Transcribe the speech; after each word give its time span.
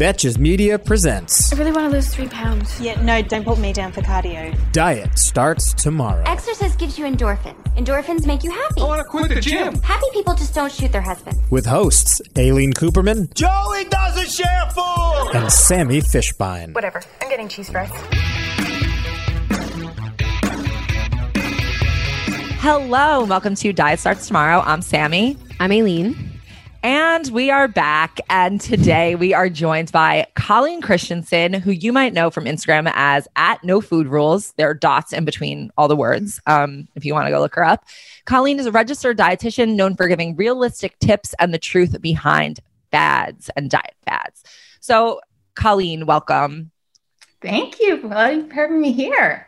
Betches 0.00 0.38
Media 0.38 0.78
presents 0.78 1.52
I 1.52 1.56
really 1.56 1.72
want 1.72 1.90
to 1.90 1.94
lose 1.94 2.08
three 2.08 2.26
pounds. 2.26 2.80
Yeah, 2.80 2.98
no, 3.02 3.20
don't 3.20 3.44
put 3.44 3.58
me 3.58 3.70
down 3.74 3.92
for 3.92 4.00
cardio. 4.00 4.56
Diet 4.72 5.18
Starts 5.18 5.74
Tomorrow. 5.74 6.24
Exercise 6.26 6.74
gives 6.76 6.98
you 6.98 7.04
endorphins. 7.04 7.62
Endorphins 7.76 8.26
make 8.26 8.42
you 8.42 8.50
happy. 8.50 8.80
I 8.80 8.84
want 8.84 9.00
to 9.00 9.04
quit 9.04 9.28
the 9.28 9.42
gym. 9.42 9.74
Happy 9.82 10.06
people 10.14 10.32
just 10.34 10.54
don't 10.54 10.72
shoot 10.72 10.90
their 10.90 11.02
husbands. 11.02 11.38
With 11.50 11.66
hosts 11.66 12.22
Aleen 12.34 12.72
Kuperman 12.72 13.34
Joey 13.34 13.84
doesn't 13.90 14.30
share 14.30 14.70
food. 14.70 15.32
and 15.34 15.52
Sammy 15.52 16.00
Fishbein. 16.00 16.74
Whatever. 16.74 17.02
I'm 17.20 17.28
getting 17.28 17.48
cheese 17.48 17.68
fries. 17.68 17.90
Hello, 22.62 23.24
welcome 23.24 23.54
to 23.56 23.72
Diet 23.74 24.00
Starts 24.00 24.26
Tomorrow. 24.26 24.60
I'm 24.64 24.80
Sammy. 24.80 25.36
I'm 25.60 25.70
Aleen. 25.70 26.29
And 26.82 27.28
we 27.28 27.50
are 27.50 27.68
back. 27.68 28.20
And 28.30 28.58
today 28.58 29.14
we 29.14 29.34
are 29.34 29.50
joined 29.50 29.92
by 29.92 30.26
Colleen 30.34 30.80
Christensen, 30.80 31.52
who 31.52 31.72
you 31.72 31.92
might 31.92 32.14
know 32.14 32.30
from 32.30 32.46
Instagram 32.46 32.90
as 32.94 33.28
at 33.36 33.62
No 33.62 33.82
Food 33.82 34.06
Rules. 34.06 34.52
There 34.52 34.70
are 34.70 34.74
dots 34.74 35.12
in 35.12 35.26
between 35.26 35.70
all 35.76 35.88
the 35.88 35.96
words 35.96 36.40
um, 36.46 36.88
if 36.94 37.04
you 37.04 37.12
want 37.12 37.26
to 37.26 37.30
go 37.30 37.40
look 37.40 37.54
her 37.56 37.64
up. 37.64 37.84
Colleen 38.24 38.58
is 38.58 38.64
a 38.64 38.72
registered 38.72 39.18
dietitian 39.18 39.74
known 39.74 39.94
for 39.94 40.08
giving 40.08 40.36
realistic 40.36 40.98
tips 41.00 41.34
and 41.38 41.52
the 41.52 41.58
truth 41.58 42.00
behind 42.00 42.60
fads 42.90 43.50
and 43.56 43.68
diet 43.68 43.94
fads. 44.06 44.42
So, 44.80 45.20
Colleen, 45.54 46.06
welcome. 46.06 46.70
Thank 47.42 47.78
you 47.78 48.00
for 48.00 48.08
having 48.08 48.80
me 48.80 48.92
here. 48.92 49.46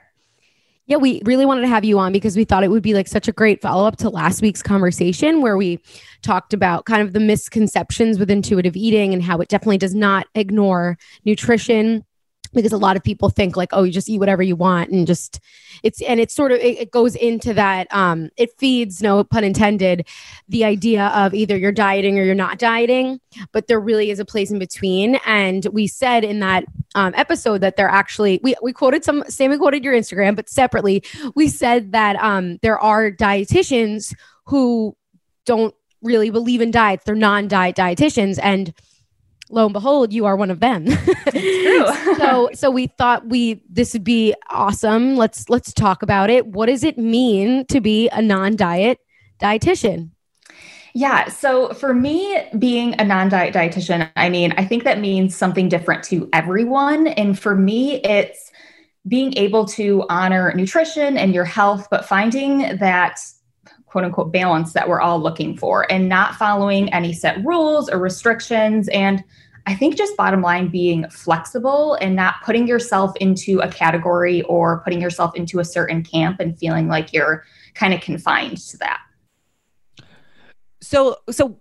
Yeah, 0.87 0.97
we 0.97 1.23
really 1.25 1.47
wanted 1.47 1.63
to 1.63 1.69
have 1.69 1.85
you 1.85 1.99
on 1.99 2.13
because 2.13 2.37
we 2.37 2.45
thought 2.45 2.65
it 2.65 2.71
would 2.71 2.83
be 2.83 2.93
like 2.93 3.09
such 3.09 3.29
a 3.29 3.33
great 3.33 3.63
follow 3.63 3.87
up 3.87 3.97
to 3.99 4.11
last 4.11 4.43
week's 4.43 4.63
conversation 4.63 5.41
where 5.41 5.57
we 5.57 5.79
talked 6.23 6.53
about 6.55 6.85
kind 6.85 7.03
of 7.03 7.13
the 7.13 7.21
misconceptions 7.21 8.19
with 8.19 8.31
intuitive 8.31 8.77
eating 8.77 9.13
and 9.13 9.23
how 9.23 9.41
it 9.41 9.49
definitely 9.49 9.79
does 9.79 9.95
not 9.95 10.27
ignore 10.35 10.99
nutrition. 11.25 12.05
Because 12.55 12.73
a 12.73 12.77
lot 12.77 12.99
of 12.99 13.03
people 13.03 13.31
think 13.31 13.57
like 13.57 13.71
oh 13.73 13.83
you 13.83 13.91
just 13.91 14.11
eat 14.11 14.19
whatever 14.19 14.43
you 14.43 14.57
want 14.57 14.91
and 14.91 15.07
just 15.07 15.41
it's 15.83 16.03
and 16.03 16.21
it's 16.21 16.35
sort 16.35 16.53
of 16.53 16.59
it, 16.59 16.81
it 16.81 16.91
goes 16.91 17.17
into 17.17 17.55
that 17.55 17.87
um 17.95 18.29
it 18.37 18.51
feeds 18.59 19.01
no 19.01 19.25
pun 19.25 19.43
intended 19.43 20.07
the 20.51 20.63
idea 20.63 21.07
of 21.15 21.33
either 21.33 21.57
you're 21.57 21.73
dieting 21.73 22.19
or 22.19 22.25
you're 22.25 22.35
not 22.35 22.59
dieting. 22.59 23.21
But 23.53 23.69
there 23.69 23.81
really 23.81 24.11
is 24.11 24.19
a 24.19 24.27
place 24.27 24.51
in 24.51 24.59
between. 24.59 25.15
And 25.25 25.65
we 25.73 25.87
said 25.87 26.25
in 26.25 26.41
that 26.41 26.65
um, 26.95 27.15
episode 27.17 27.63
that 27.63 27.77
they're 27.77 27.89
actually 27.89 28.39
we, 28.43 28.55
we 28.63 28.75
quoted 28.75 29.03
some 29.03 29.25
sammy 29.29 29.57
quoted 29.57 29.83
your 29.83 29.95
instagram 29.95 30.37
but 30.37 30.49
separately 30.49 31.03
we 31.35 31.49
said 31.49 31.93
that 31.93 32.17
um 32.17 32.59
there 32.61 32.79
are 32.79 33.11
dietitians 33.11 34.15
who 34.45 34.95
don't 35.47 35.75
really 36.03 36.31
believe 36.31 36.61
in 36.61 36.71
diets 36.71 37.05
they're 37.05 37.15
non-diet 37.15 37.77
dietitians 37.77 38.39
and 38.43 38.75
lo 39.53 39.67
and 39.67 39.73
behold, 39.73 40.13
you 40.13 40.25
are 40.25 40.35
one 40.35 40.51
of 40.51 40.61
them. 40.61 40.87
so 42.17 42.51
so 42.55 42.71
we 42.71 42.89
thought 42.89 43.29
we 43.29 43.63
this 43.69 43.93
would 43.93 44.03
be 44.03 44.35
awesome. 44.51 45.17
Let's 45.17 45.49
let's 45.49 45.73
talk 45.73 46.03
about 46.03 46.31
it. 46.31 46.47
What 46.47 46.67
does 46.67 46.83
it 46.83 46.99
mean 46.99 47.67
to 47.67 47.81
be 47.81 48.09
a 48.09 48.21
non-diet 48.21 48.99
dietitian? 49.41 50.11
Yeah. 50.95 51.29
So 51.29 51.73
for 51.73 51.95
me, 51.95 52.39
being 52.59 52.95
a 52.99 53.05
non 53.05 53.29
diet 53.29 53.55
dietitian, 53.55 54.11
I 54.17 54.29
mean, 54.29 54.53
I 54.57 54.65
think 54.65 54.85
that 54.85 55.01
means 55.01 55.35
something 55.37 55.69
different 55.69 56.03
to 56.05 56.29
everyone. 56.33 57.07
And 57.07 57.39
for 57.39 57.55
me, 57.55 57.95
it's 58.03 58.51
being 59.09 59.37
able 59.37 59.65
to 59.67 60.05
honor 60.09 60.53
nutrition 60.55 61.17
and 61.17 61.35
your 61.35 61.45
health, 61.45 61.89
but 61.91 62.05
finding 62.05 62.77
that 62.77 63.19
quote 63.93 64.05
unquote 64.05 64.33
balance 64.33 64.73
that 64.73 64.89
we're 64.89 65.03
all 65.03 65.21
looking 65.21 65.55
for 65.55 65.87
and 65.93 66.09
not 66.09 66.35
following 66.37 66.91
any 66.95 67.13
set 67.13 67.45
rules 67.45 67.91
or 67.91 67.99
restrictions. 67.99 68.89
And 68.89 69.23
I 69.67 69.75
think 69.75 69.97
just 69.97 70.17
bottom 70.17 70.41
line 70.41 70.69
being 70.69 71.07
flexible 71.11 71.97
and 72.01 72.17
not 72.17 72.37
putting 72.43 72.67
yourself 72.67 73.15
into 73.19 73.61
a 73.61 73.69
category 73.69 74.41
or 74.45 74.81
putting 74.81 74.99
yourself 74.99 75.37
into 75.37 75.61
a 75.61 75.65
certain 75.65 76.03
camp 76.03 76.41
and 76.41 76.59
feeling 76.59 76.89
like 76.89 77.13
you're 77.13 77.45
kind 77.75 77.93
of 77.93 78.01
confined 78.01 78.57
to 78.57 78.79
that. 78.79 79.03
So, 80.81 81.19
so 81.31 81.61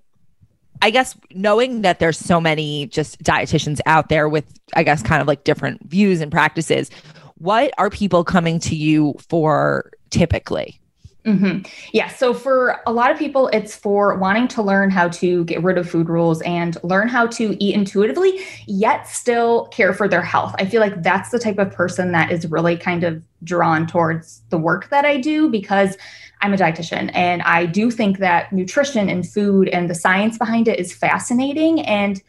I 0.81 0.89
guess 0.89 1.17
knowing 1.31 1.81
that 1.81 1.99
there's 1.99 2.17
so 2.17 2.39
many 2.39 2.87
just 2.87 3.21
dietitians 3.21 3.81
out 3.85 4.07
there 4.07 4.29
with, 4.29 4.45
I 4.73 4.83
guess, 4.83 5.03
kind 5.03 5.21
of 5.21 5.27
like 5.27 5.43
different 5.43 5.83
views 5.89 6.21
and 6.21 6.31
practices, 6.31 6.89
what 7.35 7.73
are 7.77 7.89
people 7.89 8.23
coming 8.23 8.57
to 8.61 8.75
you 8.75 9.15
for 9.27 9.91
typically? 10.11 10.80
Mm-hmm. 11.25 11.69
Yeah. 11.93 12.07
So 12.07 12.33
for 12.33 12.81
a 12.87 12.91
lot 12.91 13.11
of 13.11 13.19
people, 13.19 13.47
it's 13.49 13.75
for 13.75 14.15
wanting 14.17 14.47
to 14.49 14.63
learn 14.63 14.89
how 14.89 15.07
to 15.09 15.45
get 15.45 15.61
rid 15.61 15.77
of 15.77 15.87
food 15.87 16.09
rules 16.09 16.41
and 16.41 16.77
learn 16.83 17.07
how 17.07 17.27
to 17.27 17.63
eat 17.63 17.75
intuitively, 17.75 18.39
yet 18.65 19.07
still 19.07 19.67
care 19.67 19.93
for 19.93 20.07
their 20.07 20.23
health. 20.23 20.55
I 20.57 20.65
feel 20.65 20.81
like 20.81 21.03
that's 21.03 21.29
the 21.29 21.37
type 21.37 21.59
of 21.59 21.71
person 21.71 22.11
that 22.13 22.31
is 22.31 22.49
really 22.49 22.75
kind 22.75 23.03
of 23.03 23.21
drawn 23.43 23.85
towards 23.85 24.41
the 24.49 24.57
work 24.57 24.89
that 24.89 25.05
I 25.05 25.17
do 25.17 25.47
because 25.47 25.95
I'm 26.41 26.53
a 26.53 26.57
dietitian 26.57 27.11
and 27.13 27.43
I 27.43 27.67
do 27.67 27.91
think 27.91 28.17
that 28.17 28.51
nutrition 28.51 29.07
and 29.07 29.27
food 29.27 29.67
and 29.69 29.89
the 29.89 29.95
science 29.95 30.39
behind 30.39 30.67
it 30.67 30.79
is 30.79 30.91
fascinating. 30.91 31.81
And 31.81 32.19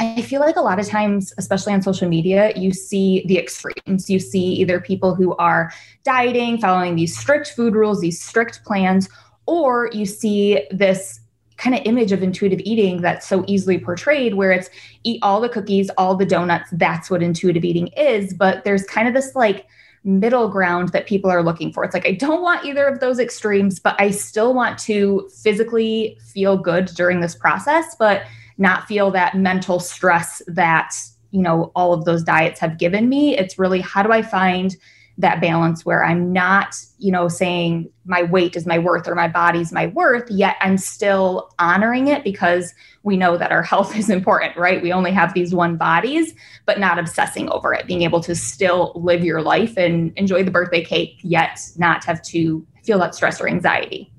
I 0.00 0.22
feel 0.22 0.40
like 0.40 0.56
a 0.56 0.60
lot 0.60 0.78
of 0.78 0.86
times, 0.86 1.32
especially 1.38 1.72
on 1.72 1.82
social 1.82 2.08
media, 2.08 2.52
you 2.54 2.72
see 2.72 3.24
the 3.26 3.38
extremes. 3.38 4.08
You 4.08 4.20
see 4.20 4.44
either 4.44 4.80
people 4.80 5.14
who 5.14 5.34
are 5.36 5.72
dieting, 6.04 6.58
following 6.58 6.94
these 6.94 7.18
strict 7.18 7.52
food 7.52 7.74
rules, 7.74 8.00
these 8.00 8.22
strict 8.22 8.64
plans, 8.64 9.08
or 9.46 9.90
you 9.92 10.06
see 10.06 10.62
this 10.70 11.20
kind 11.56 11.74
of 11.74 11.82
image 11.84 12.12
of 12.12 12.22
intuitive 12.22 12.60
eating 12.60 13.02
that's 13.02 13.26
so 13.26 13.44
easily 13.48 13.78
portrayed 13.78 14.34
where 14.34 14.52
it's 14.52 14.70
eat 15.02 15.18
all 15.22 15.40
the 15.40 15.48
cookies, 15.48 15.90
all 15.98 16.14
the 16.14 16.24
donuts, 16.24 16.70
that's 16.74 17.10
what 17.10 17.20
intuitive 17.20 17.64
eating 17.64 17.88
is. 17.88 18.32
But 18.32 18.62
there's 18.62 18.84
kind 18.84 19.08
of 19.08 19.14
this 19.14 19.34
like 19.34 19.66
middle 20.04 20.48
ground 20.48 20.90
that 20.90 21.06
people 21.06 21.28
are 21.28 21.42
looking 21.42 21.72
for. 21.72 21.82
It's 21.82 21.94
like, 21.94 22.06
I 22.06 22.12
don't 22.12 22.42
want 22.42 22.64
either 22.64 22.86
of 22.86 23.00
those 23.00 23.18
extremes, 23.18 23.80
but 23.80 24.00
I 24.00 24.12
still 24.12 24.54
want 24.54 24.78
to 24.80 25.28
physically 25.42 26.16
feel 26.24 26.56
good 26.56 26.86
during 26.86 27.20
this 27.20 27.34
process. 27.34 27.96
But 27.98 28.22
not 28.58 28.86
feel 28.86 29.10
that 29.12 29.36
mental 29.36 29.80
stress 29.80 30.42
that 30.46 30.94
you 31.30 31.40
know 31.40 31.70
all 31.74 31.92
of 31.92 32.04
those 32.04 32.22
diets 32.22 32.60
have 32.60 32.78
given 32.78 33.08
me. 33.08 33.36
It's 33.36 33.58
really 33.58 33.80
how 33.80 34.02
do 34.02 34.12
i 34.12 34.22
find 34.22 34.76
that 35.18 35.40
balance 35.40 35.84
where 35.84 36.04
i'm 36.04 36.32
not 36.32 36.76
you 36.98 37.10
know 37.10 37.28
saying 37.28 37.90
my 38.04 38.22
weight 38.22 38.56
is 38.56 38.66
my 38.66 38.78
worth 38.78 39.08
or 39.08 39.16
my 39.16 39.26
body's 39.26 39.72
my 39.72 39.88
worth 39.88 40.30
yet 40.30 40.56
i'm 40.60 40.78
still 40.78 41.50
honoring 41.58 42.06
it 42.06 42.22
because 42.22 42.72
we 43.02 43.16
know 43.16 43.36
that 43.36 43.50
our 43.50 43.62
health 43.72 43.96
is 43.96 44.08
important 44.08 44.56
right? 44.56 44.80
We 44.80 44.92
only 44.92 45.10
have 45.12 45.34
these 45.34 45.52
one 45.52 45.76
bodies 45.76 46.34
but 46.66 46.78
not 46.78 46.98
obsessing 46.98 47.50
over 47.50 47.74
it 47.74 47.86
being 47.86 48.02
able 48.02 48.20
to 48.20 48.34
still 48.34 48.92
live 48.94 49.24
your 49.24 49.42
life 49.42 49.76
and 49.76 50.12
enjoy 50.16 50.44
the 50.44 50.50
birthday 50.50 50.84
cake 50.84 51.18
yet 51.22 51.60
not 51.76 52.04
have 52.04 52.22
to 52.22 52.64
feel 52.84 52.98
that 53.00 53.14
stress 53.14 53.40
or 53.40 53.48
anxiety. 53.48 54.12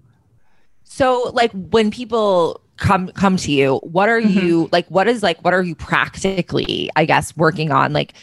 So 0.84 1.32
like 1.34 1.52
when 1.54 1.92
people 1.92 2.62
come 2.80 3.10
come 3.10 3.36
to 3.36 3.52
you 3.52 3.76
what 3.84 4.10
are 4.10 4.22
mm-hmm. 4.22 4.40
you 4.40 4.70
like 4.72 4.88
what 4.88 5.08
is 5.08 5.22
like 5.22 5.44
what 5.44 5.54
are 5.54 5.62
you 5.62 5.76
practically 5.76 6.90
i 6.96 7.06
guess 7.06 7.36
working 7.36 7.72
on 7.72 7.92
like 7.92 8.14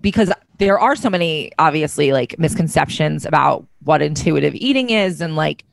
because 0.00 0.32
there 0.58 0.78
are 0.78 0.96
so 0.96 1.08
many 1.08 1.52
obviously 1.58 2.12
like 2.12 2.38
misconceptions 2.38 3.24
about 3.24 3.66
what 3.84 4.02
intuitive 4.02 4.54
eating 4.56 4.90
is 4.90 5.20
and 5.20 5.36
like 5.36 5.64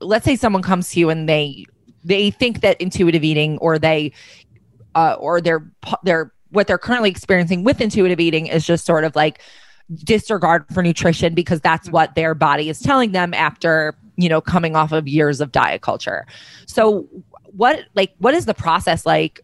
let's 0.00 0.24
say 0.24 0.34
someone 0.34 0.62
comes 0.62 0.90
to 0.90 1.00
you 1.00 1.10
and 1.10 1.28
they 1.28 1.64
they 2.04 2.30
think 2.30 2.60
that 2.60 2.80
intuitive 2.80 3.22
eating 3.22 3.58
or 3.58 3.78
they 3.78 4.12
uh 4.94 5.14
or 5.18 5.40
they're 5.40 5.70
they're 6.02 6.32
what 6.50 6.66
they're 6.66 6.78
currently 6.78 7.10
experiencing 7.10 7.64
with 7.64 7.80
intuitive 7.80 8.20
eating 8.20 8.46
is 8.46 8.66
just 8.66 8.84
sort 8.84 9.04
of 9.04 9.14
like 9.16 9.40
disregard 10.04 10.64
for 10.72 10.82
nutrition 10.82 11.34
because 11.34 11.60
that's 11.60 11.86
mm-hmm. 11.86 11.94
what 11.94 12.14
their 12.14 12.34
body 12.34 12.68
is 12.68 12.80
telling 12.80 13.12
them 13.12 13.34
after 13.34 13.94
you 14.16 14.28
know 14.28 14.40
coming 14.40 14.76
off 14.76 14.92
of 14.92 15.08
years 15.08 15.40
of 15.40 15.52
diet 15.52 15.82
culture 15.82 16.26
so 16.66 17.06
what 17.54 17.84
like 17.94 18.14
what 18.18 18.34
is 18.34 18.46
the 18.46 18.54
process 18.54 19.06
like 19.06 19.40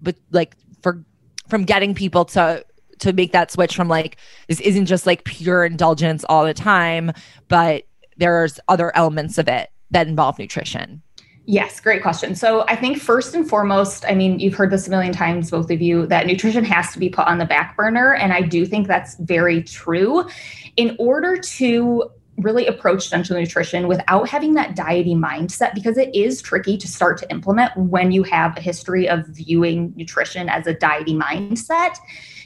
but 0.00 0.16
like 0.30 0.56
for 0.82 1.04
from 1.48 1.64
getting 1.64 1.94
people 1.94 2.24
to 2.24 2.64
to 2.98 3.12
make 3.12 3.32
that 3.32 3.50
switch 3.50 3.74
from 3.74 3.88
like 3.88 4.16
this 4.48 4.60
isn't 4.60 4.86
just 4.86 5.06
like 5.06 5.24
pure 5.24 5.64
indulgence 5.64 6.24
all 6.28 6.44
the 6.44 6.54
time 6.54 7.12
but 7.48 7.84
there's 8.16 8.58
other 8.68 8.94
elements 8.96 9.38
of 9.38 9.48
it 9.48 9.70
that 9.90 10.06
involve 10.06 10.38
nutrition 10.38 11.02
Yes, 11.50 11.80
great 11.80 12.02
question. 12.02 12.34
So 12.34 12.66
I 12.68 12.76
think 12.76 12.98
first 12.98 13.34
and 13.34 13.48
foremost, 13.48 14.04
I 14.06 14.14
mean, 14.14 14.38
you've 14.38 14.52
heard 14.52 14.70
this 14.70 14.86
a 14.86 14.90
million 14.90 15.14
times, 15.14 15.50
both 15.50 15.70
of 15.70 15.80
you, 15.80 16.06
that 16.08 16.26
nutrition 16.26 16.62
has 16.64 16.92
to 16.92 16.98
be 16.98 17.08
put 17.08 17.26
on 17.26 17.38
the 17.38 17.46
back 17.46 17.74
burner. 17.74 18.12
And 18.12 18.34
I 18.34 18.42
do 18.42 18.66
think 18.66 18.86
that's 18.86 19.16
very 19.16 19.62
true. 19.62 20.28
In 20.76 20.94
order 20.98 21.38
to 21.38 22.10
really 22.38 22.66
approach 22.66 23.10
gentle 23.10 23.36
nutrition 23.36 23.88
without 23.88 24.28
having 24.28 24.54
that 24.54 24.76
diety 24.76 25.14
mindset 25.14 25.74
because 25.74 25.98
it 25.98 26.14
is 26.14 26.40
tricky 26.40 26.76
to 26.78 26.86
start 26.88 27.18
to 27.18 27.30
implement 27.30 27.76
when 27.76 28.12
you 28.12 28.22
have 28.22 28.56
a 28.56 28.60
history 28.60 29.08
of 29.08 29.26
viewing 29.26 29.92
nutrition 29.96 30.48
as 30.48 30.66
a 30.66 30.74
diety 30.74 31.14
mindset. 31.14 31.96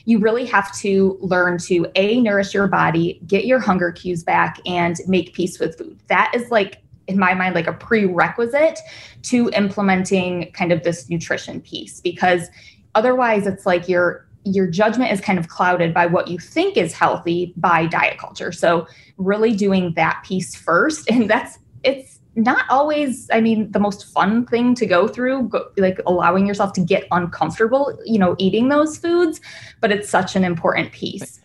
You 0.05 0.19
really 0.19 0.47
have 0.47 0.75
to 0.79 1.19
learn 1.21 1.59
to 1.59 1.87
a 1.95 2.21
nourish 2.21 2.55
your 2.55 2.67
body 2.67 3.21
get 3.27 3.45
your 3.45 3.61
hunger 3.61 3.93
cues 3.93 4.25
back 4.25 4.59
and 4.67 4.97
make 5.07 5.35
peace 5.35 5.61
with 5.61 5.79
food. 5.79 6.01
That 6.09 6.33
is 6.35 6.51
like 6.51 6.83
in 7.07 7.19
my 7.19 7.35
mind 7.35 7.55
like 7.55 7.67
a 7.67 7.73
prerequisite 7.73 8.79
to 9.23 9.51
implementing 9.51 10.51
kind 10.53 10.73
of 10.73 10.83
this 10.83 11.09
nutrition 11.09 11.61
piece 11.61 12.01
because 12.01 12.49
otherwise 12.95 13.47
it's 13.47 13.67
like 13.67 13.89
your 13.89 14.27
your 14.45 14.67
judgment 14.67 15.13
is 15.13 15.21
kind 15.21 15.39
of 15.39 15.49
clouded 15.49 15.95
by 15.95 16.07
what 16.07 16.29
you 16.29 16.39
think 16.39 16.77
is 16.77 16.93
healthy 16.93 17.53
by 17.57 17.87
diet 17.87 18.19
culture. 18.19 18.53
So 18.53 18.87
really 19.17 19.55
doing 19.55 19.93
that 19.95 20.23
piece 20.25 20.55
first. 20.55 21.11
And 21.11 21.29
that's 21.29 21.59
it's 21.85 22.21
not 22.35 22.65
always 22.71 23.29
i 23.31 23.41
mean 23.41 23.71
the 23.73 23.79
most 23.79 24.07
fun 24.07 24.47
thing 24.47 24.75
to 24.75 24.87
go 24.87 25.07
through 25.07 25.43
go, 25.49 25.69
like 25.77 26.01
allowing 26.07 26.47
yourself 26.47 26.73
to 26.73 26.81
get 26.81 27.07
uncomfortable 27.11 27.99
you 28.07 28.19
know 28.19 28.35
eating 28.39 28.71
those 28.71 28.97
foods 28.97 29.39
but 29.83 29.93
it's 29.93 30.09
such 30.09 30.35
an 30.35 30.43
important 30.43 30.91
piece 30.93 31.42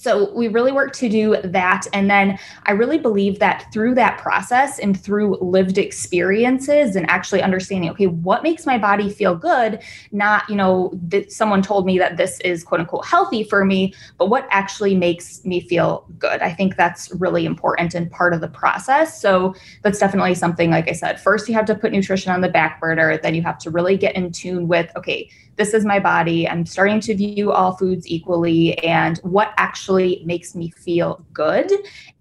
so 0.00 0.32
we 0.34 0.48
really 0.48 0.72
work 0.72 0.92
to 0.94 1.08
do 1.08 1.36
that. 1.42 1.86
And 1.92 2.08
then 2.08 2.38
I 2.66 2.72
really 2.72 2.98
believe 2.98 3.38
that 3.40 3.66
through 3.72 3.94
that 3.96 4.18
process 4.18 4.78
and 4.78 4.98
through 4.98 5.38
lived 5.40 5.78
experiences 5.78 6.96
and 6.96 7.08
actually 7.10 7.42
understanding, 7.42 7.90
okay, 7.90 8.06
what 8.06 8.42
makes 8.42 8.64
my 8.66 8.78
body 8.78 9.10
feel 9.10 9.34
good? 9.34 9.80
Not, 10.12 10.48
you 10.48 10.56
know, 10.56 10.92
that 11.08 11.32
someone 11.32 11.62
told 11.62 11.86
me 11.86 11.98
that 11.98 12.16
this 12.16 12.40
is 12.40 12.62
quote 12.62 12.80
unquote 12.80 13.06
healthy 13.06 13.42
for 13.42 13.64
me, 13.64 13.94
but 14.16 14.28
what 14.28 14.46
actually 14.50 14.94
makes 14.94 15.44
me 15.44 15.60
feel 15.60 16.06
good. 16.18 16.40
I 16.40 16.52
think 16.52 16.76
that's 16.76 17.12
really 17.14 17.44
important 17.44 17.94
and 17.94 18.10
part 18.10 18.32
of 18.34 18.40
the 18.40 18.48
process. 18.48 19.20
So 19.20 19.54
that's 19.82 19.98
definitely 19.98 20.34
something, 20.34 20.70
like 20.70 20.88
I 20.88 20.92
said, 20.92 21.20
first 21.20 21.48
you 21.48 21.54
have 21.54 21.66
to 21.66 21.74
put 21.74 21.92
nutrition 21.92 22.32
on 22.32 22.40
the 22.40 22.48
back 22.48 22.80
burner, 22.80 23.18
then 23.18 23.34
you 23.34 23.42
have 23.42 23.58
to 23.58 23.70
really 23.70 23.96
get 23.96 24.14
in 24.14 24.32
tune 24.32 24.68
with, 24.68 24.90
okay, 24.96 25.28
this 25.58 25.74
is 25.74 25.84
my 25.84 25.98
body. 25.98 26.48
I'm 26.48 26.64
starting 26.64 27.00
to 27.00 27.14
view 27.14 27.52
all 27.52 27.76
foods 27.76 28.08
equally 28.08 28.78
and 28.78 29.18
what 29.18 29.52
actually 29.58 30.22
makes 30.24 30.54
me 30.54 30.70
feel 30.70 31.24
good 31.32 31.70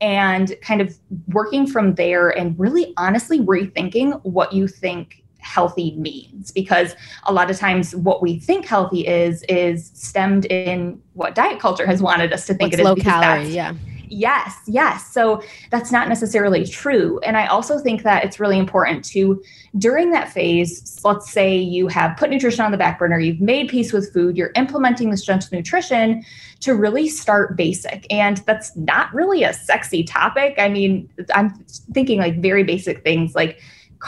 and 0.01 0.53
kind 0.61 0.81
of 0.81 0.97
working 1.27 1.67
from 1.67 1.95
there 1.95 2.29
and 2.29 2.59
really 2.59 2.93
honestly 2.97 3.39
rethinking 3.39 4.19
what 4.23 4.51
you 4.51 4.67
think 4.67 5.23
healthy 5.37 5.95
means 5.95 6.51
because 6.51 6.95
a 7.25 7.31
lot 7.31 7.49
of 7.49 7.57
times 7.57 7.95
what 7.95 8.21
we 8.21 8.37
think 8.39 8.65
healthy 8.65 9.07
is 9.07 9.43
is 9.43 9.91
stemmed 9.93 10.45
in 10.45 11.01
what 11.13 11.35
diet 11.35 11.59
culture 11.59 11.85
has 11.85 12.01
wanted 12.01 12.33
us 12.33 12.45
to 12.47 12.53
think 12.53 12.73
What's 12.73 12.79
it 12.79 12.81
is 12.81 12.85
low 12.85 12.95
calorie 12.95 13.47
yeah 13.47 13.73
Yes, 14.09 14.56
yes. 14.68 15.12
So 15.13 15.42
that's 15.69 15.92
not 15.92 16.07
necessarily 16.07 16.65
true. 16.65 17.19
And 17.19 17.36
I 17.36 17.48
also 17.48 17.77
think 17.80 18.04
that 18.04 18.24
it's 18.24 18.39
really 18.39 18.57
important 18.57 19.04
to, 19.06 19.44
during 19.77 20.12
that 20.12 20.31
phase, 20.31 21.00
let's 21.04 21.31
say 21.31 21.57
you 21.57 21.88
have 21.88 22.15
put 22.18 22.30
nutrition 22.30 22.63
on 22.63 22.71
the 22.71 22.77
back 22.77 23.00
burner, 23.00 23.19
you've 23.19 23.42
made 23.42 23.68
peace 23.69 23.92
with 23.92 24.13
food, 24.13 24.38
you're 24.38 24.51
implementing 24.56 25.09
this 25.09 25.24
gentle 25.25 25.50
nutrition 25.51 26.24
to 26.62 26.74
really 26.74 27.09
start 27.09 27.57
basic. 27.57 28.07
And 28.09 28.38
that's 28.45 28.75
not 28.75 29.13
really 29.13 29.44
a 29.44 29.54
sexy 29.54 30.04
topic. 30.04 30.56
I 30.57 30.69
mean, 30.69 31.09
I'm 31.36 31.54
thinking 31.94 32.19
like 32.19 32.42
very 32.42 32.63
basic 32.63 33.04
things 33.04 33.36
like, 33.36 33.59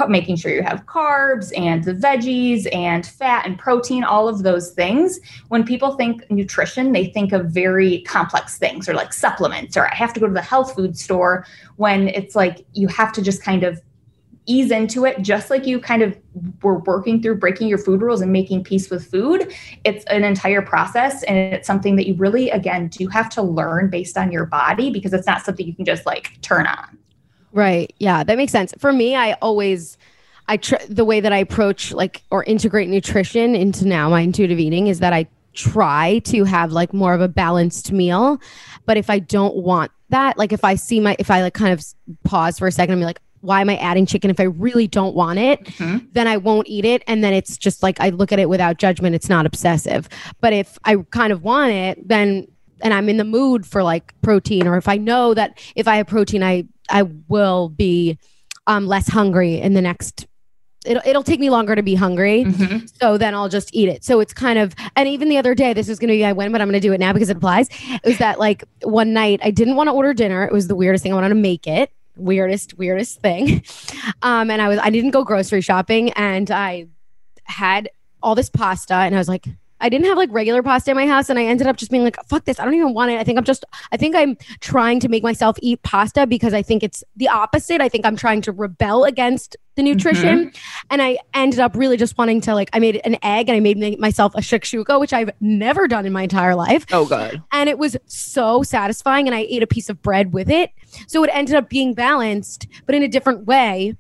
making 0.08 0.36
sure 0.36 0.52
you 0.52 0.64
have 0.64 0.86
carbs 0.86 1.52
and 1.58 1.84
the 1.84 1.94
veggies 1.94 2.68
and 2.74 3.06
fat 3.06 3.46
and 3.46 3.58
protein, 3.58 4.04
all 4.04 4.28
of 4.28 4.44
those 4.44 4.72
things. 4.72 5.20
When 5.50 5.64
people 5.64 5.96
think 5.96 6.30
nutrition, 6.30 6.92
they 6.92 7.06
think 7.06 7.34
of 7.34 7.48
very 7.48 8.02
complex 8.02 8.58
things 8.58 8.88
or 8.88 8.94
like 8.94 9.14
supplements 9.14 9.76
or 9.78 9.90
I 9.90 9.96
have 9.96 10.14
to 10.14 10.20
go 10.20 10.28
to 10.28 10.34
the 10.34 10.42
health 10.42 10.76
food 10.76 10.98
store 10.98 11.46
when 11.78 12.08
it's 12.10 12.36
like 12.36 12.66
you 12.74 12.88
have 12.88 13.12
to 13.14 13.22
just 13.22 13.44
kind 13.44 13.64
of 13.64 13.82
ease 14.50 14.72
into 14.72 15.06
it 15.06 15.22
just 15.22 15.52
like 15.52 15.68
you 15.68 15.80
kind 15.80 16.02
of 16.02 16.18
were 16.64 16.80
working 16.80 17.22
through 17.22 17.36
breaking 17.36 17.68
your 17.68 17.78
food 17.78 18.02
rules 18.02 18.20
and 18.20 18.32
making 18.32 18.64
peace 18.64 18.90
with 18.90 19.06
food 19.06 19.54
it's 19.84 20.04
an 20.06 20.24
entire 20.24 20.62
process 20.62 21.22
and 21.24 21.38
it's 21.38 21.68
something 21.68 21.96
that 21.96 22.08
you 22.08 22.16
really 22.16 22.50
again 22.50 22.88
do 22.88 23.08
have 23.08 23.30
to 23.30 23.44
learn 23.44 23.92
based 23.92 24.18
on 24.18 24.32
your 24.32 24.48
body 24.48 24.90
because 24.90 25.14
it's 25.14 25.28
not 25.28 25.46
something 25.46 25.68
you 25.68 25.76
can 25.76 25.86
just 25.86 26.04
like 26.08 26.32
turn 26.42 26.66
on 26.66 26.98
Right. 27.52 27.94
Yeah, 28.00 28.24
that 28.24 28.38
makes 28.38 28.52
sense. 28.52 28.74
For 28.78 28.94
me, 28.94 29.16
I 29.16 29.34
always 29.34 29.98
I 30.48 30.58
tr- 30.58 30.76
the 30.90 31.06
way 31.06 31.20
that 31.20 31.32
I 31.32 31.38
approach 31.38 31.92
like 31.92 32.24
or 32.32 32.44
integrate 32.44 32.90
nutrition 32.90 33.56
into 33.56 33.88
now 33.88 34.10
my 34.10 34.22
intuitive 34.22 34.60
eating 34.60 34.88
is 34.88 35.00
that 35.00 35.14
I 35.14 35.28
try 35.54 36.20
to 36.26 36.44
have 36.44 36.72
like 36.72 36.94
more 36.94 37.14
of 37.14 37.22
a 37.22 37.28
balanced 37.28 37.92
meal. 37.92 38.42
But 38.86 38.98
if 38.98 39.10
I 39.10 39.20
don't 39.20 39.58
want 39.58 39.92
that, 40.10 40.38
like 40.38 40.52
if 40.52 40.64
I 40.64 40.76
see 40.76 41.00
my 41.00 41.16
if 41.20 41.30
I 41.30 41.44
like 41.44 41.54
kind 41.54 41.72
of 41.72 41.86
pause 42.24 42.58
for 42.58 42.68
a 42.68 42.72
second 42.72 42.94
and 42.94 43.02
be 43.02 43.06
like, 43.06 43.22
why 43.42 43.62
am 43.62 43.70
I 43.70 43.78
adding 43.78 44.06
chicken 44.06 44.30
if 44.30 44.40
I 44.40 44.44
really 44.44 44.88
don't 44.88 45.16
want 45.16 45.40
it? 45.40 45.64
Mm-hmm. 45.66 46.08
Then 46.14 46.28
I 46.28 46.38
won't 46.38 46.68
eat 46.68 46.84
it. 46.84 47.04
And 47.08 47.24
then 47.24 47.34
it's 47.34 47.58
just 47.58 47.84
like 47.84 48.00
I 48.02 48.10
look 48.10 48.32
at 48.32 48.40
it 48.40 48.50
without 48.50 48.78
judgment. 48.78 49.16
It's 49.16 49.30
not 49.30 49.46
obsessive. 49.46 50.10
But 50.42 50.54
if 50.54 50.78
I 50.84 50.98
kind 51.12 51.32
of 51.32 51.44
want 51.44 51.72
it, 51.72 52.08
then 52.08 52.48
and 52.82 52.94
I'm 52.94 53.10
in 53.10 53.18
the 53.18 53.26
mood 53.26 53.66
for 53.66 53.84
like 53.84 54.14
protein, 54.22 54.68
or 54.68 54.78
if 54.78 54.88
I 54.88 54.98
know 54.98 55.34
that 55.34 55.60
if 55.76 55.88
I 55.88 55.98
have 55.98 56.08
protein, 56.08 56.44
I 56.44 56.66
I 56.90 57.04
will 57.04 57.70
be 57.70 58.18
um, 58.68 58.88
less 58.88 59.08
hungry 59.08 59.60
in 59.60 59.74
the 59.74 59.82
next. 59.82 60.28
It'll, 60.86 61.02
it'll 61.06 61.24
take 61.24 61.40
me 61.40 61.50
longer 61.50 61.76
to 61.76 61.84
be 61.84 61.96
hungry. 61.96 62.46
Mm-hmm. 62.46 62.86
So 63.02 63.18
then 63.18 63.36
I'll 63.36 63.50
just 63.50 63.74
eat 63.74 63.90
it. 63.90 64.04
So 64.04 64.20
it's 64.22 64.34
kind 64.34 64.58
of, 64.58 64.74
and 64.96 65.10
even 65.10 65.28
the 65.28 65.38
other 65.38 65.54
day, 65.54 65.74
this 65.74 65.90
is 65.90 66.00
going 66.00 66.08
to 66.08 66.14
be 66.14 66.26
I 66.26 66.32
win, 66.32 66.52
but 66.52 66.62
I'm 66.62 66.68
going 66.70 66.82
to 66.82 66.88
do 66.88 66.94
it 66.94 67.00
now 67.00 67.12
because 67.12 67.30
it 67.30 67.38
applies. 67.38 67.68
It 67.72 68.06
was 68.06 68.18
that 68.20 68.40
like 68.40 68.64
one 68.84 69.12
night 69.14 69.40
I 69.44 69.52
didn't 69.52 69.76
want 69.76 69.88
to 69.88 69.94
order 69.94 70.14
dinner. 70.14 70.46
It 70.46 70.54
was 70.54 70.68
the 70.68 70.76
weirdest 70.76 71.04
thing. 71.04 71.12
I 71.12 71.16
wanted 71.16 71.30
to 71.30 71.36
make 71.36 71.68
it 71.68 71.92
weirdest, 72.20 72.78
weirdest 72.78 73.22
thing. 73.22 73.64
Um, 74.22 74.52
and 74.52 74.62
I 74.62 74.68
was, 74.68 74.80
I 74.80 74.90
didn't 74.90 75.12
go 75.12 75.24
grocery 75.24 75.62
shopping 75.62 76.12
and 76.12 76.52
I 76.52 76.88
had 77.46 77.90
all 78.22 78.36
this 78.36 78.50
pasta 78.50 78.94
and 78.94 79.16
I 79.16 79.18
was 79.18 79.30
like, 79.30 79.48
I 79.82 79.90
didn't 79.90 80.08
have 80.08 80.18
like 80.18 80.30
regular 80.32 80.62
pasta 80.62 80.92
in 80.92 80.98
my 80.98 81.08
house, 81.08 81.30
and 81.30 81.40
I 81.40 81.46
ended 81.46 81.68
up 81.68 81.78
just 81.78 81.92
being 81.92 82.04
like, 82.04 82.18
"Fuck 82.28 82.46
this! 82.46 82.60
I 82.60 82.66
don't 82.66 82.74
even 82.74 82.94
want 82.94 83.12
it." 83.12 83.20
I 83.20 83.24
think 83.24 83.38
I'm 83.38 83.44
just, 83.44 83.66
I 83.92 83.98
think 83.98 84.16
I'm 84.16 84.38
trying 84.60 85.00
to 85.02 85.10
make 85.10 85.24
myself 85.24 85.58
eat 85.62 85.82
pasta 85.84 86.28
because 86.28 86.54
I 86.54 86.62
think 86.62 86.84
it's 86.84 87.04
the 87.16 87.28
opposite. 87.28 87.82
I 87.82 87.90
think 87.90 88.06
I'm 88.06 88.16
trying 88.16 88.42
to 88.44 88.52
rebel 88.52 89.04
against 89.06 89.56
the 89.76 89.84
nutrition, 89.84 90.50
mm-hmm. 90.50 90.88
and 90.90 91.02
I 91.02 91.18
ended 91.34 91.60
up 91.60 91.76
really 91.76 91.98
just 91.98 92.18
wanting 92.18 92.42
to 92.42 92.54
like. 92.54 92.70
I 92.74 92.80
made 92.80 93.02
an 93.06 93.18
egg 93.24 93.50
and 93.50 93.56
I 93.56 93.60
made 93.60 94.00
myself 94.00 94.36
a 94.36 94.40
shakshuka, 94.40 95.00
which 95.00 95.14
I've 95.14 95.32
never 95.40 95.88
done 95.88 96.06
in 96.06 96.14
my 96.14 96.24
entire 96.24 96.56
life. 96.56 96.86
Oh 96.92 97.06
god! 97.06 97.42
And 97.52 97.70
it 97.70 97.78
was 97.78 97.96
so 98.06 98.64
satisfying, 98.64 99.28
and 99.28 99.36
I 99.36 99.48
ate 99.50 99.64
a 99.64 99.68
piece 99.68 99.90
of 99.90 100.02
bread 100.02 100.34
with 100.34 100.50
it, 100.50 100.72
so 101.08 101.24
it 101.24 101.30
ended 101.34 101.56
up 101.56 101.70
being 101.70 101.94
balanced, 101.94 102.68
but 102.86 102.96
in 102.96 103.04
a 103.04 103.08
different 103.08 103.46
way. 103.46 103.96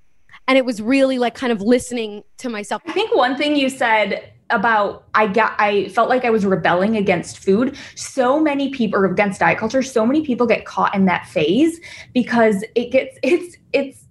And 0.48 0.58
it 0.58 0.66
was 0.66 0.82
really 0.82 1.20
like 1.20 1.36
kind 1.36 1.52
of 1.52 1.62
listening 1.62 2.24
to 2.40 2.50
myself. 2.50 2.82
I 2.88 2.92
think 2.92 3.16
one 3.16 3.38
thing 3.38 3.56
you 3.56 3.70
said 3.70 4.34
about 4.50 5.06
I 5.14 5.28
got 5.28 5.56
I 5.60 5.90
felt 5.90 6.10
like 6.10 6.26
I 6.26 6.30
was 6.30 6.46
rebelling 6.46 6.98
against 6.98 7.40
food. 7.40 7.78
So 7.96 8.40
many 8.40 8.70
people 8.70 9.00
or 9.00 9.06
against 9.06 9.40
diet 9.40 9.58
culture, 9.58 9.84
so 9.84 10.06
many 10.06 10.22
people 10.26 10.48
get 10.48 10.66
caught 10.66 10.96
in 10.96 11.06
that 11.06 11.28
phase 11.28 11.80
because 12.14 12.64
it 12.76 12.92
gets 12.92 13.18
it's 13.24 13.58
it's 13.74 14.06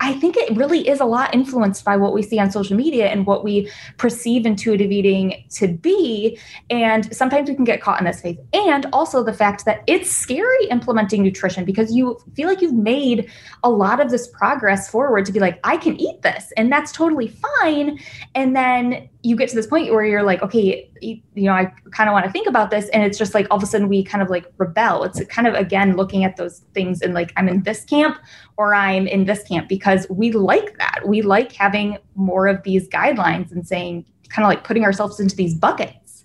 I 0.00 0.14
think 0.14 0.36
it 0.36 0.56
really 0.56 0.86
is 0.88 1.00
a 1.00 1.04
lot 1.04 1.34
influenced 1.34 1.84
by 1.84 1.96
what 1.96 2.12
we 2.12 2.22
see 2.22 2.38
on 2.38 2.50
social 2.50 2.76
media 2.76 3.08
and 3.08 3.26
what 3.26 3.42
we 3.42 3.70
perceive 3.96 4.46
intuitive 4.46 4.90
eating 4.90 5.44
to 5.54 5.68
be. 5.68 6.38
And 6.70 7.14
sometimes 7.14 7.48
we 7.48 7.54
can 7.54 7.64
get 7.64 7.80
caught 7.80 7.98
in 7.98 8.04
this 8.04 8.20
phase. 8.20 8.36
And 8.52 8.86
also 8.92 9.22
the 9.22 9.32
fact 9.32 9.64
that 9.64 9.82
it's 9.86 10.10
scary 10.10 10.66
implementing 10.66 11.22
nutrition 11.22 11.64
because 11.64 11.92
you 11.92 12.18
feel 12.34 12.48
like 12.48 12.60
you've 12.60 12.74
made 12.74 13.30
a 13.62 13.70
lot 13.70 14.00
of 14.00 14.10
this 14.10 14.28
progress 14.28 14.88
forward 14.88 15.24
to 15.26 15.32
be 15.32 15.40
like, 15.40 15.58
I 15.64 15.76
can 15.76 15.96
eat 16.00 16.22
this, 16.22 16.52
and 16.56 16.70
that's 16.70 16.92
totally 16.92 17.28
fine. 17.60 17.98
And 18.34 18.54
then 18.54 19.08
you 19.24 19.36
get 19.36 19.48
to 19.48 19.54
this 19.54 19.68
point 19.68 19.92
where 19.92 20.04
you're 20.04 20.22
like, 20.24 20.42
okay, 20.42 20.90
you 21.00 21.22
know, 21.36 21.52
I 21.52 21.72
kind 21.92 22.08
of 22.08 22.12
want 22.12 22.26
to 22.26 22.32
think 22.32 22.48
about 22.48 22.70
this. 22.70 22.88
And 22.88 23.04
it's 23.04 23.16
just 23.16 23.34
like 23.34 23.46
all 23.50 23.56
of 23.56 23.62
a 23.62 23.66
sudden 23.66 23.88
we 23.88 24.02
kind 24.02 24.20
of 24.20 24.30
like 24.30 24.46
rebel. 24.58 25.04
It's 25.04 25.24
kind 25.26 25.46
of 25.46 25.54
again 25.54 25.96
looking 25.96 26.24
at 26.24 26.36
those 26.36 26.62
things 26.74 27.02
and 27.02 27.14
like, 27.14 27.32
I'm 27.36 27.48
in 27.48 27.62
this 27.62 27.84
camp 27.84 28.18
or 28.56 28.74
I'm 28.74 29.06
in 29.06 29.24
this 29.24 29.44
camp 29.44 29.68
because 29.68 30.06
we 30.10 30.32
like 30.32 30.76
that. 30.78 31.02
We 31.06 31.22
like 31.22 31.52
having 31.52 31.98
more 32.16 32.48
of 32.48 32.64
these 32.64 32.88
guidelines 32.88 33.52
and 33.52 33.66
saying, 33.66 34.04
kind 34.28 34.44
of 34.44 34.48
like 34.48 34.64
putting 34.64 34.84
ourselves 34.84 35.20
into 35.20 35.36
these 35.36 35.54
buckets. 35.54 36.24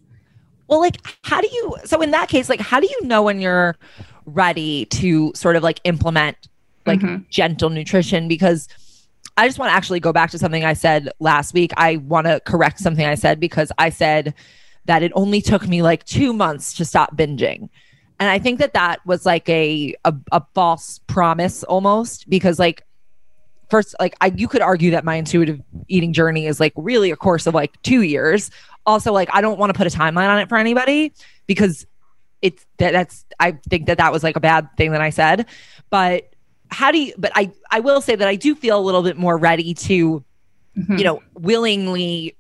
Well, 0.68 0.80
like, 0.80 0.98
how 1.24 1.39
do 1.39 1.48
you, 1.51 1.75
so 1.86 2.01
in 2.01 2.12
that 2.12 2.30
case, 2.30 2.50
like, 2.50 2.60
how 2.60 2.80
do 2.80 2.88
you 2.88 3.08
know 3.08 3.22
when 3.22 3.39
you're 3.39 3.77
ready 4.25 4.86
to 4.86 5.32
sort 5.36 5.56
of 5.56 5.63
like 5.63 5.80
implement 5.84 6.36
like 6.86 7.00
mm-hmm. 7.00 7.24
gentle 7.30 7.70
nutrition? 7.70 8.27
Because, 8.27 8.68
I 9.38 9.48
just 9.48 9.60
want 9.60 9.70
to 9.70 9.75
actually 9.75 10.00
go 10.00 10.12
back 10.12 10.32
to 10.32 10.39
something 10.39 10.65
I 10.65 10.74
said 10.74 11.10
last 11.20 11.53
week. 11.53 11.72
I 11.77 11.98
want 11.98 12.25
to 12.25 12.41
correct 12.41 12.79
something 12.79 13.06
I 13.06 13.15
said 13.15 13.39
because 13.39 13.72
I 13.77 13.89
said 13.89 14.34
that 14.86 15.03
it 15.03 15.12
only 15.15 15.41
took 15.41 15.67
me 15.67 15.82
like 15.84 16.03
two 16.06 16.34
months 16.34 16.74
to 16.74 16.86
stop 16.86 17.15
binging. 17.15 17.70
And 18.20 18.29
I 18.29 18.39
think 18.39 18.60
that 18.60 18.74
that 18.74 19.06
was 19.06 19.25
like 19.25 19.48
a, 19.48 19.96
a, 20.06 20.15
a 20.32 20.41
false 20.56 21.00
promise 21.06 21.63
almost 21.63 22.27
because 22.29 22.58
like 22.58 22.84
first 23.70 23.96
like 24.00 24.15
I 24.22 24.34
you 24.36 24.48
could 24.48 24.62
argue 24.62 24.91
that 24.91 25.06
my 25.06 25.15
intuitive 25.15 25.62
eating 25.88 26.13
journey 26.13 26.48
is 26.48 26.60
like 26.60 26.74
really 26.75 27.12
a 27.12 27.15
course 27.15 27.46
of 27.46 27.53
like 27.53 27.79
2 27.84 28.01
years. 28.01 28.50
Also 28.88 29.13
like 29.13 29.29
I 29.34 29.41
don't 29.41 29.60
want 29.60 29.72
to 29.72 29.77
put 29.77 29.86
a 29.86 29.96
timeline 29.96 30.29
on 30.29 30.39
it 30.39 30.50
for 30.50 30.58
anybody 30.58 31.13
because 31.46 31.86
it's 32.41 32.65
that 32.77 32.91
that's 32.91 33.25
I 33.39 33.51
think 33.70 33.86
that 33.88 34.00
that 34.00 34.12
was 34.12 34.24
like 34.24 34.36
a 34.36 34.39
bad 34.39 34.70
thing 34.77 34.94
that 34.94 35.01
I 35.01 35.12
said. 35.12 35.46
But 35.91 36.34
how 36.70 36.92
do 36.92 37.00
you 37.00 37.14
but 37.18 37.32
I 37.36 37.52
I 37.72 37.80
will 37.80 38.02
say 38.02 38.16
that 38.16 38.28
I 38.28 38.36
do 38.36 38.56
feel 38.56 38.78
a 38.80 38.82
little 38.82 39.04
bit 39.04 39.18
more 39.18 39.38
ready 39.38 39.74
to 39.74 40.24
Mhm. 40.78 41.00
you 41.00 41.04
know 41.06 41.24
willingly 41.34 42.36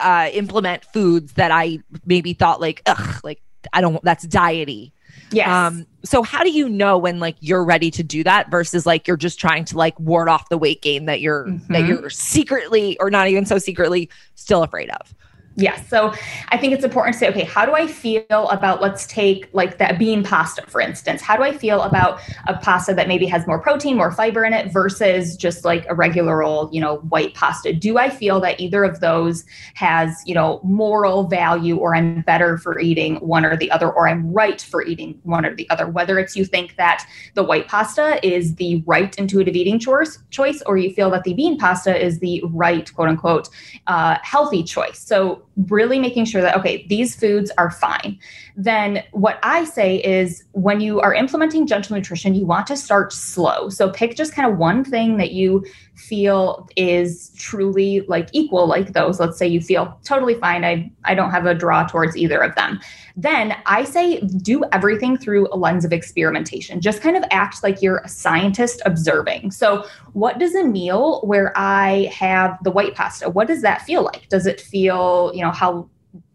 uh 0.00 0.28
implement 0.32 0.84
foods 0.92 1.32
that 1.34 1.50
I 1.50 1.78
maybe 2.04 2.32
thought 2.32 2.60
like 2.60 2.82
ugh 2.86 3.20
like 3.24 3.40
I 3.72 3.80
don't 3.80 4.02
that's 4.04 4.26
diety. 4.26 4.92
yeah 5.32 5.66
Um, 5.66 5.86
so 6.04 6.22
how 6.22 6.42
do 6.44 6.50
you 6.50 6.68
know 6.68 6.96
when 6.98 7.18
like 7.20 7.36
you're 7.40 7.64
ready 7.64 7.90
to 7.92 8.02
do 8.02 8.22
that 8.24 8.50
versus 8.50 8.86
like 8.86 9.06
you're 9.08 9.16
just 9.16 9.38
trying 9.40 9.64
to 9.66 9.76
like 9.76 9.98
ward 10.00 10.28
off 10.28 10.48
the 10.48 10.58
weight 10.58 10.82
gain 10.82 11.06
that 11.06 11.20
you're 11.20 11.46
that 11.68 11.82
Mhm. 11.82 11.88
you're 11.88 12.10
secretly 12.10 12.96
or 13.00 13.10
not 13.10 13.28
even 13.28 13.44
so 13.46 13.58
secretly 13.58 14.08
still 14.34 14.62
afraid 14.62 14.90
of? 14.90 15.14
Yes. 15.56 15.88
So 15.88 16.14
I 16.50 16.56
think 16.56 16.72
it's 16.72 16.84
important 16.84 17.14
to 17.14 17.18
say, 17.18 17.28
okay, 17.28 17.42
how 17.42 17.66
do 17.66 17.74
I 17.74 17.86
feel 17.88 18.24
about, 18.30 18.80
let's 18.80 19.04
take 19.06 19.48
like 19.52 19.78
that 19.78 19.98
bean 19.98 20.22
pasta, 20.22 20.62
for 20.68 20.80
instance. 20.80 21.20
How 21.20 21.36
do 21.36 21.42
I 21.42 21.52
feel 21.52 21.82
about 21.82 22.20
a 22.46 22.56
pasta 22.56 22.94
that 22.94 23.08
maybe 23.08 23.26
has 23.26 23.46
more 23.48 23.58
protein, 23.58 23.96
more 23.96 24.12
fiber 24.12 24.44
in 24.44 24.52
it 24.52 24.72
versus 24.72 25.36
just 25.36 25.64
like 25.64 25.84
a 25.88 25.94
regular 25.94 26.44
old, 26.44 26.72
you 26.72 26.80
know, 26.80 26.98
white 27.08 27.34
pasta? 27.34 27.72
Do 27.72 27.98
I 27.98 28.10
feel 28.10 28.40
that 28.40 28.60
either 28.60 28.84
of 28.84 29.00
those 29.00 29.44
has, 29.74 30.22
you 30.24 30.34
know, 30.34 30.60
moral 30.62 31.24
value 31.24 31.76
or 31.76 31.96
I'm 31.96 32.22
better 32.22 32.56
for 32.56 32.78
eating 32.78 33.16
one 33.16 33.44
or 33.44 33.56
the 33.56 33.70
other, 33.72 33.90
or 33.90 34.08
I'm 34.08 34.32
right 34.32 34.60
for 34.60 34.84
eating 34.84 35.18
one 35.24 35.44
or 35.44 35.54
the 35.54 35.68
other? 35.68 35.88
Whether 35.88 36.20
it's 36.20 36.36
you 36.36 36.44
think 36.44 36.76
that 36.76 37.04
the 37.34 37.42
white 37.42 37.66
pasta 37.66 38.24
is 38.26 38.54
the 38.54 38.84
right 38.86 39.18
intuitive 39.18 39.56
eating 39.56 39.80
choice, 39.80 40.20
choice 40.30 40.62
or 40.62 40.78
you 40.78 40.94
feel 40.94 41.10
that 41.10 41.24
the 41.24 41.34
bean 41.34 41.58
pasta 41.58 42.00
is 42.02 42.20
the 42.20 42.40
right, 42.46 42.90
quote 42.94 43.08
unquote, 43.08 43.48
uh, 43.88 44.16
healthy 44.22 44.62
choice. 44.62 44.98
So, 44.98 45.39
really 45.68 45.98
making 45.98 46.24
sure 46.24 46.42
that, 46.42 46.56
okay, 46.56 46.86
these 46.88 47.14
foods 47.14 47.50
are 47.58 47.70
fine. 47.70 48.18
Then, 48.56 49.02
what 49.12 49.38
I 49.42 49.64
say 49.64 49.96
is 49.96 50.44
when 50.52 50.80
you 50.80 51.00
are 51.00 51.14
implementing 51.14 51.66
gentle 51.66 51.96
nutrition, 51.96 52.34
you 52.34 52.46
want 52.46 52.66
to 52.68 52.76
start 52.76 53.12
slow. 53.12 53.68
So, 53.68 53.90
pick 53.90 54.16
just 54.16 54.34
kind 54.34 54.50
of 54.50 54.58
one 54.58 54.84
thing 54.84 55.16
that 55.16 55.32
you 55.32 55.64
feel 56.00 56.68
is 56.76 57.30
truly 57.36 58.00
like 58.08 58.28
equal, 58.32 58.66
like 58.66 58.92
those. 58.92 59.20
Let's 59.20 59.38
say 59.38 59.46
you 59.46 59.60
feel 59.60 59.98
totally 60.04 60.34
fine. 60.34 60.64
I, 60.64 60.90
I 61.04 61.14
don't 61.14 61.30
have 61.30 61.46
a 61.46 61.54
draw 61.54 61.86
towards 61.86 62.16
either 62.16 62.40
of 62.40 62.54
them. 62.54 62.80
Then 63.16 63.54
I 63.66 63.84
say 63.84 64.20
do 64.20 64.64
everything 64.72 65.16
through 65.16 65.48
a 65.52 65.56
lens 65.56 65.84
of 65.84 65.92
experimentation. 65.92 66.80
Just 66.80 67.02
kind 67.02 67.16
of 67.16 67.24
act 67.30 67.62
like 67.62 67.82
you're 67.82 67.98
a 67.98 68.08
scientist 68.08 68.82
observing. 68.86 69.50
So, 69.50 69.86
what 70.12 70.38
does 70.38 70.54
a 70.54 70.64
meal 70.64 71.20
where 71.22 71.52
I 71.56 72.10
have 72.12 72.58
the 72.64 72.70
white 72.70 72.94
pasta, 72.94 73.28
what 73.30 73.46
does 73.46 73.62
that 73.62 73.82
feel 73.82 74.02
like? 74.02 74.28
Does 74.28 74.46
it 74.46 74.60
feel, 74.60 75.32
you 75.34 75.42
know, 75.42 75.50
how 75.50 75.88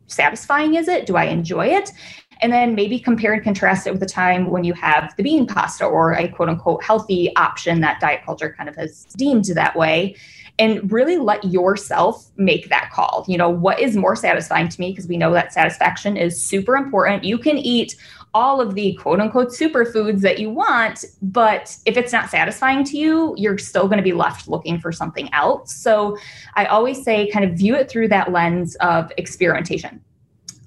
satisfying 0.08 0.76
is 0.76 0.88
it? 0.88 1.06
Do 1.06 1.16
I 1.16 1.26
enjoy 1.26 1.68
it? 1.68 1.92
And 2.42 2.52
then 2.52 2.76
maybe 2.76 3.00
compare 3.00 3.34
and 3.34 3.44
contrast 3.44 3.88
it 3.88 3.92
with 3.92 4.00
the 4.00 4.06
time 4.06 4.50
when 4.50 4.64
you 4.64 4.74
have 4.74 5.16
the 5.18 5.24
bean 5.24 5.48
pasta 5.48 5.86
or 5.86 6.14
a 6.14 6.28
quote 6.28 6.50
unquote 6.50 6.84
healthy 6.84 7.36
option 7.36 7.82
that 7.82 8.00
diet 8.00 8.22
culture 8.26 8.54
kind 8.56 8.70
of 8.70 8.76
has 8.76 9.06
deemed 9.18 9.46
that 9.46 9.76
way. 9.76 10.16
And 10.58 10.90
really 10.90 11.18
let 11.18 11.44
yourself 11.44 12.32
make 12.38 12.70
that 12.70 12.90
call. 12.94 13.26
You 13.28 13.38
know, 13.38 13.50
what 13.50 13.80
is 13.80 13.98
more 13.98 14.16
satisfying 14.16 14.70
to 14.70 14.80
me? 14.80 14.92
Because 14.92 15.08
we 15.08 15.18
know 15.18 15.34
that 15.34 15.52
satisfaction 15.52 16.16
is 16.16 16.42
super 16.42 16.78
important. 16.78 17.26
You 17.26 17.38
can 17.38 17.58
eat 17.58 17.98
all 18.36 18.60
of 18.60 18.76
the 18.76 18.94
quote 18.96 19.22
unquote 19.22 19.48
superfoods 19.48 20.20
that 20.20 20.40
you 20.40 20.50
want, 20.50 21.06
but 21.22 21.76
if 21.86 21.96
it's 21.96 22.12
not 22.12 22.30
satisfying 22.30 22.84
to 22.84 22.98
you, 22.98 23.34
you're 23.38 23.58
still 23.58 23.88
going 23.88 23.98
to 23.98 24.04
be 24.04 24.12
left 24.12 24.50
looking 24.50 24.78
for 24.78 24.92
something 24.92 25.34
else. 25.34 25.74
So 25.74 26.18
I 26.56 26.66
always 26.66 27.02
say, 27.02 27.30
kind 27.32 27.46
of 27.46 27.58
view 27.58 27.76
it 27.76 27.90
through 27.90 28.10
that 28.10 28.34
lens 28.34 28.76
of 28.76 29.12
experimentation. 29.18 30.02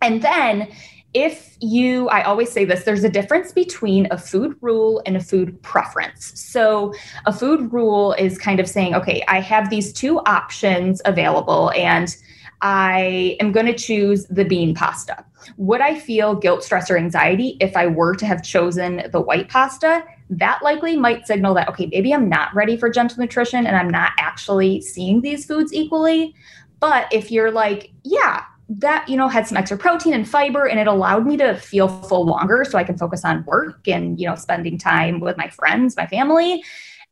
And 0.01 0.23
then 0.23 0.69
if 1.15 1.57
you, 1.61 2.09
I 2.09 2.23
always 2.23 2.53
say 2.53 2.65
this, 2.65 2.85
there's 2.85 3.05
a 3.05 3.09
difference 3.09 3.53
between 3.53 4.07
a 4.11 4.19
food 4.19 4.57
rule 4.61 5.03
and 5.07 5.17
a 5.17 5.21
food 5.21 5.61
preference. 5.63 6.39
So, 6.39 6.93
a 7.25 7.33
food 7.33 7.73
rule 7.73 8.13
is 8.15 8.37
kind 8.39 8.61
of 8.61 8.69
saying, 8.69 8.95
okay, 8.95 9.25
I 9.27 9.41
have 9.41 9.71
these 9.71 9.93
two 9.93 10.21
options 10.21 11.01
available 11.05 11.71
and 11.73 12.15
I 12.61 13.37
am 13.41 13.53
going 13.53 13.67
to 13.67 13.75
choose 13.75 14.27
the 14.27 14.45
bean 14.45 14.75
pasta. 14.75 15.25
Would 15.57 15.81
I 15.81 15.99
feel 15.99 16.35
guilt, 16.35 16.65
stress, 16.65 16.91
or 16.91 16.99
anxiety 16.99 17.57
if 17.61 17.77
I 17.77 17.87
were 17.87 18.15
to 18.17 18.27
have 18.27 18.43
chosen 18.43 19.09
the 19.13 19.21
white 19.21 19.49
pasta? 19.49 20.05
That 20.29 20.61
likely 20.63 20.97
might 20.97 21.27
signal 21.27 21.55
that, 21.55 21.69
okay, 21.69 21.87
maybe 21.87 22.13
I'm 22.13 22.29
not 22.29 22.55
ready 22.55 22.77
for 22.77 22.91
gentle 22.91 23.21
nutrition 23.21 23.67
and 23.67 23.77
I'm 23.77 23.89
not 23.89 24.13
actually 24.19 24.81
seeing 24.81 25.21
these 25.21 25.47
foods 25.47 25.73
equally. 25.73 26.35
But 26.81 27.13
if 27.13 27.31
you're 27.31 27.51
like, 27.51 27.93
yeah, 28.03 28.45
that 28.69 29.09
you 29.09 29.17
know 29.17 29.29
had 29.29 29.47
some 29.47 29.57
extra 29.57 29.79
protein 29.79 30.13
and 30.13 30.29
fiber 30.29 30.67
and 30.67 30.79
it 30.79 30.87
allowed 30.87 31.27
me 31.27 31.37
to 31.37 31.55
feel 31.57 31.89
full 31.89 32.27
longer 32.27 32.65
so 32.69 32.77
i 32.77 32.85
can 32.85 32.99
focus 32.99 33.25
on 33.25 33.45
work 33.47 33.89
and 33.89 34.21
you 34.21 34.27
know 34.27 34.35
spending 34.35 34.77
time 34.77 35.21
with 35.21 35.37
my 35.37 35.49
friends 35.49 35.97
my 35.97 36.07
family. 36.07 36.63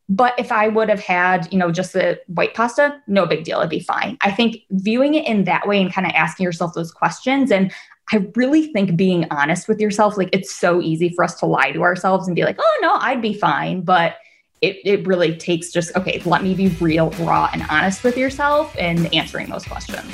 But 0.09 0.35
if 0.37 0.51
i 0.51 0.67
would 0.67 0.87
have 0.87 1.01
had 1.01 1.51
you 1.51 1.57
know 1.57 1.71
just 1.71 1.93
the 1.93 2.19
white 2.27 2.53
pasta 2.53 3.01
no 3.07 3.25
big 3.25 3.43
deal. 3.43 3.59
It'd 3.59 3.69
be 3.69 3.79
fine. 3.79 4.17
I 4.21 4.31
think 4.31 4.57
viewing 4.71 5.15
it 5.15 5.27
in 5.27 5.45
that 5.45 5.67
way 5.67 5.81
and 5.81 5.91
kind 5.91 6.05
of 6.05 6.13
asking 6.13 6.43
yourself 6.43 6.73
those 6.73 6.91
questions 6.91 7.51
and 7.51 7.73
i 8.13 8.25
really 8.35 8.71
think 8.71 8.95
being 8.95 9.25
honest 9.31 9.67
with 9.67 9.81
yourself 9.81 10.15
like 10.15 10.29
it's 10.31 10.53
so 10.53 10.81
easy 10.81 11.09
for 11.09 11.23
us 11.23 11.35
to 11.39 11.45
lie 11.45 11.71
to 11.71 11.81
ourselves 11.81 12.27
and 12.27 12.35
be 12.35 12.43
like 12.43 12.57
oh 12.59 12.79
no 12.81 12.95
i'd 13.01 13.21
be 13.21 13.33
fine. 13.33 13.81
But 13.81 14.17
it, 14.61 14.77
it 14.85 15.05
really 15.05 15.35
takes 15.35 15.71
just 15.71 15.95
okay 15.95 16.21
let 16.23 16.43
me 16.43 16.53
be 16.53 16.69
real 16.79 17.09
raw 17.19 17.49
and 17.51 17.63
honest 17.69 18.03
with 18.03 18.17
yourself 18.17 18.75
and 18.77 19.13
answering 19.13 19.49
those 19.49 19.65
questions 19.65 20.13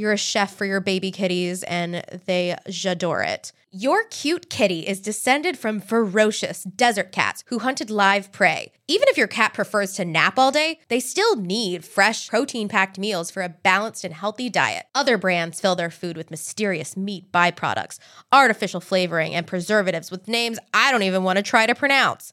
you're 0.00 0.12
a 0.12 0.16
chef 0.16 0.54
for 0.54 0.64
your 0.64 0.80
baby 0.80 1.10
kitties, 1.10 1.62
and 1.64 2.02
they 2.24 2.56
j'adore 2.68 3.22
it. 3.26 3.52
Your 3.72 4.02
cute 4.04 4.50
kitty 4.50 4.80
is 4.80 4.98
descended 4.98 5.56
from 5.56 5.78
ferocious 5.78 6.64
desert 6.64 7.12
cats 7.12 7.44
who 7.46 7.60
hunted 7.60 7.88
live 7.88 8.32
prey. 8.32 8.72
Even 8.88 9.06
if 9.06 9.16
your 9.16 9.28
cat 9.28 9.54
prefers 9.54 9.92
to 9.92 10.04
nap 10.04 10.40
all 10.40 10.50
day, 10.50 10.80
they 10.88 10.98
still 10.98 11.36
need 11.36 11.84
fresh, 11.84 12.28
protein 12.28 12.68
packed 12.68 12.98
meals 12.98 13.30
for 13.30 13.42
a 13.44 13.48
balanced 13.48 14.02
and 14.02 14.12
healthy 14.12 14.50
diet. 14.50 14.86
Other 14.92 15.16
brands 15.16 15.60
fill 15.60 15.76
their 15.76 15.90
food 15.90 16.16
with 16.16 16.32
mysterious 16.32 16.96
meat 16.96 17.30
byproducts, 17.30 18.00
artificial 18.32 18.80
flavoring, 18.80 19.36
and 19.36 19.46
preservatives 19.46 20.10
with 20.10 20.26
names 20.26 20.58
I 20.74 20.90
don't 20.90 21.04
even 21.04 21.22
want 21.22 21.36
to 21.36 21.42
try 21.44 21.66
to 21.66 21.74
pronounce. 21.76 22.32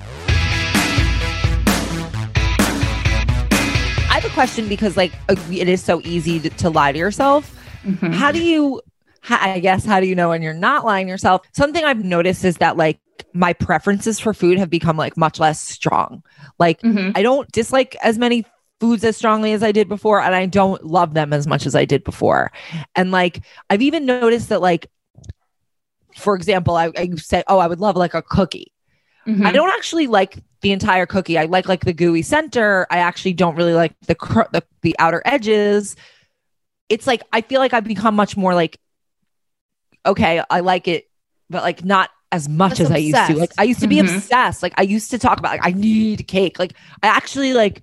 Have 4.21 4.31
a 4.31 4.33
question 4.33 4.67
because 4.67 4.95
like 4.97 5.11
uh, 5.29 5.35
it 5.51 5.67
is 5.67 5.83
so 5.83 6.01
easy 6.03 6.39
to, 6.39 6.49
to 6.51 6.69
lie 6.69 6.91
to 6.91 6.97
yourself. 6.97 7.57
Mhm. 7.83 8.13
How 8.13 8.31
do 8.31 8.41
you 8.41 8.81
I 9.29 9.59
guess 9.59 9.85
how 9.85 9.99
do 9.99 10.07
you 10.07 10.15
know 10.15 10.29
when 10.29 10.41
you're 10.41 10.53
not 10.53 10.85
lying 10.85 11.07
to 11.07 11.11
yourself? 11.11 11.41
Something 11.53 11.83
I've 11.83 12.03
noticed 12.03 12.43
is 12.43 12.57
that 12.57 12.77
like 12.77 12.99
my 13.33 13.53
preferences 13.53 14.19
for 14.19 14.33
food 14.33 14.57
have 14.57 14.69
become 14.69 14.97
like 14.97 15.15
much 15.17 15.39
less 15.39 15.59
strong. 15.59 16.23
Like 16.59 16.81
Mhm. 16.81 17.13
I 17.15 17.21
don't 17.23 17.51
dislike 17.51 17.95
as 18.03 18.17
many 18.17 18.45
foods 18.79 19.03
as 19.03 19.15
strongly 19.17 19.53
as 19.53 19.61
I 19.63 19.71
did 19.71 19.87
before 19.87 20.21
and 20.21 20.33
I 20.35 20.45
don't 20.47 20.83
love 20.85 21.13
them 21.13 21.33
as 21.33 21.45
much 21.47 21.65
as 21.65 21.75
I 21.75 21.85
did 21.85 22.03
before. 22.03 22.51
And 22.95 23.11
like 23.11 23.41
I've 23.69 23.81
even 23.81 24.05
noticed 24.05 24.49
that 24.49 24.61
like 24.61 24.87
for 26.17 26.35
example, 26.35 26.75
I, 26.75 26.91
I 26.97 27.09
say, 27.15 27.41
oh, 27.47 27.57
I 27.59 27.67
would 27.67 27.79
love 27.79 27.95
like 27.95 28.13
a 28.13 28.21
cookie. 28.21 28.71
Mhm. 29.25 29.45
I 29.45 29.51
don't 29.51 29.69
actually 29.69 30.07
like 30.07 30.43
the 30.61 30.71
entire 30.71 31.05
cookie. 31.05 31.37
I 31.37 31.45
like 31.45 31.67
like 31.67 31.85
the 31.85 31.93
gooey 31.93 32.21
center. 32.21 32.87
I 32.89 32.99
actually 32.99 33.33
don't 33.33 33.55
really 33.55 33.73
like 33.73 33.93
the 34.07 34.15
cr- 34.15 34.49
the, 34.51 34.63
the 34.81 34.95
outer 34.99 35.21
edges. 35.25 35.95
It's 36.89 37.07
like 37.07 37.23
I 37.33 37.41
feel 37.41 37.59
like 37.59 37.73
I've 37.73 37.83
become 37.83 38.15
much 38.15 38.37
more 38.37 38.53
like 38.53 38.79
okay, 40.05 40.41
I 40.49 40.59
like 40.61 40.87
it, 40.87 41.09
but 41.49 41.63
like 41.63 41.83
not 41.85 42.09
as 42.31 42.47
much 42.47 42.79
Less 42.79 42.81
as 42.81 42.91
I 42.91 42.97
used 42.97 43.27
to. 43.27 43.35
Like. 43.35 43.51
I 43.57 43.63
used 43.63 43.81
to 43.81 43.87
be 43.87 43.97
Mhm. 43.97 44.15
obsessed. 44.15 44.63
Like 44.63 44.73
I 44.77 44.83
used 44.83 45.11
to 45.11 45.19
talk 45.19 45.37
about 45.39 45.51
like 45.51 45.65
I 45.65 45.71
need 45.71 46.27
cake. 46.27 46.59
Like 46.59 46.73
I 47.03 47.07
actually 47.07 47.53
like 47.53 47.81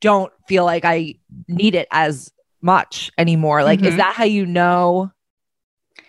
don't 0.00 0.32
feel 0.48 0.64
like 0.64 0.84
I 0.84 1.16
need 1.48 1.74
it 1.74 1.88
as 1.90 2.30
much 2.62 3.10
anymore. 3.18 3.64
Like 3.64 3.82
is 3.82 3.94
Mhm. 3.94 3.98
that 3.98 4.14
how 4.14 4.24
you 4.24 4.46
know 4.46 5.10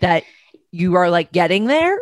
that 0.00 0.24
you 0.72 0.94
are 0.94 1.10
like 1.10 1.32
getting 1.32 1.64
there? 1.66 1.98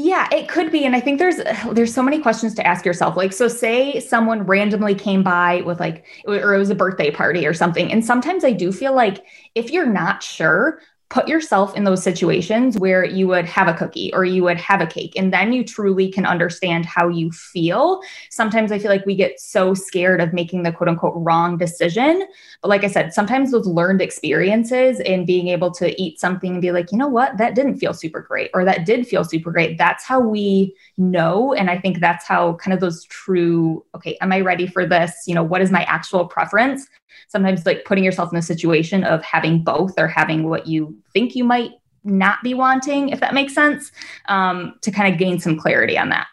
Yeah, 0.00 0.28
it 0.30 0.48
could 0.48 0.70
be 0.70 0.84
and 0.84 0.94
I 0.94 1.00
think 1.00 1.18
there's 1.18 1.40
there's 1.72 1.92
so 1.92 2.02
many 2.04 2.20
questions 2.20 2.54
to 2.54 2.66
ask 2.66 2.84
yourself. 2.84 3.16
Like 3.16 3.32
so 3.32 3.48
say 3.48 3.98
someone 3.98 4.42
randomly 4.44 4.94
came 4.94 5.24
by 5.24 5.62
with 5.62 5.80
like 5.80 6.04
or 6.26 6.54
it 6.54 6.58
was 6.58 6.70
a 6.70 6.74
birthday 6.76 7.10
party 7.10 7.46
or 7.46 7.52
something 7.52 7.90
and 7.90 8.04
sometimes 8.04 8.44
I 8.44 8.52
do 8.52 8.70
feel 8.70 8.94
like 8.94 9.24
if 9.56 9.72
you're 9.72 9.86
not 9.86 10.22
sure, 10.22 10.80
put 11.10 11.26
yourself 11.26 11.74
in 11.74 11.84
those 11.84 12.02
situations 12.02 12.76
where 12.76 13.02
you 13.02 13.26
would 13.26 13.46
have 13.46 13.66
a 13.66 13.72
cookie 13.72 14.12
or 14.12 14.26
you 14.26 14.42
would 14.42 14.58
have 14.58 14.82
a 14.82 14.86
cake 14.86 15.14
and 15.16 15.32
then 15.32 15.52
you 15.54 15.64
truly 15.64 16.10
can 16.10 16.26
understand 16.26 16.84
how 16.84 17.08
you 17.08 17.32
feel. 17.32 18.02
Sometimes 18.30 18.70
I 18.70 18.78
feel 18.78 18.90
like 18.90 19.06
we 19.06 19.16
get 19.16 19.40
so 19.40 19.72
scared 19.72 20.20
of 20.20 20.34
making 20.34 20.64
the 20.64 20.72
quote 20.72 20.88
unquote 20.88 21.14
wrong 21.16 21.56
decision. 21.56 22.28
But 22.60 22.68
like 22.68 22.84
I 22.84 22.88
said, 22.88 23.14
sometimes 23.14 23.50
those 23.50 23.66
learned 23.66 24.02
experiences 24.02 25.00
and 25.00 25.26
being 25.26 25.48
able 25.48 25.70
to 25.72 25.98
eat 26.00 26.20
something 26.20 26.52
and 26.52 26.62
be 26.62 26.72
like, 26.72 26.92
you 26.92 26.98
know 26.98 27.08
what, 27.08 27.38
that 27.38 27.54
didn't 27.54 27.78
feel 27.78 27.94
super 27.94 28.20
great 28.20 28.50
or 28.52 28.64
that 28.66 28.84
did 28.84 29.06
feel 29.06 29.24
super 29.24 29.50
great. 29.50 29.78
That's 29.78 30.04
how 30.04 30.20
we 30.20 30.74
know. 30.98 31.54
And 31.54 31.70
I 31.70 31.78
think 31.78 32.00
that's 32.00 32.26
how 32.26 32.54
kind 32.54 32.74
of 32.74 32.80
those 32.80 33.04
true, 33.04 33.82
okay, 33.94 34.18
am 34.20 34.32
I 34.32 34.40
ready 34.40 34.66
for 34.66 34.84
this? 34.84 35.24
You 35.26 35.34
know, 35.34 35.42
what 35.42 35.62
is 35.62 35.70
my 35.70 35.84
actual 35.84 36.26
preference? 36.26 36.86
Sometimes 37.28 37.66
like 37.66 37.84
putting 37.84 38.04
yourself 38.04 38.32
in 38.32 38.38
a 38.38 38.42
situation 38.42 39.04
of 39.04 39.22
having 39.22 39.62
both 39.62 39.94
or 39.98 40.08
having 40.08 40.48
what 40.48 40.66
you 40.66 40.96
think 41.12 41.34
you 41.34 41.44
might 41.44 41.72
not 42.04 42.42
be 42.42 42.54
wanting, 42.54 43.10
if 43.10 43.20
that 43.20 43.34
makes 43.34 43.54
sense, 43.54 43.92
um, 44.26 44.74
to 44.82 44.90
kind 44.90 45.12
of 45.12 45.18
gain 45.18 45.38
some 45.38 45.58
clarity 45.58 45.98
on 45.98 46.08
that. 46.10 46.26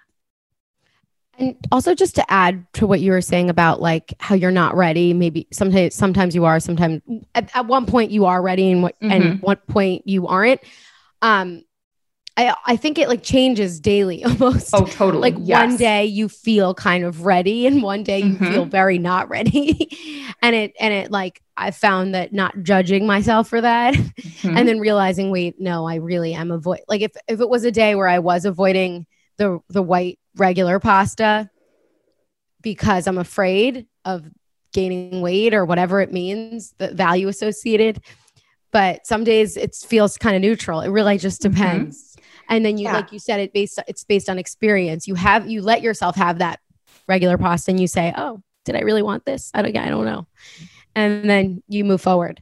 And 1.38 1.55
also 1.70 1.94
just 1.94 2.15
to 2.15 2.32
add 2.32 2.65
to 2.74 2.88
what 2.88 3.01
you 3.01 3.12
were 3.12 3.20
saying 3.20 3.50
about 3.50 3.82
like 3.82 4.13
how 4.20 4.36
you're 4.36 4.51
not 4.51 4.75
ready, 4.75 5.13
maybe 5.13 5.48
sometimes 5.51 5.94
sometimes 5.94 6.34
you 6.34 6.46
are, 6.46 6.62
sometimes 6.62 7.01
at, 7.34 7.53
at 7.53 7.65
one 7.65 7.86
point 7.86 8.12
you 8.12 8.25
are 8.25 8.41
ready 8.41 8.72
and 8.72 8.84
what 8.84 8.96
and 9.01 9.24
Mhm. 9.24 9.41
what 9.41 9.67
point 9.67 10.08
you 10.08 10.27
aren't. 10.27 10.62
Um 11.22 11.63
I 12.37 12.53
I 12.65 12.75
think 12.75 12.97
it 12.99 13.07
like 13.07 13.23
changes 13.23 13.79
daily 13.79 14.23
almost. 14.25 14.71
Oh, 14.73 14.85
totally. 14.85 15.31
like 15.31 15.35
Yes. 15.41 15.67
one 15.69 15.77
day 15.77 16.05
you 16.05 16.27
feel 16.29 16.73
kind 16.73 17.03
of 17.03 17.25
ready 17.25 17.65
and 17.65 17.81
one 17.81 18.03
day 18.03 18.19
you 18.19 18.35
Mhm. 18.35 18.49
feel 18.51 18.65
very 18.65 18.97
not 18.97 19.29
ready. 19.29 19.89
and 20.41 20.55
it 20.55 20.73
and 20.79 20.93
it 20.93 21.11
like 21.11 21.41
I 21.57 21.71
found 21.71 22.13
that 22.15 22.33
not 22.33 22.61
judging 22.63 23.05
myself 23.07 23.47
for 23.47 23.61
that 23.61 23.93
Mhm. 23.93 24.57
and 24.57 24.67
then 24.67 24.79
realizing 24.79 25.31
wait 25.31 25.55
no 25.59 25.87
i 25.87 25.95
really 25.95 26.33
am 26.33 26.51
avoid 26.51 26.79
like 26.89 27.01
if, 27.01 27.11
if 27.29 27.39
it 27.39 27.47
was 27.49 27.63
a 27.63 27.71
day 27.71 27.95
where 27.95 28.09
i 28.09 28.19
was 28.19 28.43
avoiding 28.43 29.05
the 29.37 29.59
the 29.69 29.81
white 29.81 30.19
regular 30.35 30.79
pasta 30.81 31.49
because 32.61 33.07
i'm 33.07 33.17
afraid 33.17 33.85
of 34.03 34.25
gaining 34.73 35.21
weight 35.21 35.53
or 35.53 35.63
whatever 35.65 36.01
it 36.01 36.11
means 36.11 36.73
the 36.77 36.89
value 36.93 37.27
associated 37.29 38.01
but 38.71 39.07
some 39.07 39.23
days 39.23 39.55
it 39.55 39.73
feels 39.75 40.17
kind 40.17 40.35
of 40.35 40.41
neutral 40.41 40.81
it 40.81 40.89
really 40.89 41.17
just 41.17 41.41
Mhm. 41.41 41.51
depends 41.53 42.14
and 42.49 42.65
then 42.65 42.77
you 42.77 42.85
Yeah. 42.85 42.93
like 42.93 43.11
you 43.11 43.19
said 43.19 43.39
it 43.39 43.53
based 43.53 43.79
it's 43.87 44.03
based 44.03 44.29
on 44.29 44.37
experience 44.39 45.07
you 45.07 45.15
have 45.15 45.49
you 45.49 45.61
let 45.61 45.81
yourself 45.81 46.15
have 46.15 46.39
that 46.39 46.59
regular 47.07 47.37
pasta 47.37 47.71
and 47.71 47.79
you 47.79 47.87
say 47.87 48.13
oh 48.17 48.41
did 48.65 48.75
i 48.75 48.79
really 48.79 49.01
want 49.03 49.25
this 49.25 49.51
i 49.53 49.61
don't 49.61 49.75
i 49.77 49.89
don't 49.89 50.05
know 50.05 50.27
and 50.95 51.29
then 51.29 51.61
you 51.67 51.83
move 51.85 52.01
forward 52.01 52.41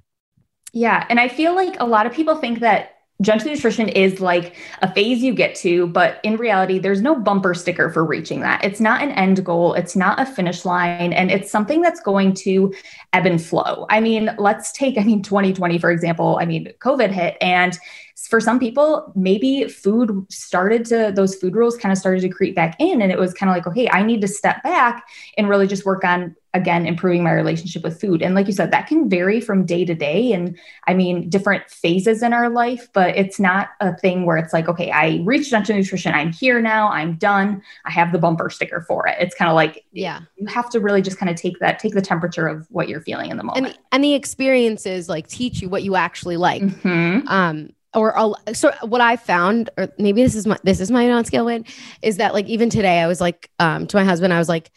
Yeah. 0.74 1.06
And 1.10 1.20
I 1.20 1.28
feel 1.28 1.54
like 1.56 1.76
a 1.80 1.86
lot 1.86 2.06
of 2.08 2.14
people 2.14 2.36
think 2.36 2.60
that 2.62 2.96
gentle 3.22 3.50
nutrition 3.50 3.90
is 3.90 4.20
like 4.20 4.56
a 4.82 4.94
phase 4.94 5.22
you 5.22 5.34
get 5.34 5.56
to, 5.56 5.88
but 5.88 6.20
in 6.24 6.36
reality, 6.36 6.80
there's 6.80 7.02
no 7.02 7.16
bumper 7.16 7.54
sticker 7.54 7.90
for 7.90 8.04
reaching 8.04 8.42
that. 8.42 8.64
It's 8.64 8.80
not 8.80 9.02
an 9.02 9.12
end 9.12 9.46
goal, 9.46 9.74
it's 9.76 9.96
not 9.96 10.20
a 10.20 10.26
finish 10.26 10.66
line, 10.66 11.14
and 11.14 11.32
it's 11.32 11.52
something 11.52 11.82
that's 11.82 12.02
going 12.02 12.34
to 12.36 12.74
ebb 13.14 13.26
and 13.26 13.42
flow. 13.42 13.86
I 13.90 14.00
mean, 14.00 14.32
let's 14.38 14.72
take, 14.72 14.98
I 15.00 15.04
mean, 15.04 15.22
2020, 15.22 15.78
for 15.78 15.92
example, 15.92 16.38
I 16.42 16.46
mean, 16.46 16.72
COVID 16.80 17.12
hit, 17.12 17.38
and 17.40 17.78
for 18.16 18.40
some 18.40 18.60
people, 18.60 19.12
maybe 19.16 19.68
food 19.68 20.26
started 20.30 20.86
to, 20.86 21.12
those 21.16 21.36
food 21.36 21.56
rules 21.56 21.78
kind 21.78 21.92
of 21.92 21.98
started 21.98 22.22
to 22.22 22.30
creep 22.30 22.56
back 22.56 22.76
in, 22.80 23.02
and 23.02 23.12
it 23.12 23.20
was 23.20 23.34
kind 23.34 23.50
of 23.50 23.56
like, 23.56 23.68
okay, 23.68 23.90
I 23.90 24.04
need 24.04 24.22
to 24.22 24.28
step 24.28 24.64
back 24.64 25.08
and 25.38 25.50
really 25.50 25.68
just 25.68 25.86
work 25.86 26.04
on 26.04 26.36
again 26.54 26.86
improving 26.86 27.24
my 27.24 27.32
relationship 27.32 27.84
with 27.84 28.00
food. 28.00 28.22
And 28.22 28.36
like 28.36 28.48
you 28.48 28.54
said 28.54 28.72
that 28.72 28.88
can 28.88 29.10
vary 29.10 29.42
from 29.42 29.66
day 29.66 29.86
to 29.86 29.96
day 29.96 30.32
and 30.34 30.58
i 30.88 30.94
mean 30.94 31.30
different 31.30 31.70
phases 31.70 32.22
in 32.22 32.34
our 32.34 32.50
life 32.50 32.88
but 32.94 33.16
it's 33.16 33.40
not 33.40 33.70
a 33.80 33.96
thing 33.98 34.26
where 34.26 34.38
it's 34.38 34.54
like 34.54 34.68
okay 34.68 34.92
i 34.92 35.22
reached 35.24 35.50
gentle 35.50 35.76
nutrition. 35.76 36.14
I'm 36.14 36.32
here 36.32 36.62
now. 36.62 36.90
I'm 36.90 37.16
done. 37.16 37.62
I 37.86 37.92
have 37.92 38.12
the 38.12 38.20
bumper 38.20 38.50
sticker 38.50 38.82
for 38.82 39.08
it. 39.08 39.16
It's 39.20 39.36
kind 39.36 39.50
of 39.50 39.56
like 39.56 39.86
yeah. 39.92 40.22
you 40.38 40.48
have 40.48 40.70
to 40.72 40.80
really 40.80 41.02
just 41.02 41.18
kind 41.18 41.30
of 41.30 41.36
take 41.36 41.60
that 41.60 41.80
take 41.80 41.94
the 41.94 42.02
temperature 42.02 42.48
of 42.48 42.68
what 42.70 42.88
you're 42.90 43.02
feeling 43.02 43.32
in 43.32 43.38
the 43.38 43.42
and 43.42 43.48
moment. 43.48 43.74
the, 43.74 43.80
and 43.92 44.04
the 44.04 44.14
experiences 44.14 45.10
like 45.10 45.28
teach 45.28 45.62
you 45.62 45.70
what 45.70 45.84
you 45.84 45.96
actually 45.96 46.38
like. 46.38 46.62
Mhm. 46.62 47.28
um 47.30 47.70
or 47.96 48.18
I'll- 48.18 48.38
so 48.54 48.72
what 48.82 49.02
i 49.02 49.16
found 49.16 49.70
or 49.78 49.88
maybe 50.00 50.24
this 50.24 50.36
is 50.36 50.48
my 50.48 50.58
this 50.64 50.80
is 50.80 50.90
my 50.90 51.08
non-scale 51.08 51.46
win 51.46 51.66
is 52.02 52.18
that 52.18 52.34
like 52.34 52.48
even 52.48 52.70
today 52.70 53.00
i 53.00 53.08
was 53.08 53.22
like 53.22 53.50
um 53.60 53.86
to 53.88 53.98
my 53.98 54.04
husband 54.04 54.34
i 54.34 54.40
was 54.40 54.50
like 54.50 54.72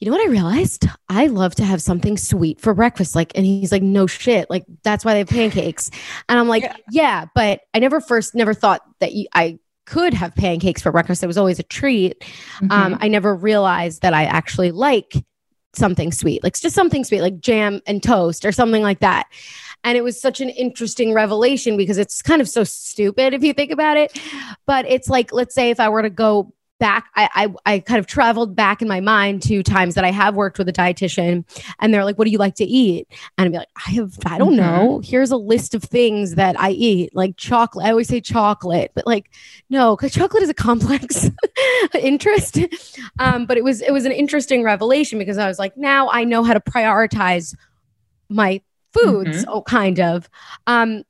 you 0.00 0.10
know 0.10 0.16
what 0.16 0.26
i 0.26 0.30
realized 0.30 0.86
i 1.08 1.26
love 1.26 1.54
to 1.54 1.64
have 1.64 1.80
something 1.82 2.16
sweet 2.16 2.60
for 2.60 2.74
breakfast 2.74 3.14
like 3.14 3.32
and 3.34 3.44
he's 3.46 3.70
like 3.70 3.82
no 3.82 4.06
shit 4.06 4.48
like 4.50 4.64
that's 4.82 5.04
why 5.04 5.12
they 5.12 5.18
have 5.18 5.28
pancakes 5.28 5.90
and 6.28 6.38
i'm 6.38 6.48
like 6.48 6.62
Yeah. 6.62 6.76
yeah, 6.90 7.24
but 7.34 7.60
i 7.74 7.78
never 7.78 8.00
first 8.00 8.34
never 8.34 8.54
thought 8.54 8.80
that 9.00 9.12
you, 9.12 9.26
i 9.34 9.58
could 9.86 10.14
have 10.14 10.34
pancakes 10.34 10.80
for 10.82 10.92
breakfast 10.92 11.22
it 11.22 11.26
was 11.26 11.38
always 11.38 11.58
a 11.58 11.64
treat 11.64 12.24
um, 12.70 12.94
Mhm. 12.94 12.98
I 13.00 13.08
never 13.08 13.34
realized 13.34 14.02
that 14.02 14.14
I 14.14 14.24
actually 14.24 14.70
like 14.70 15.14
something 15.74 16.10
sweet, 16.12 16.42
like 16.44 16.58
just 16.58 16.74
something 16.74 17.04
sweet, 17.04 17.20
like 17.22 17.40
jam 17.40 17.80
and 17.86 18.02
toast 18.02 18.44
or 18.44 18.52
something 18.52 18.82
like 18.82 19.00
that. 19.00 19.26
And 19.84 19.96
it 19.96 20.02
was 20.02 20.20
such 20.20 20.40
an 20.40 20.48
interesting 20.50 21.12
revelation 21.12 21.76
because 21.76 21.96
it's 21.96 22.22
kind 22.22 22.40
of 22.40 22.48
so 22.48 22.64
stupid 22.64 23.34
if 23.34 23.42
you 23.42 23.52
think 23.52 23.70
about 23.70 23.96
it. 23.96 24.16
But 24.66 24.86
it's 24.86 25.08
like, 25.08 25.32
let's 25.32 25.54
say 25.54 25.70
if 25.70 25.78
I 25.80 25.88
were 25.88 26.02
to 26.02 26.10
go 26.10 26.52
back, 26.80 27.06
I, 27.14 27.28
I, 27.64 27.74
I 27.74 27.78
kind 27.78 28.00
of 28.00 28.08
traveled 28.08 28.56
back 28.56 28.82
in 28.82 28.88
my 28.88 28.98
mind 28.98 29.42
to 29.44 29.62
times 29.62 29.94
that 29.94 30.04
I 30.04 30.10
have 30.10 30.34
worked 30.34 30.58
with 30.58 30.68
a 30.68 30.72
dietitian 30.72 31.44
and 31.78 31.94
they're 31.94 32.04
like, 32.04 32.18
what 32.18 32.24
do 32.24 32.32
you 32.32 32.38
like 32.38 32.56
to 32.56 32.64
eat? 32.64 33.06
And 33.38 33.46
I'd 33.46 33.52
be 33.52 33.58
like, 33.58 33.68
I 33.86 33.90
have, 33.92 34.18
I 34.26 34.38
don't 34.38 34.54
Mhm. 34.54 34.56
know. 34.56 35.00
Here's 35.04 35.30
a 35.30 35.36
list 35.36 35.74
of 35.76 35.84
things 35.84 36.34
that 36.34 36.58
I 36.58 36.70
eat, 36.70 37.14
like 37.14 37.36
chocolate. 37.36 37.86
I 37.86 37.90
always 37.90 38.08
say 38.08 38.20
chocolate, 38.20 38.90
but 38.96 39.06
like, 39.06 39.30
no, 39.68 39.94
because 39.94 40.12
chocolate 40.12 40.42
is 40.42 40.48
a 40.50 40.54
complex 40.54 41.30
interest. 42.00 42.58
Um, 43.20 43.46
but 43.46 43.56
it 43.56 43.62
was 43.64 43.80
it 43.82 43.92
was 43.92 44.04
an 44.04 44.12
interesting 44.12 44.64
revelation 44.64 45.18
because 45.18 45.38
I 45.38 45.46
was 45.46 45.58
like, 45.60 45.76
now 45.76 46.08
I 46.10 46.24
know 46.24 46.42
how 46.42 46.54
to 46.54 46.60
prioritize 46.60 47.54
my 48.28 48.60
foods, 48.92 49.44
oh, 49.46 49.62
kind 49.62 50.00
of. 50.00 50.28
Um, 50.66 51.04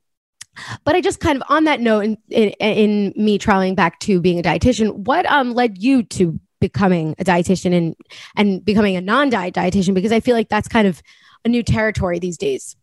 but 0.84 0.94
I 0.94 1.00
just 1.00 1.20
kind 1.20 1.36
of 1.36 1.42
on 1.48 1.64
that 1.64 1.80
note, 1.80 2.04
in, 2.04 2.16
in, 2.28 2.50
in 2.60 3.12
me 3.16 3.38
traveling 3.38 3.74
back 3.74 3.98
to 4.00 4.20
being 4.20 4.38
a 4.38 4.42
dietitian, 4.42 4.94
what 4.94 5.26
um 5.26 5.54
led 5.54 5.82
you 5.82 6.02
to 6.04 6.38
becoming 6.60 7.14
a 7.18 7.24
dietitian 7.24 7.74
and 7.76 7.96
and 8.36 8.64
becoming 8.64 8.96
a 8.96 9.00
non-diet 9.00 9.54
dietitian? 9.54 9.94
Because 9.94 10.12
I 10.12 10.20
feel 10.20 10.36
like 10.36 10.48
that's 10.48 10.68
kind 10.68 10.86
of 10.86 11.02
a 11.44 11.48
new 11.48 11.62
territory 11.62 12.18
these 12.18 12.36
days. 12.36 12.76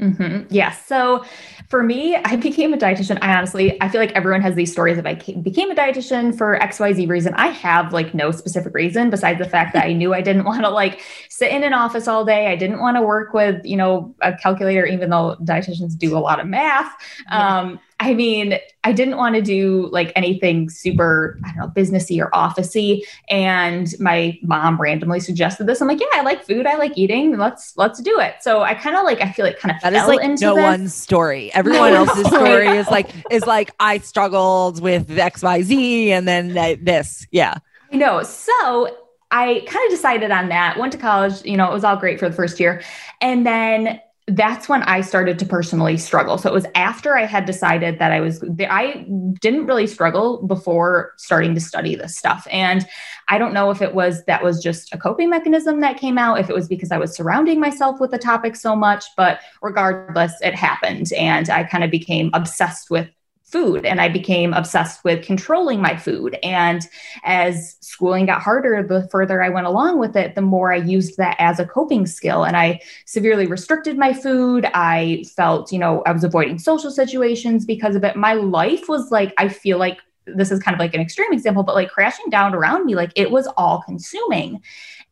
Hmm 0.00 0.44
Yes. 0.48 0.86
So 0.86 1.24
for 1.68 1.82
me, 1.82 2.16
I 2.16 2.36
became 2.36 2.72
a 2.72 2.78
dietitian. 2.78 3.18
I 3.20 3.36
honestly, 3.36 3.80
I 3.82 3.88
feel 3.90 4.00
like 4.00 4.12
everyone 4.12 4.40
has 4.40 4.54
these 4.54 4.72
stories 4.72 4.96
of 4.96 5.04
I 5.06 5.14
ca- 5.14 5.36
became 5.36 5.70
a 5.70 5.74
dietitian 5.74 6.36
for 6.36 6.58
XYZ 6.60 7.06
reason. 7.06 7.34
I 7.34 7.48
have 7.48 7.92
like 7.92 8.14
no 8.14 8.30
specific 8.30 8.74
reason 8.74 9.10
besides 9.10 9.38
the 9.38 9.44
fact 9.48 9.74
that 9.74 9.84
I 9.84 9.92
knew 9.92 10.14
I 10.14 10.22
didn't 10.22 10.44
want 10.50 10.62
to 10.62 10.70
like 10.70 11.02
sit 11.28 11.52
in 11.52 11.62
an 11.62 11.74
office 11.74 12.08
all 12.08 12.24
day. 12.24 12.46
I 12.46 12.56
didn't 12.56 12.80
want 12.80 12.96
to 12.96 13.02
work 13.02 13.34
with, 13.34 13.64
you 13.64 13.76
know, 13.76 14.14
a 14.22 14.32
calculator, 14.34 14.86
even 14.86 15.10
though 15.10 15.36
dietitians 15.42 15.96
do 15.98 16.16
a 16.16 16.20
lot 16.20 16.40
of 16.40 16.46
math. 16.46 16.92
Um, 17.30 17.78
I 18.02 18.14
mean, 18.14 18.58
I 18.82 18.92
didn't 18.92 19.18
want 19.18 19.34
to 19.34 19.42
do 19.42 19.88
like 19.92 20.10
anything 20.16 20.70
super, 20.70 21.38
I 21.44 21.48
don't 21.52 21.58
know, 21.58 21.68
businessy 21.68 22.18
or 22.18 22.30
officey. 22.30 23.02
And 23.28 23.92
my 24.00 24.38
mom 24.42 24.80
randomly 24.80 25.20
suggested 25.20 25.66
this. 25.66 25.82
I'm 25.82 25.88
like, 25.88 26.00
yeah, 26.00 26.06
I 26.14 26.22
like 26.22 26.42
food. 26.44 26.66
I 26.66 26.76
like 26.76 26.96
eating. 26.96 27.36
Let's 27.36 27.76
let's 27.76 28.00
do 28.00 28.18
it. 28.18 28.36
So 28.40 28.62
I 28.62 28.72
kind 28.72 28.96
of 28.96 29.04
like, 29.04 29.20
I 29.20 29.30
feel 29.32 29.44
like 29.44 29.58
kind 29.58 29.76
of 29.76 29.82
That 29.82 29.92
fell 29.92 30.10
is 30.10 30.16
like 30.16 30.24
into 30.24 30.46
no 30.46 30.54
this. 30.54 30.62
one's 30.62 30.94
story. 30.94 31.52
Everyone 31.54 31.92
else's 31.92 32.26
story 32.26 32.68
is 32.68 32.88
like 32.88 33.10
is 33.30 33.44
like 33.46 33.70
I 33.80 33.98
struggled 33.98 34.80
with 34.80 35.08
XYZ 35.08 36.08
and 36.08 36.26
then 36.26 36.54
th- 36.54 36.80
this. 36.82 37.26
Yeah. 37.30 37.54
I 37.92 37.96
know. 37.96 38.22
So 38.22 38.96
I 39.30 39.62
kind 39.68 39.84
of 39.84 39.90
decided 39.90 40.30
on 40.30 40.48
that, 40.48 40.78
went 40.78 40.92
to 40.92 40.98
college, 40.98 41.44
you 41.44 41.56
know, 41.56 41.70
it 41.70 41.72
was 41.74 41.84
all 41.84 41.96
great 41.96 42.18
for 42.18 42.28
the 42.30 42.34
first 42.34 42.58
year. 42.58 42.82
And 43.20 43.46
then 43.46 44.00
that's 44.30 44.68
when 44.68 44.82
I 44.84 45.00
started 45.00 45.38
to 45.38 45.46
personally 45.46 45.96
struggle. 45.96 46.38
So 46.38 46.48
it 46.48 46.52
was 46.52 46.66
after 46.74 47.16
I 47.16 47.24
had 47.26 47.46
decided 47.46 47.98
that 47.98 48.12
I 48.12 48.20
was, 48.20 48.42
I 48.60 49.06
didn't 49.40 49.66
really 49.66 49.86
struggle 49.86 50.46
before 50.46 51.14
starting 51.16 51.54
to 51.54 51.60
study 51.60 51.94
this 51.94 52.16
stuff. 52.16 52.46
And 52.50 52.86
I 53.28 53.38
don't 53.38 53.54
know 53.54 53.70
if 53.70 53.82
it 53.82 53.94
was 53.94 54.24
that 54.24 54.42
was 54.42 54.62
just 54.62 54.94
a 54.94 54.98
coping 54.98 55.30
mechanism 55.30 55.80
that 55.80 55.96
came 55.96 56.18
out, 56.18 56.38
if 56.38 56.48
it 56.48 56.54
was 56.54 56.68
because 56.68 56.92
I 56.92 56.98
was 56.98 57.14
surrounding 57.14 57.60
myself 57.60 58.00
with 58.00 58.10
the 58.10 58.18
topic 58.18 58.56
so 58.56 58.76
much, 58.76 59.04
but 59.16 59.40
regardless, 59.62 60.32
it 60.42 60.54
happened. 60.54 61.12
And 61.12 61.48
I 61.50 61.64
kind 61.64 61.84
of 61.84 61.90
became 61.90 62.30
obsessed 62.32 62.90
with 62.90 63.08
food 63.50 63.84
and 63.84 64.00
I 64.00 64.08
became 64.08 64.52
obsessed 64.52 65.04
with 65.04 65.24
controlling 65.24 65.80
my 65.80 65.96
food. 65.96 66.38
And 66.42 66.86
as 67.24 67.76
schooling 67.80 68.26
got 68.26 68.42
harder, 68.42 68.82
the 68.82 69.08
further 69.08 69.42
I 69.42 69.48
went 69.48 69.66
along 69.66 69.98
with 69.98 70.16
it, 70.16 70.34
the 70.34 70.42
more 70.42 70.72
I 70.72 70.76
used 70.76 71.16
that 71.16 71.36
as 71.38 71.58
a 71.58 71.66
coping 71.66 72.06
skill. 72.06 72.44
And 72.44 72.56
I 72.56 72.80
severely 73.06 73.46
restricted 73.46 73.98
my 73.98 74.12
food. 74.12 74.66
I 74.74 75.24
felt, 75.36 75.72
you 75.72 75.78
know, 75.78 76.02
I 76.06 76.12
was 76.12 76.24
avoiding 76.24 76.58
social 76.58 76.90
situations 76.90 77.64
because 77.64 77.96
of 77.96 78.04
it. 78.04 78.16
My 78.16 78.34
life 78.34 78.88
was 78.88 79.10
like, 79.10 79.34
I 79.38 79.48
feel 79.48 79.78
like 79.78 79.98
this 80.26 80.50
is 80.50 80.60
kind 80.60 80.74
of 80.74 80.78
like 80.78 80.94
an 80.94 81.00
extreme 81.00 81.32
example, 81.32 81.62
but 81.62 81.74
like 81.74 81.90
crashing 81.90 82.30
down 82.30 82.54
around 82.54 82.84
me, 82.84 82.94
like 82.94 83.12
it 83.16 83.30
was 83.30 83.48
all 83.56 83.82
consuming. 83.82 84.62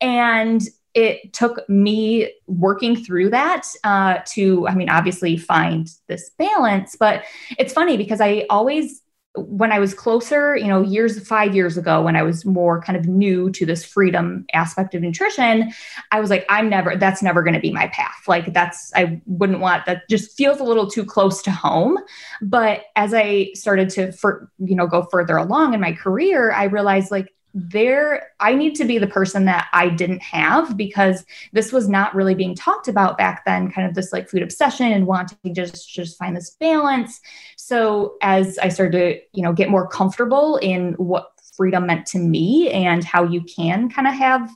And 0.00 0.62
it 0.98 1.32
took 1.32 1.66
me 1.68 2.32
working 2.48 2.96
through 2.96 3.30
that 3.30 3.62
uh, 3.84 4.18
to, 4.34 4.66
I 4.66 4.74
mean, 4.74 4.90
obviously 4.90 5.36
find 5.36 5.88
this 6.08 6.30
balance. 6.30 6.96
But 6.98 7.22
it's 7.56 7.72
funny 7.72 7.96
because 7.96 8.20
I 8.20 8.46
always, 8.50 9.00
when 9.36 9.70
I 9.70 9.78
was 9.78 9.94
closer, 9.94 10.56
you 10.56 10.66
know, 10.66 10.82
years, 10.82 11.24
five 11.24 11.54
years 11.54 11.76
ago, 11.78 12.02
when 12.02 12.16
I 12.16 12.24
was 12.24 12.44
more 12.44 12.82
kind 12.82 12.98
of 12.98 13.06
new 13.06 13.50
to 13.52 13.64
this 13.64 13.84
freedom 13.84 14.44
aspect 14.52 14.96
of 14.96 15.02
nutrition, 15.02 15.72
I 16.10 16.18
was 16.18 16.30
like, 16.30 16.44
I'm 16.48 16.68
never, 16.68 16.96
that's 16.96 17.22
never 17.22 17.44
going 17.44 17.54
to 17.54 17.60
be 17.60 17.72
my 17.72 17.86
path. 17.88 18.26
Like, 18.26 18.52
that's, 18.52 18.92
I 18.96 19.20
wouldn't 19.26 19.60
want 19.60 19.86
that, 19.86 20.08
just 20.10 20.36
feels 20.36 20.58
a 20.58 20.64
little 20.64 20.90
too 20.90 21.04
close 21.04 21.42
to 21.42 21.52
home. 21.52 21.98
But 22.42 22.86
as 22.96 23.14
I 23.14 23.50
started 23.54 23.90
to, 23.90 24.10
for, 24.10 24.50
you 24.58 24.74
know, 24.74 24.88
go 24.88 25.06
further 25.12 25.36
along 25.36 25.74
in 25.74 25.80
my 25.80 25.92
career, 25.92 26.50
I 26.50 26.64
realized 26.64 27.12
like, 27.12 27.32
there 27.54 28.28
i 28.40 28.54
need 28.54 28.74
to 28.74 28.84
be 28.84 28.98
the 28.98 29.06
person 29.06 29.44
that 29.44 29.68
i 29.72 29.88
didn't 29.88 30.22
have 30.22 30.76
because 30.76 31.24
this 31.52 31.72
was 31.72 31.88
not 31.88 32.14
really 32.14 32.34
being 32.34 32.54
talked 32.54 32.88
about 32.88 33.16
back 33.16 33.44
then 33.46 33.70
kind 33.70 33.88
of 33.88 33.94
this 33.94 34.12
like 34.12 34.28
food 34.28 34.42
obsession 34.42 34.92
and 34.92 35.06
wanting 35.06 35.38
to 35.44 35.52
just 35.52 35.88
just 35.88 36.18
find 36.18 36.36
this 36.36 36.50
balance. 36.60 37.20
So 37.56 38.16
as 38.22 38.58
i 38.58 38.68
started 38.68 38.92
to 38.98 39.20
you 39.32 39.42
know 39.42 39.52
get 39.52 39.70
more 39.70 39.88
comfortable 39.88 40.56
in 40.58 40.92
what 40.94 41.32
freedom 41.56 41.86
meant 41.86 42.06
to 42.06 42.18
me 42.18 42.70
and 42.70 43.02
how 43.02 43.24
you 43.24 43.42
can 43.42 43.88
kind 43.88 44.06
of 44.06 44.14
have 44.14 44.50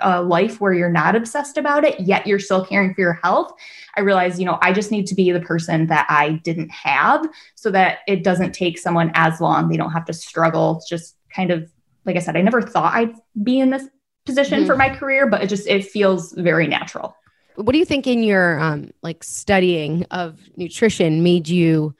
a 0.00 0.20
life 0.20 0.60
where 0.60 0.72
you're 0.72 0.90
not 0.90 1.14
obsessed 1.14 1.56
about 1.56 1.84
it 1.84 2.00
yet 2.00 2.26
you're 2.26 2.40
still 2.40 2.66
caring 2.66 2.92
for 2.92 3.00
your 3.00 3.12
health 3.22 3.52
i 3.96 4.00
realized 4.00 4.40
you 4.40 4.44
know 4.44 4.58
i 4.60 4.72
just 4.72 4.90
need 4.90 5.06
to 5.06 5.14
be 5.14 5.30
the 5.30 5.40
person 5.40 5.86
that 5.86 6.04
i 6.08 6.32
didn't 6.42 6.70
have 6.70 7.24
so 7.54 7.70
that 7.70 8.00
it 8.06 8.22
doesn't 8.22 8.52
take 8.52 8.78
someone 8.78 9.10
as 9.14 9.40
long. 9.40 9.70
They 9.70 9.78
don't 9.78 9.92
have 9.92 10.04
to 10.04 10.12
struggle 10.12 10.82
just 10.86 11.16
kind 11.34 11.50
of 11.50 11.70
like 12.04 12.16
I 12.16 12.20
said, 12.20 12.36
I 12.36 12.42
never 12.42 12.62
thought 12.62 12.94
I'd 12.94 13.14
be 13.42 13.60
in 13.60 13.70
this 13.70 13.84
position 14.26 14.60
mm-hmm. 14.60 14.66
for 14.66 14.76
my 14.76 14.94
career, 14.94 15.26
but 15.26 15.42
it 15.42 15.48
just 15.48 15.66
it 15.66 15.84
feels 15.84 16.32
very 16.32 16.66
natural. 16.66 17.16
What 17.56 17.72
do 17.72 17.78
you 17.78 17.84
think 17.84 18.06
in 18.06 18.22
your 18.22 18.58
um 18.60 18.90
like 19.02 19.22
studying 19.22 20.04
of 20.10 20.40
nutrition 20.56 21.22
made 21.22 21.48
you 21.48 21.94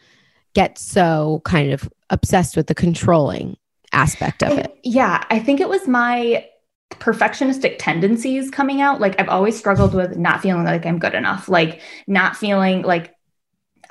get 0.54 0.78
so 0.78 1.42
kind 1.44 1.72
of 1.72 1.88
obsessed 2.10 2.56
with 2.56 2.66
the 2.66 2.74
controlling 2.74 3.56
aspect 3.92 4.42
of 4.42 4.58
it? 4.58 4.78
yeah, 4.82 5.24
I 5.30 5.38
think 5.38 5.60
it 5.60 5.68
was 5.68 5.86
my 5.86 6.46
perfectionistic 6.90 7.76
tendencies 7.78 8.50
coming 8.50 8.80
out. 8.80 9.00
Like 9.00 9.20
I've 9.20 9.28
always 9.28 9.56
struggled 9.56 9.94
with 9.94 10.16
not 10.16 10.42
feeling 10.42 10.64
like 10.64 10.86
I'm 10.86 10.98
good 10.98 11.14
enough, 11.14 11.48
like 11.48 11.80
not 12.06 12.36
feeling 12.36 12.82
like 12.82 13.14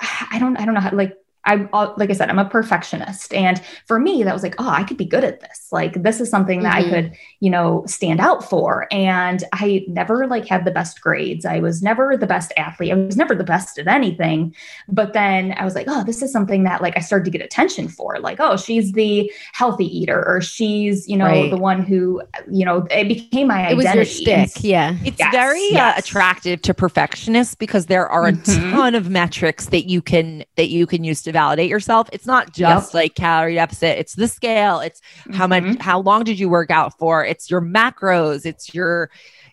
I 0.30 0.38
don't 0.38 0.56
I 0.56 0.64
don't 0.64 0.74
know 0.74 0.80
how 0.80 0.94
like 0.94 1.16
I'm 1.46 1.68
like 1.72 2.10
I 2.10 2.12
said, 2.14 2.30
I'm 2.30 2.38
a 2.38 2.48
perfectionist. 2.48 3.34
And 3.34 3.62
for 3.86 3.98
me, 3.98 4.22
that 4.22 4.32
was 4.32 4.42
like, 4.42 4.54
oh, 4.58 4.68
I 4.68 4.84
could 4.84 4.96
be 4.96 5.04
good 5.04 5.24
at 5.24 5.40
this. 5.40 5.68
Like 5.70 6.02
this 6.02 6.20
is 6.20 6.30
something 6.30 6.62
that 6.62 6.76
mm-hmm. 6.76 6.94
I 6.94 7.02
could, 7.02 7.12
you 7.40 7.50
know, 7.50 7.84
stand 7.86 8.20
out 8.20 8.48
for. 8.48 8.86
And 8.90 9.44
I 9.52 9.84
never 9.88 10.26
like 10.26 10.46
had 10.46 10.64
the 10.64 10.70
best 10.70 11.00
grades. 11.00 11.44
I 11.44 11.60
was 11.60 11.82
never 11.82 12.16
the 12.16 12.26
best 12.26 12.52
athlete. 12.56 12.92
I 12.92 12.94
was 12.94 13.16
never 13.16 13.34
the 13.34 13.44
best 13.44 13.78
at 13.78 13.86
anything. 13.86 14.54
But 14.88 15.12
then 15.12 15.54
I 15.58 15.64
was 15.64 15.74
like, 15.74 15.86
oh, 15.88 16.04
this 16.04 16.22
is 16.22 16.32
something 16.32 16.64
that 16.64 16.80
like 16.80 16.96
I 16.96 17.00
started 17.00 17.24
to 17.26 17.30
get 17.30 17.44
attention 17.44 17.88
for. 17.88 18.18
Like, 18.20 18.38
oh, 18.40 18.56
she's 18.56 18.92
the 18.92 19.30
healthy 19.52 19.86
eater, 19.86 20.26
or 20.26 20.40
she's, 20.40 21.08
you 21.08 21.16
know, 21.16 21.26
right. 21.26 21.50
the 21.50 21.56
one 21.56 21.82
who, 21.82 22.22
you 22.50 22.64
know, 22.64 22.86
it 22.90 23.08
became 23.08 23.48
my 23.48 23.68
it 23.68 23.78
identity. 23.78 23.98
Was 23.98 24.20
your 24.20 24.46
stick. 24.46 24.64
Yeah. 24.64 24.96
It's 25.04 25.18
yes, 25.18 25.32
very 25.32 25.66
uh, 25.68 25.72
yes. 25.72 25.96
Uh, 25.96 25.98
attractive 25.98 26.62
to 26.62 26.74
perfectionists 26.74 27.54
because 27.54 27.86
there 27.86 28.08
are 28.08 28.26
a 28.26 28.32
mm-hmm. 28.32 28.70
ton 28.70 28.94
of 28.94 29.10
metrics 29.10 29.66
that 29.66 29.88
you 29.88 30.00
can 30.00 30.44
that 30.56 30.68
you 30.68 30.86
can 30.86 31.04
use 31.04 31.22
to 31.22 31.32
validate 31.34 31.68
yourself. 31.68 32.08
It's 32.12 32.26
not 32.26 32.54
just 32.54 32.88
yep. 32.88 32.94
like 32.94 33.14
calorie 33.14 33.56
deficit, 33.56 33.98
it's 33.98 34.14
the 34.14 34.28
scale, 34.28 34.80
it's 34.80 35.00
mm-hmm. 35.00 35.34
how 35.34 35.46
much 35.46 35.62
mm-hmm. 35.64 35.80
how 35.80 36.00
long 36.00 36.24
did 36.24 36.38
you 36.38 36.48
work 36.48 36.70
out 36.70 36.98
for? 36.98 37.22
It's 37.24 37.50
your 37.50 37.60
macros, 37.60 38.46
it's 38.46 38.72
your 38.72 39.10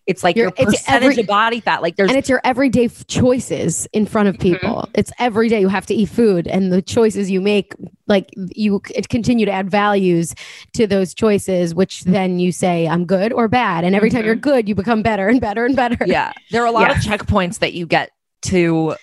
it's 0.08 0.24
like 0.24 0.36
your, 0.36 0.52
your 0.58 0.68
percentage 0.68 1.12
every, 1.12 1.22
of 1.22 1.28
body 1.28 1.60
fat. 1.60 1.82
Like 1.82 1.96
there's 1.96 2.10
and 2.10 2.18
it's 2.18 2.30
your 2.30 2.42
everyday 2.44 2.86
f- 2.86 3.06
choices 3.08 3.88
in 3.94 4.06
front 4.06 4.30
of 4.30 4.36
mm-hmm. 4.36 4.54
people. 4.54 4.76
Mm-hmm. 4.84 4.92
It's 4.96 5.12
every 5.20 5.48
day 5.48 5.60
you 5.60 5.68
have 5.68 5.86
to 5.88 5.94
eat 5.94 6.10
food, 6.10 6.48
and 6.48 6.72
the 6.72 6.82
choices 6.82 7.30
you 7.30 7.40
make, 7.40 7.74
like 8.08 8.30
you 8.36 8.80
continue 8.80 9.46
to 9.46 9.52
add 9.52 9.70
values 9.70 10.34
to 10.74 10.88
those 10.88 11.14
choices, 11.14 11.76
which 11.76 12.04
then 12.04 12.40
you 12.40 12.52
say 12.52 12.88
I'm 12.88 13.06
good 13.06 13.32
or 13.32 13.48
bad. 13.48 13.84
And 13.84 13.96
every 13.96 14.10
mm-hmm. 14.10 14.18
time 14.18 14.26
you're 14.26 14.36
good, 14.36 14.68
you 14.68 14.76
become 14.76 15.02
better 15.02 15.28
and 15.28 15.40
better 15.40 15.66
and 15.66 15.76
better. 15.76 15.98
Yeah, 16.06 16.34
there 16.52 16.64
are 16.64 16.68
a 16.68 16.72
lot 16.72 16.90
yeah. 16.90 16.98
of 16.98 16.98
checkpoints 16.98 17.60
that 17.60 17.74
you 17.74 17.86
get 17.86 18.12
to 18.44 18.96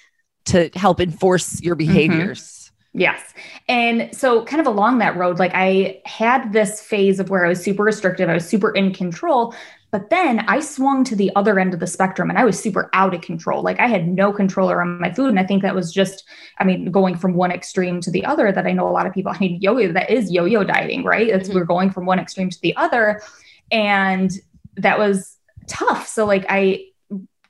to 0.46 0.70
help 0.74 1.00
enforce 1.00 1.62
your 1.62 1.76
mm-hmm. 1.76 1.92
behaviors. 1.92 2.40
Mm-hmm. 2.40 2.57
Yes. 2.98 3.32
And 3.68 4.14
so, 4.14 4.44
kind 4.44 4.60
of 4.60 4.66
along 4.66 4.98
that 4.98 5.16
road, 5.16 5.38
like 5.38 5.52
I 5.54 6.00
had 6.04 6.52
this 6.52 6.82
phase 6.82 7.20
of 7.20 7.30
where 7.30 7.46
I 7.46 7.48
was 7.48 7.62
super 7.62 7.84
restrictive, 7.84 8.28
I 8.28 8.34
was 8.34 8.48
super 8.48 8.70
in 8.72 8.92
control. 8.92 9.54
But 9.90 10.10
then 10.10 10.40
I 10.40 10.60
swung 10.60 11.02
to 11.04 11.16
the 11.16 11.30
other 11.34 11.58
end 11.58 11.72
of 11.72 11.80
the 11.80 11.86
spectrum 11.86 12.28
and 12.28 12.38
I 12.38 12.44
was 12.44 12.60
super 12.60 12.90
out 12.92 13.14
of 13.14 13.22
control. 13.22 13.62
Like 13.62 13.80
I 13.80 13.86
had 13.86 14.06
no 14.06 14.32
control 14.32 14.70
around 14.70 15.00
my 15.00 15.10
food. 15.10 15.30
And 15.30 15.40
I 15.40 15.44
think 15.44 15.62
that 15.62 15.74
was 15.74 15.92
just, 15.92 16.24
I 16.58 16.64
mean, 16.64 16.90
going 16.90 17.16
from 17.16 17.32
one 17.32 17.50
extreme 17.50 18.02
to 18.02 18.10
the 18.10 18.22
other 18.26 18.52
that 18.52 18.66
I 18.66 18.72
know 18.72 18.86
a 18.86 18.90
lot 18.90 19.06
of 19.06 19.14
people, 19.14 19.32
I 19.34 19.38
mean, 19.38 19.62
yo 19.62 19.78
yo, 19.78 19.92
that 19.92 20.10
is 20.10 20.30
yo 20.30 20.44
yo 20.44 20.62
dieting, 20.62 21.04
right? 21.04 21.28
It's 21.28 21.48
mm-hmm. 21.48 21.58
we're 21.58 21.64
going 21.64 21.90
from 21.90 22.04
one 22.04 22.18
extreme 22.18 22.50
to 22.50 22.60
the 22.60 22.76
other. 22.76 23.22
And 23.70 24.30
that 24.76 24.98
was 24.98 25.38
tough. 25.68 26.06
So, 26.06 26.26
like, 26.26 26.44
I, 26.48 26.84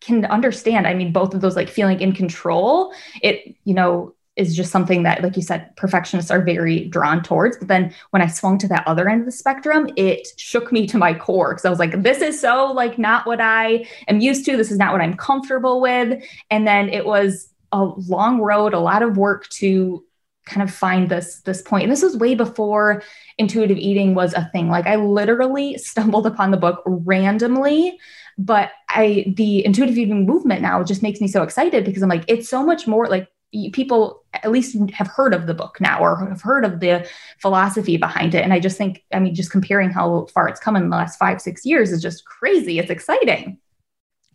can 0.01 0.25
understand 0.27 0.87
i 0.87 0.95
mean 0.95 1.13
both 1.13 1.35
of 1.35 1.41
those 1.41 1.57
like 1.57 1.69
feeling 1.69 2.01
in 2.01 2.13
control 2.13 2.93
it 3.21 3.57
you 3.65 3.75
know 3.75 4.15
is 4.39 4.57
just 4.57 4.71
something 4.71 5.03
that, 5.03 5.23
like 5.23 5.37
you 5.37 5.43
said, 5.43 5.75
perfectionists 5.77 6.31
are 6.31 6.41
very 6.41 6.85
drawn 6.87 7.23
towards. 7.23 7.59
But 7.59 7.69
then 7.69 7.93
when 8.11 8.23
I 8.23 8.29
swung 8.29 8.57
to 8.59 8.69
that 8.69 8.87
other 8.87 9.09
end 9.09 9.21
of 9.21 9.27
the 9.27 9.33
spectrum, 9.33 9.91
it 9.97 10.27
shook 10.37 10.73
me 10.73 10.87
to 10.87 10.97
my 10.97 11.13
core 11.13 11.51
because 11.53 11.65
I 11.65 11.71
was 11.71 11.81
like, 11.81 12.03
this 12.03 12.23
is 12.23 12.41
so 12.41 12.73
like 12.73 12.99
not 12.99 13.27
what 13.27 13.41
I 13.41 13.87
am 14.07 14.21
used 14.21 14.45
to. 14.47 14.57
This 14.57 14.71
is 14.71 14.79
not 14.79 14.93
what 14.93 15.03
I'm 15.03 15.17
comfortable 15.17 15.81
with. 15.81 16.23
And 16.51 16.67
then 16.67 16.89
it 16.89 17.05
was 17.05 17.53
a 17.73 17.85
long 17.85 18.41
road, 18.41 18.73
a 18.73 18.81
lot 18.81 19.03
of 19.03 19.17
work 19.17 19.49
to 19.49 20.05
kind 20.47 20.63
of 20.63 20.73
find 20.73 21.11
this 21.11 21.41
this 21.43 21.61
point. 21.61 21.83
And 21.83 21.93
this 21.93 22.03
was 22.03 22.17
way 22.17 22.35
before 22.35 23.03
intuitive 23.37 23.77
eating 23.77 24.15
was 24.15 24.33
a 24.35 24.49
thing. 24.53 24.69
Like 24.69 24.87
I 24.87 24.97
literally 24.97 25.77
stumbled 25.79 26.27
upon 26.27 26.53
the 26.53 26.57
book 26.57 26.83
randomly 26.87 27.99
but 28.41 28.71
i 28.89 29.25
the 29.37 29.65
intuitive 29.67 29.99
eating 29.99 30.25
movement 30.25 30.63
now 30.63 30.83
just 30.85 31.03
makes 31.03 31.21
me 31.21 31.27
so 31.27 31.43
excited 31.43 31.85
because 31.85 32.03
i'm 32.03 32.09
like 32.09 32.25
it's 32.29 32.49
so 32.49 32.65
much 32.65 32.87
more 32.87 33.09
like 33.09 33.29
people 33.73 34.25
at 34.35 34.51
least 34.51 34.77
have 34.93 35.07
heard 35.07 35.33
of 35.33 35.47
the 35.47 35.55
book 35.55 35.81
now 35.81 36.01
or 36.01 36.17
have 36.29 36.43
heard 36.43 36.65
of 36.65 36.81
the 36.81 37.09
philosophy 37.39 37.97
behind 37.97 38.35
it. 38.35 38.43
And 38.43 38.53
i 38.53 38.61
just 38.61 38.77
think 38.77 39.05
i 39.13 39.19
mean 39.19 39.35
just 39.35 39.51
comparing 39.51 39.91
how 39.91 40.27
far 40.27 40.49
it's 40.49 40.61
come 40.61 40.77
in 40.77 40.91
the 40.91 40.97
last 40.97 41.19
five 41.19 41.41
six 41.41 41.65
years 41.65 41.91
is 41.91 42.03
just 42.03 42.25
crazy. 42.25 42.79
It's 42.79 42.91
exciting. 42.91 43.59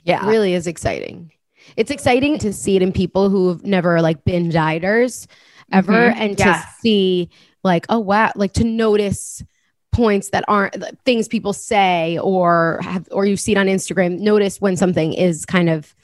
Yeah. 0.04 0.26
It 0.26 0.30
really 0.30 0.54
is 0.54 0.68
exciting. 0.68 1.32
It's 1.78 1.92
exciting 1.92 2.38
to 2.40 2.52
see 2.52 2.76
it 2.76 2.82
in 2.82 2.92
people 2.92 3.30
who've 3.30 3.64
never 3.64 4.02
like 4.02 4.26
been 4.26 4.50
dieters 4.50 5.28
ever 5.72 5.94
mm-hmm. 5.94 6.22
and 6.22 6.38
to 6.38 6.64
see 6.80 7.30
like 7.64 7.86
oh 7.90 8.00
wow 8.00 8.32
like 8.36 8.54
to 8.54 8.64
notice 8.64 9.44
points 9.92 10.30
that 10.30 10.44
aren't 10.48 10.76
things 11.06 11.28
people 11.28 11.54
say 11.54 12.18
or 12.20 12.80
have 12.82 13.08
or 13.12 13.26
you 13.26 13.38
see 13.38 13.54
it 13.54 13.58
on 13.58 13.68
instagram 13.68 14.20
notice 14.20 14.60
when 14.60 14.76
something 14.76 15.14
is 15.14 15.46
kind 15.46 15.70
of 15.70 15.96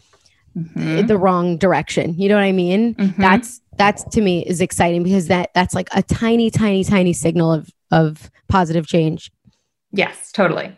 mm-hmm. 0.75 1.07
the 1.07 1.17
wrong 1.17 1.57
direction. 1.57 2.13
You 2.17 2.29
know 2.29 2.35
what 2.35 2.43
I 2.43 2.51
mean? 2.51 2.95
Mm-hmm. 2.95 3.21
That's 3.21 3.61
that's 3.77 4.03
to 4.03 4.21
me 4.21 4.45
is 4.45 4.61
exciting 4.61 5.03
because 5.03 5.27
that 5.27 5.51
that's 5.53 5.73
like 5.73 5.89
a 5.93 6.03
tiny, 6.03 6.49
tiny, 6.49 6.83
tiny 6.83 7.13
signal 7.13 7.51
of 7.51 7.69
of 7.91 8.29
positive 8.47 8.87
change. 8.87 9.31
Yes, 9.91 10.31
totally. 10.31 10.75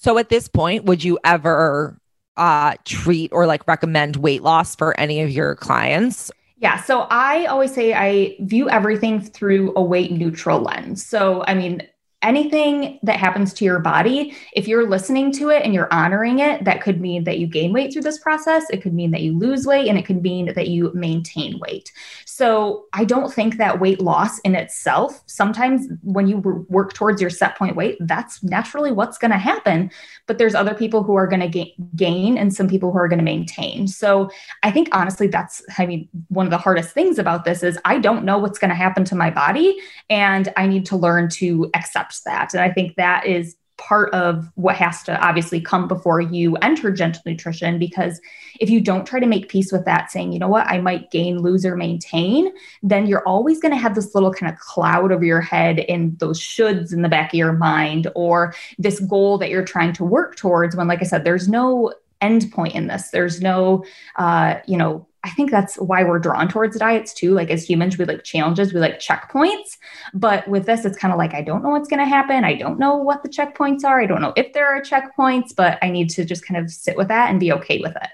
So 0.00 0.18
at 0.18 0.28
this 0.28 0.48
point, 0.48 0.84
would 0.84 1.02
you 1.02 1.18
ever 1.24 1.98
uh, 2.36 2.74
treat 2.84 3.32
or 3.32 3.46
like 3.46 3.66
recommend 3.66 4.16
weight 4.16 4.42
loss 4.42 4.76
for 4.76 4.98
any 4.98 5.20
of 5.22 5.30
your 5.30 5.56
clients? 5.56 6.30
Yeah. 6.58 6.80
So 6.82 7.06
I 7.10 7.46
always 7.46 7.72
say 7.72 7.94
I 7.94 8.36
view 8.40 8.68
everything 8.68 9.20
through 9.20 9.72
a 9.76 9.82
weight 9.82 10.12
neutral 10.12 10.60
lens. 10.60 11.04
So, 11.04 11.44
I 11.46 11.54
mean, 11.54 11.82
anything 12.22 12.98
that 13.04 13.16
happens 13.16 13.54
to 13.54 13.64
your 13.64 13.78
body, 13.78 14.36
if 14.52 14.66
you're 14.66 14.88
listening 14.88 15.30
to 15.32 15.50
it 15.50 15.62
and 15.62 15.72
you're 15.72 15.92
honoring 15.92 16.40
it, 16.40 16.64
that 16.64 16.82
could 16.82 17.00
mean 17.00 17.24
that 17.24 17.38
you 17.38 17.46
gain 17.46 17.72
weight 17.72 17.92
through 17.92 18.02
this 18.02 18.18
process. 18.18 18.68
It 18.70 18.82
could 18.82 18.92
mean 18.92 19.12
that 19.12 19.22
you 19.22 19.38
lose 19.38 19.66
weight 19.66 19.88
and 19.88 19.96
it 19.96 20.04
could 20.04 20.20
mean 20.20 20.52
that 20.54 20.68
you 20.68 20.90
maintain 20.94 21.60
weight. 21.60 21.92
So 22.24 22.86
I 22.92 23.04
don't 23.04 23.32
think 23.32 23.56
that 23.56 23.80
weight 23.80 24.00
loss 24.00 24.40
in 24.40 24.56
itself, 24.56 25.22
sometimes 25.26 25.86
when 26.02 26.26
you 26.26 26.38
work 26.68 26.92
towards 26.92 27.20
your 27.20 27.30
set 27.30 27.56
point 27.56 27.76
weight, 27.76 27.98
that's 28.00 28.42
naturally 28.42 28.90
what's 28.90 29.18
going 29.18 29.30
to 29.30 29.38
happen. 29.38 29.90
But 30.26 30.38
there's 30.38 30.54
other 30.54 30.74
people 30.74 31.04
who 31.04 31.14
are 31.14 31.26
going 31.26 31.50
to 31.50 31.72
gain 31.94 32.36
and 32.36 32.52
some 32.52 32.68
people 32.68 32.90
who 32.90 32.98
are 32.98 33.08
going 33.08 33.18
to 33.18 33.24
maintain. 33.24 33.86
So 33.86 34.30
I 34.62 34.72
think 34.72 34.88
honestly, 34.92 35.28
that's, 35.28 35.62
I 35.78 35.86
mean, 35.86 36.08
one 36.28 36.46
of 36.46 36.50
the 36.50 36.58
hardest 36.58 36.90
things 36.90 37.18
about 37.18 37.44
this 37.44 37.62
is 37.62 37.78
I 37.84 37.98
don't 37.98 38.24
know 38.24 38.38
what's 38.38 38.58
going 38.58 38.70
to 38.70 38.74
happen 38.74 39.04
to 39.04 39.14
my 39.14 39.30
body 39.30 39.76
and 40.10 40.52
I 40.56 40.66
need 40.66 40.84
to 40.86 40.96
learn 40.96 41.28
to 41.30 41.70
accept 41.74 42.07
accepts 42.08 42.24
that. 42.24 42.54
And 42.54 42.62
I 42.62 42.72
think 42.72 42.96
that 42.96 43.26
is 43.26 43.56
part 43.76 44.12
of 44.12 44.50
what 44.56 44.74
has 44.74 45.04
to 45.04 45.16
obviously 45.24 45.60
come 45.60 45.86
before 45.86 46.20
you 46.20 46.56
enter 46.56 46.90
gentle 46.90 47.22
nutrition 47.24 47.78
because 47.78 48.20
if 48.58 48.68
you 48.68 48.80
don't 48.80 49.06
try 49.06 49.20
to 49.20 49.26
make 49.26 49.48
peace 49.48 49.70
with 49.70 49.84
that 49.84 50.10
saying 50.10 50.32
you 50.32 50.38
know 50.40 50.48
what 50.48 50.66
i 50.66 50.80
might 50.80 51.12
gain 51.12 51.38
lose 51.38 51.64
or 51.64 51.76
maintain 51.76 52.52
then 52.82 53.06
you're 53.06 53.22
always 53.22 53.60
going 53.60 53.70
to 53.70 53.78
have 53.78 53.94
this 53.94 54.16
little 54.16 54.34
kind 54.34 54.52
of 54.52 54.58
cloud 54.58 55.12
over 55.12 55.24
your 55.24 55.40
head 55.40 55.78
and 55.88 56.18
those 56.18 56.40
shoulds 56.40 56.92
in 56.92 57.02
the 57.02 57.08
back 57.08 57.32
of 57.32 57.38
your 57.38 57.52
mind 57.52 58.10
or 58.16 58.52
this 58.78 58.98
goal 58.98 59.38
that 59.38 59.48
you're 59.48 59.64
trying 59.64 59.92
to 59.92 60.02
work 60.02 60.34
towards 60.34 60.74
when 60.74 60.88
like 60.88 61.00
i 61.00 61.04
said 61.04 61.22
there's 61.22 61.48
no 61.48 61.94
end 62.20 62.50
point 62.50 62.74
in 62.74 62.88
this 62.88 63.10
there's 63.10 63.40
no 63.40 63.84
uh, 64.16 64.56
you 64.66 64.76
know 64.76 65.06
I 65.24 65.30
think 65.30 65.50
that's 65.50 65.76
why 65.76 66.04
we're 66.04 66.20
drawn 66.20 66.48
towards 66.48 66.78
diets 66.78 67.12
too. 67.12 67.34
Like 67.34 67.50
as 67.50 67.68
humans, 67.68 67.98
we 67.98 68.04
like 68.04 68.22
challenges, 68.22 68.72
we 68.72 68.80
like 68.80 69.00
checkpoints. 69.00 69.76
But 70.14 70.46
with 70.46 70.66
this, 70.66 70.84
it's 70.84 70.96
kind 70.96 71.12
of 71.12 71.18
like, 71.18 71.34
I 71.34 71.42
don't 71.42 71.62
know 71.62 71.70
what's 71.70 71.88
going 71.88 71.98
to 71.98 72.06
happen. 72.06 72.44
I 72.44 72.54
don't 72.54 72.78
know 72.78 72.96
what 72.96 73.22
the 73.22 73.28
checkpoints 73.28 73.84
are. 73.84 74.00
I 74.00 74.06
don't 74.06 74.22
know 74.22 74.32
if 74.36 74.52
there 74.52 74.66
are 74.66 74.80
checkpoints, 74.80 75.54
but 75.56 75.78
I 75.82 75.90
need 75.90 76.10
to 76.10 76.24
just 76.24 76.46
kind 76.46 76.62
of 76.62 76.70
sit 76.70 76.96
with 76.96 77.08
that 77.08 77.30
and 77.30 77.40
be 77.40 77.52
okay 77.52 77.80
with 77.80 77.96
it. 77.96 78.10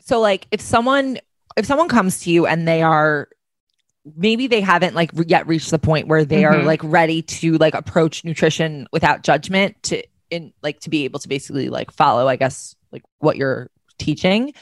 So 0.00 0.20
like 0.20 0.48
if 0.50 0.60
someone, 0.60 1.18
if 1.56 1.66
someone 1.66 1.88
comes 1.88 2.20
to 2.20 2.30
you 2.30 2.46
and 2.46 2.66
they 2.66 2.82
are, 2.82 3.28
maybe 4.16 4.48
they 4.48 4.60
haven't 4.60 4.96
like 4.96 5.12
yet 5.26 5.46
reached 5.46 5.70
the 5.70 5.78
point 5.78 6.08
where 6.08 6.24
they 6.24 6.42
mm-hmm. 6.42 6.62
are 6.62 6.64
like 6.64 6.80
ready 6.82 7.22
to 7.22 7.56
like 7.58 7.74
approach 7.74 8.24
nutrition 8.24 8.88
without 8.90 9.22
judgment 9.22 9.80
to 9.84 10.02
in 10.30 10.52
like 10.62 10.80
to 10.80 10.90
be 10.90 11.04
able 11.04 11.20
to 11.20 11.28
basically 11.28 11.68
like 11.68 11.92
follow, 11.92 12.26
I 12.26 12.34
guess, 12.34 12.74
like 12.90 13.04
what 13.18 13.36
you're 13.36 13.70
teaching 13.98 14.52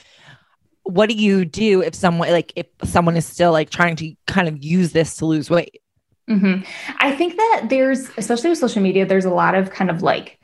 what 0.85 1.09
do 1.09 1.15
you 1.15 1.45
do 1.45 1.83
if 1.83 1.95
someone 1.95 2.31
like 2.31 2.53
if 2.57 2.67
someone 2.85 3.17
is 3.17 3.27
still 3.27 3.53
like 3.53 3.71
trying 3.71 3.97
to 3.97 4.15
kind 4.27 4.49
of 4.49 4.63
use 4.63 4.93
this 4.93 5.17
to 5.17 5.27
lose 5.27 5.51
weight? 5.51 5.81
Mm-hmm. 6.29 6.63
I 6.99 7.13
think 7.13 7.37
that 7.37 7.67
there's, 7.71 8.09
especially 8.17 8.51
with 8.51 8.59
social 8.59 8.83
media, 8.83 9.05
there's 9.05 9.25
a 9.25 9.31
lot 9.31 9.57
of 9.57 9.71
kind 9.71 9.91
of 9.91 10.03
like, 10.03 10.39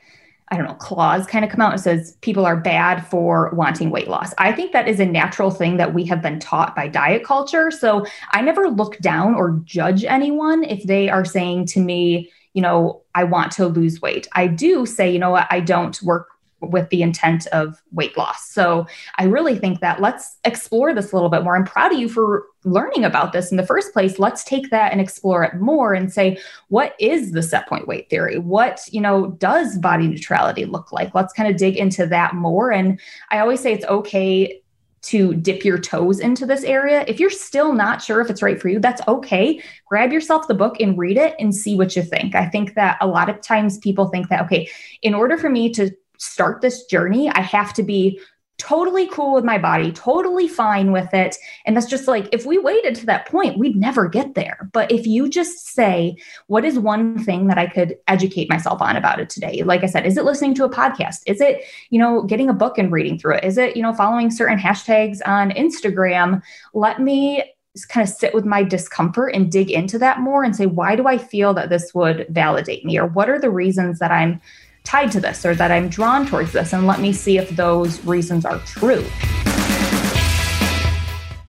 I 0.49 0.57
don't 0.57 0.65
know, 0.65 0.73
clause 0.75 1.25
kind 1.25 1.45
of 1.45 1.51
come 1.51 1.61
out 1.61 1.71
and 1.71 1.81
says 1.81 2.17
people 2.21 2.45
are 2.45 2.57
bad 2.57 3.07
for 3.07 3.51
wanting 3.53 3.89
weight 3.89 4.09
loss. 4.09 4.33
I 4.37 4.51
think 4.51 4.73
that 4.73 4.87
is 4.87 4.99
a 4.99 5.05
natural 5.05 5.49
thing 5.49 5.77
that 5.77 5.93
we 5.93 6.05
have 6.05 6.21
been 6.21 6.39
taught 6.39 6.75
by 6.75 6.89
diet 6.89 7.23
culture. 7.23 7.71
So 7.71 8.05
I 8.31 8.41
never 8.41 8.69
look 8.69 8.97
down 8.99 9.35
or 9.35 9.61
judge 9.63 10.03
anyone 10.03 10.63
if 10.65 10.83
they 10.83 11.09
are 11.09 11.25
saying 11.25 11.67
to 11.67 11.79
me, 11.79 12.31
you 12.53 12.61
know, 12.61 13.01
I 13.15 13.23
want 13.23 13.51
to 13.53 13.67
lose 13.67 14.01
weight. 14.01 14.27
I 14.33 14.47
do 14.47 14.85
say, 14.85 15.09
you 15.11 15.19
know 15.19 15.31
what, 15.31 15.47
I 15.49 15.61
don't 15.61 16.01
work 16.01 16.27
with 16.61 16.89
the 16.89 17.01
intent 17.01 17.45
of 17.47 17.81
weight 17.91 18.17
loss. 18.17 18.49
So 18.49 18.87
I 19.17 19.25
really 19.25 19.57
think 19.57 19.79
that 19.81 20.01
let's 20.01 20.37
explore 20.43 20.93
this 20.93 21.11
a 21.11 21.15
little 21.15 21.29
bit 21.29 21.43
more. 21.43 21.55
I'm 21.55 21.65
proud 21.65 21.93
of 21.93 21.99
you 21.99 22.09
for 22.09 22.45
learning 22.63 23.03
about 23.03 23.31
this 23.31 23.51
in 23.51 23.57
the 23.57 23.65
first 23.65 23.93
place. 23.93 24.19
Let's 24.19 24.43
take 24.43 24.69
that 24.71 24.91
and 24.91 24.99
explore 24.99 25.43
it 25.43 25.55
more 25.55 25.93
and 25.93 26.11
say, 26.11 26.37
what 26.69 26.95
is 26.99 27.31
the 27.31 27.43
set 27.43 27.67
point 27.67 27.87
weight 27.87 28.09
theory? 28.09 28.39
What, 28.39 28.81
you 28.91 29.01
know, 29.01 29.27
does 29.31 29.77
body 29.77 30.07
neutrality 30.07 30.65
look 30.65 30.91
like? 30.91 31.13
Let's 31.13 31.33
kind 31.33 31.49
of 31.49 31.57
dig 31.57 31.77
into 31.77 32.07
that 32.07 32.33
more. 32.33 32.71
And 32.71 32.99
I 33.29 33.39
always 33.39 33.59
say 33.59 33.73
it's 33.73 33.85
okay 33.85 34.61
to 35.03 35.35
dip 35.35 35.63
your 35.63 35.77
toes 35.77 36.19
into 36.19 36.45
this 36.45 36.63
area. 36.63 37.05
If 37.07 37.19
you're 37.19 37.29
still 37.29 37.71
not 37.71 38.01
sure 38.01 38.19
if 38.19 38.29
it's 38.29 38.41
right 38.41 38.59
for 38.59 38.67
you, 38.67 38.79
that's 38.79 39.07
okay. 39.07 39.61
Grab 39.85 40.11
yourself 40.11 40.47
the 40.47 40.53
book 40.53 40.81
and 40.81 40.97
read 40.97 41.17
it 41.17 41.35
and 41.39 41.55
see 41.55 41.75
what 41.75 41.95
you 41.95 42.01
think. 42.01 42.35
I 42.35 42.47
think 42.47 42.73
that 42.73 42.97
a 42.99 43.07
lot 43.07 43.29
of 43.29 43.39
times 43.39 43.77
people 43.77 44.07
think 44.07 44.27
that, 44.29 44.43
okay, 44.45 44.69
in 45.03 45.13
order 45.13 45.37
for 45.37 45.49
me 45.49 45.71
to 45.73 45.91
start 46.17 46.61
this 46.61 46.85
journey, 46.85 47.29
I 47.29 47.41
have 47.41 47.73
to 47.73 47.83
be 47.83 48.19
totally 48.57 49.07
cool 49.09 49.35
with 49.35 49.43
my 49.43 49.57
body, 49.57 49.91
totally 49.91 50.47
fine 50.47 50.91
with 50.91 51.13
it. 51.13 51.35
And 51.65 51.75
that's 51.75 51.85
just 51.85 52.07
like, 52.07 52.27
if 52.31 52.45
we 52.45 52.57
waited 52.57 52.95
to 52.95 53.05
that 53.05 53.27
point, 53.27 53.59
we'd 53.59 53.75
never 53.75 54.09
get 54.09 54.33
there. 54.33 54.67
But 54.73 54.91
if 54.91 55.05
you 55.05 55.29
just 55.29 55.67
say, 55.67 56.17
what 56.47 56.65
is 56.65 56.79
one 56.79 57.23
thing 57.23 57.47
that 57.47 57.59
I 57.59 57.67
could 57.67 57.97
educate 58.07 58.49
myself 58.49 58.81
on 58.81 58.95
about 58.95 59.19
it 59.19 59.29
today? 59.29 59.61
Like 59.61 59.83
I 59.83 59.87
said, 59.87 60.07
is 60.07 60.17
it 60.17 60.25
listening 60.25 60.55
to 60.55 60.65
a 60.65 60.71
podcast? 60.71 61.21
Is 61.27 61.39
it, 61.39 61.65
you 61.91 61.99
know, 61.99 62.23
getting 62.23 62.49
a 62.49 62.53
book 62.53 62.79
and 62.79 62.91
reading 62.91 63.19
through 63.19 63.35
it? 63.35 63.43
Is 63.43 63.59
it, 63.59 63.77
you 63.77 63.83
know, 63.83 63.93
following 63.93 64.31
certain 64.31 64.57
hashtags 64.57 65.19
on 65.25 65.51
Instagram? 65.51 66.41
Let 66.73 66.99
me 66.99 67.43
kind 67.89 68.07
of 68.07 68.11
sit 68.11 68.33
with 68.33 68.43
my 68.43 68.63
discomfort 68.63 69.35
and 69.35 69.51
dig 69.51 69.69
into 69.69 69.99
that 69.99 70.19
more 70.19 70.43
and 70.43 70.55
say, 70.55 70.65
why 70.65 70.95
do 70.95 71.05
I 71.05 71.19
feel 71.19 71.53
that 71.53 71.69
this 71.69 71.93
would 71.93 72.25
validate 72.29 72.83
me? 72.85 72.97
Or 72.97 73.05
what 73.05 73.29
are 73.29 73.39
the 73.39 73.51
reasons 73.51 73.99
that 73.99 74.09
I'm 74.09 74.41
tied 74.87 75.11
to 75.11 75.19
this 75.19 75.45
or 75.45 75.53
that 75.53 75.69
I'm 75.69 75.89
drawn 75.89 76.25
towards 76.25 76.53
this, 76.53 76.73
and 76.73 76.87
let 76.87 77.01
me 77.01 77.11
see 77.11 77.37
if 77.37 77.49
those 77.51 78.03
reasons 78.05 78.45
are 78.45 78.59
true. 78.59 79.05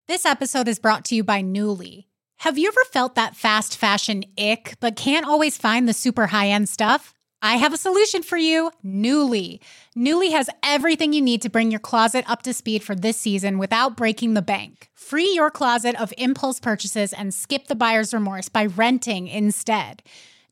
This 0.07 0.25
episode 0.25 0.69
is 0.69 0.79
brought 0.79 1.05
to 1.07 1.17
you 1.17 1.25
by 1.25 1.43
Nuuly. 1.43 2.05
Have 2.39 2.59
you 2.59 2.69
ever 2.69 2.85
felt 2.93 3.17
that 3.17 3.35
fast 3.35 3.77
fashion 3.77 4.23
ick, 4.39 4.77
but 4.79 4.97
can't 4.97 5.27
always 5.27 5.59
find 5.59 5.89
the 5.89 5.93
super 5.93 6.29
high 6.29 6.49
end 6.49 6.69
stuff? 6.69 7.13
I 7.43 7.57
have 7.57 7.75
a 7.75 7.79
solution 7.79 8.23
for 8.23 8.37
you 8.39 8.71
Nuuly. 8.85 9.61
Nuuly 9.97 10.31
has 10.31 10.49
everything 10.63 11.13
you 11.13 11.21
need 11.21 11.43
to 11.43 11.51
bring 11.51 11.71
your 11.71 11.81
closet 11.81 12.25
up 12.29 12.43
to 12.43 12.55
speed 12.55 12.83
for 12.83 12.95
this 12.95 13.17
season 13.17 13.59
without 13.59 13.97
breaking 13.97 14.35
the 14.35 14.43
bank. 14.43 14.91
Free 14.95 15.31
your 15.35 15.51
closet 15.51 16.01
of 16.01 16.15
impulse 16.17 16.61
purchases 16.61 17.13
and 17.13 17.35
skip 17.35 17.67
the 17.67 17.75
buyer's 17.75 18.15
remorse 18.15 18.49
by 18.49 18.67
renting 18.67 19.27
instead. 19.27 20.03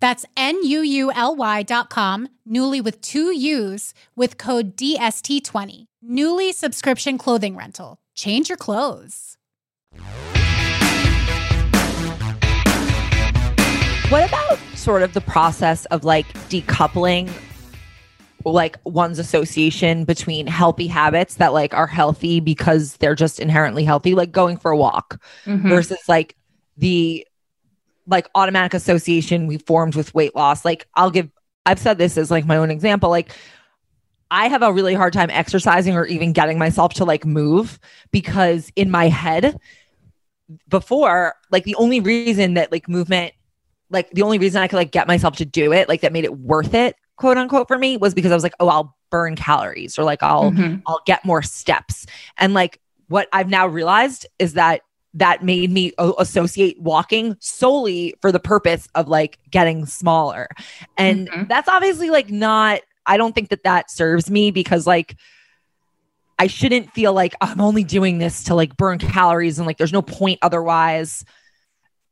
That's 0.00 0.24
N-U-U-L-Y 0.36 1.62
dot 1.64 1.90
com, 1.90 2.28
Nuuly 2.48 2.82
with 2.82 3.00
two 3.00 3.34
U's 3.34 3.94
with 4.16 4.38
code 4.38 4.76
DST20. 4.76 5.84
Nuuly 6.04 6.52
subscription 6.54 7.18
clothing 7.18 7.54
rental. 7.54 7.98
Change 8.14 8.48
your 8.48 8.58
clothes. 8.58 9.36
What 14.08 14.28
about 14.28 14.58
sort 14.74 15.02
of 15.02 15.12
the 15.12 15.20
process 15.20 15.84
of 15.86 16.02
like 16.02 16.26
decoupling 16.48 17.30
like 18.44 18.78
one's 18.84 19.18
association 19.18 20.04
between 20.04 20.46
healthy 20.46 20.86
habits 20.86 21.36
that 21.36 21.52
like 21.52 21.74
are 21.74 21.86
healthy 21.86 22.40
because 22.40 22.96
they're 22.96 23.14
just 23.14 23.38
inherently 23.38 23.84
healthy, 23.84 24.14
like 24.14 24.32
going 24.32 24.56
for 24.56 24.70
a 24.70 24.76
walk 24.76 25.22
mm-hmm. 25.44 25.68
versus 25.68 26.00
like 26.08 26.34
the 26.76 27.26
like 28.10 28.28
automatic 28.34 28.74
association 28.74 29.46
we 29.46 29.58
formed 29.58 29.94
with 29.94 30.14
weight 30.14 30.34
loss. 30.34 30.64
Like 30.64 30.86
I'll 30.94 31.10
give 31.10 31.30
I've 31.66 31.78
said 31.78 31.98
this 31.98 32.18
as 32.18 32.30
like 32.30 32.46
my 32.46 32.56
own 32.56 32.70
example. 32.70 33.10
Like 33.10 33.32
I 34.30 34.48
have 34.48 34.62
a 34.62 34.72
really 34.72 34.94
hard 34.94 35.12
time 35.12 35.30
exercising 35.30 35.96
or 35.96 36.06
even 36.06 36.32
getting 36.32 36.58
myself 36.58 36.94
to 36.94 37.04
like 37.04 37.24
move 37.24 37.78
because 38.12 38.70
in 38.76 38.90
my 38.90 39.08
head 39.08 39.56
before 40.68 41.34
like 41.50 41.64
the 41.64 41.74
only 41.76 42.00
reason 42.00 42.54
that 42.54 42.72
like 42.72 42.88
movement 42.88 43.34
like 43.88 44.10
the 44.10 44.22
only 44.22 44.38
reason 44.38 44.62
I 44.62 44.68
could 44.68 44.76
like 44.76 44.92
get 44.92 45.06
myself 45.06 45.36
to 45.36 45.44
do 45.44 45.72
it 45.72 45.88
like 45.88 46.00
that 46.00 46.12
made 46.12 46.24
it 46.24 46.38
worth 46.38 46.74
it 46.74 46.96
quote 47.16 47.36
unquote 47.38 47.68
for 47.68 47.78
me 47.78 47.96
was 47.96 48.14
because 48.14 48.32
I 48.32 48.34
was 48.34 48.42
like, 48.42 48.54
oh, 48.60 48.68
I'll 48.68 48.96
burn 49.10 49.36
calories 49.36 49.98
or 49.98 50.04
like 50.04 50.22
I'll 50.22 50.52
Mhm. 50.52 50.82
I'll 50.86 51.02
get 51.06 51.24
more 51.24 51.42
steps. 51.42 52.06
And 52.38 52.54
like 52.54 52.80
what 53.08 53.28
I've 53.32 53.48
now 53.48 53.66
realized 53.66 54.26
is 54.38 54.54
that 54.54 54.82
that 55.14 55.44
made 55.44 55.70
me 55.72 55.92
associate 55.98 56.80
walking 56.80 57.36
solely 57.40 58.14
for 58.20 58.30
the 58.30 58.38
purpose 58.38 58.88
of 58.94 59.08
like 59.08 59.38
getting 59.50 59.84
smaller. 59.86 60.46
And 60.96 61.28
Mhm. 61.28 61.48
that's 61.48 61.68
obviously 61.68 62.10
like 62.10 62.30
not 62.30 62.80
I 63.06 63.16
don't 63.16 63.34
think 63.34 63.48
that 63.48 63.64
that 63.64 63.90
serves 63.90 64.30
me 64.30 64.50
because 64.52 64.86
like 64.86 65.16
I 66.38 66.46
shouldn't 66.46 66.92
feel 66.92 67.12
like 67.12 67.34
I'm 67.40 67.60
only 67.60 67.82
doing 67.82 68.18
this 68.18 68.44
to 68.44 68.54
like 68.54 68.76
burn 68.76 68.98
calories 68.98 69.58
and 69.58 69.66
like 69.66 69.78
there's 69.78 69.92
no 69.92 70.02
point 70.02 70.38
otherwise. 70.42 71.24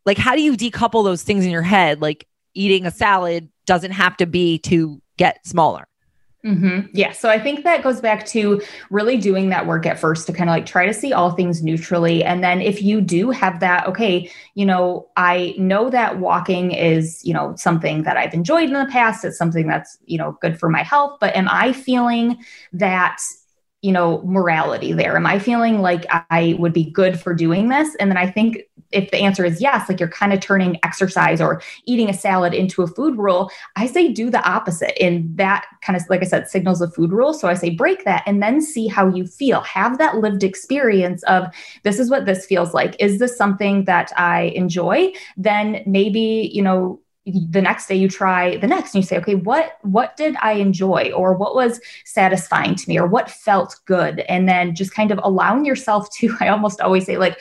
Like 0.05 0.19
how 0.19 0.35
do 0.35 0.43
you 0.43 0.55
decouple 0.57 1.05
those 1.05 1.23
things 1.23 1.45
in 1.45 1.51
your 1.51 1.63
head? 1.63 2.03
Like 2.03 2.27
eating 2.55 2.85
a 2.85 2.91
salad 2.91 3.49
doesn't 3.67 3.93
have 3.93 4.17
to 4.17 4.27
be 4.27 4.59
to 4.61 5.01
get 5.19 5.47
smaller. 5.47 5.87
Hmm 6.45 6.81
Yeah. 6.93 7.11
So 7.13 7.29
I 7.29 7.39
think 7.41 7.65
that 7.65 7.83
goes 7.83 8.01
back 8.01 8.25
to 8.27 8.63
really 8.91 9.17
doing 9.17 9.49
that 9.49 9.67
work 9.67 9.87
at 9.87 9.99
first 9.99 10.27
to 10.29 10.33
kind 10.33 10.49
of 10.49 10.55
like 10.55 10.67
try 10.67 10.87
to 10.87 10.95
see 10.95 11.13
all 11.13 11.33
things 11.33 11.65
neutrally. 11.65 12.23
And 12.23 12.45
then 12.45 12.63
if 12.63 12.81
you 12.81 13.01
do 13.01 13.31
have 13.31 13.59
that, 13.59 13.89
okay, 13.89 14.31
you 14.55 14.65
know, 14.65 15.09
I 15.17 15.55
know 15.59 15.91
that 15.91 16.21
walking 16.21 16.71
is, 16.71 17.25
you 17.25 17.35
know, 17.35 17.57
something 17.57 18.05
that 18.05 18.17
I've 18.17 18.35
enjoyed 18.35 18.69
in 18.69 18.75
the 18.75 18.87
past. 18.87 19.25
It's 19.25 19.37
something 19.37 19.67
that's, 19.67 19.99
you 20.07 20.17
know, 20.17 20.39
good 20.41 20.61
for 20.61 20.69
my 20.71 20.85
health. 20.85 21.19
But 21.21 21.35
am 21.35 21.49
I 21.51 21.73
feeling 21.73 22.39
that? 22.73 23.21
you 23.81 23.93
know 23.93 24.21
morality 24.23 24.93
there 24.93 25.15
am 25.17 25.25
i 25.25 25.39
feeling 25.39 25.81
like 25.81 26.05
i 26.11 26.57
would 26.59 26.73
be 26.73 26.91
good 26.91 27.21
for 27.21 27.33
doing 27.33 27.69
this 27.69 27.95
and 28.01 28.11
then 28.11 28.17
i 28.17 28.29
think 28.29 28.59
if 28.93 29.11
the 29.11 29.19
answer 29.19 29.45
is 29.45 29.61
yes 29.61 29.89
like 29.89 30.01
you're 30.01 30.09
kind 30.09 30.33
of 30.33 30.41
turning 30.41 30.79
exercise 30.83 31.41
or 31.41 31.61
eating 31.87 32.09
a 32.09 32.15
salad 32.15 32.55
into 32.55 32.83
a 32.83 32.87
food 32.87 33.17
rule 33.17 33.51
I 33.77 33.87
say 33.87 34.13
do 34.13 34.31
the 34.31 34.47
opposite. 34.49 35.01
And 35.03 35.37
that 35.37 35.67
kind 35.83 35.97
of, 35.97 36.03
like 36.09 36.23
I 36.23 36.25
said, 36.25 36.49
signals 36.49 36.81
a 36.81 36.91
food 36.91 37.13
rule. 37.13 37.33
So 37.33 37.49
I 37.49 37.55
say 37.55 37.71
break 37.71 38.05
that 38.05 38.23
and 38.27 38.43
then 38.43 38.61
see 38.61 38.87
how 38.87 39.09
you 39.09 39.27
feel. 39.27 39.61
Have 39.63 39.99
that 39.99 40.17
lived 40.17 40.43
experience 40.43 41.23
of 41.25 41.45
this 41.85 41.99
is 41.99 42.11
what 42.11 42.27
this 42.27 42.47
feels 42.47 42.75
like. 42.75 42.97
Is 42.99 43.19
this 43.19 43.37
something 43.37 43.85
that 43.85 44.13
I 44.17 44.53
enjoy? 44.55 45.13
Then 45.37 45.83
maybe, 45.87 46.51
you 46.53 46.63
know, 46.63 47.01
the 47.27 47.61
next 47.61 47.87
day 47.89 47.95
you 47.95 48.09
try 48.09 48.57
the 48.57 48.67
next 48.67 48.95
and 48.95 49.03
you 49.05 49.07
say 49.07 49.19
okay 49.19 49.35
what 49.35 49.77
what 49.83 50.17
did 50.17 50.35
i 50.41 50.53
enjoy 50.53 51.13
or 51.15 51.35
what 51.35 51.55
was 51.55 51.79
satisfying 52.07 52.75
to 52.75 52.89
me 52.89 52.99
or 52.99 53.07
what 53.07 53.31
felt 53.31 53.79
good 53.85 54.21
and 54.21 54.49
then 54.49 54.75
just 54.75 54.95
kind 54.95 55.11
of 55.11 55.21
allowing 55.23 55.63
yourself 55.63 56.09
to 56.09 56.35
i 56.41 56.49
almost 56.49 56.81
always 56.81 57.05
say 57.05 57.19
like 57.19 57.39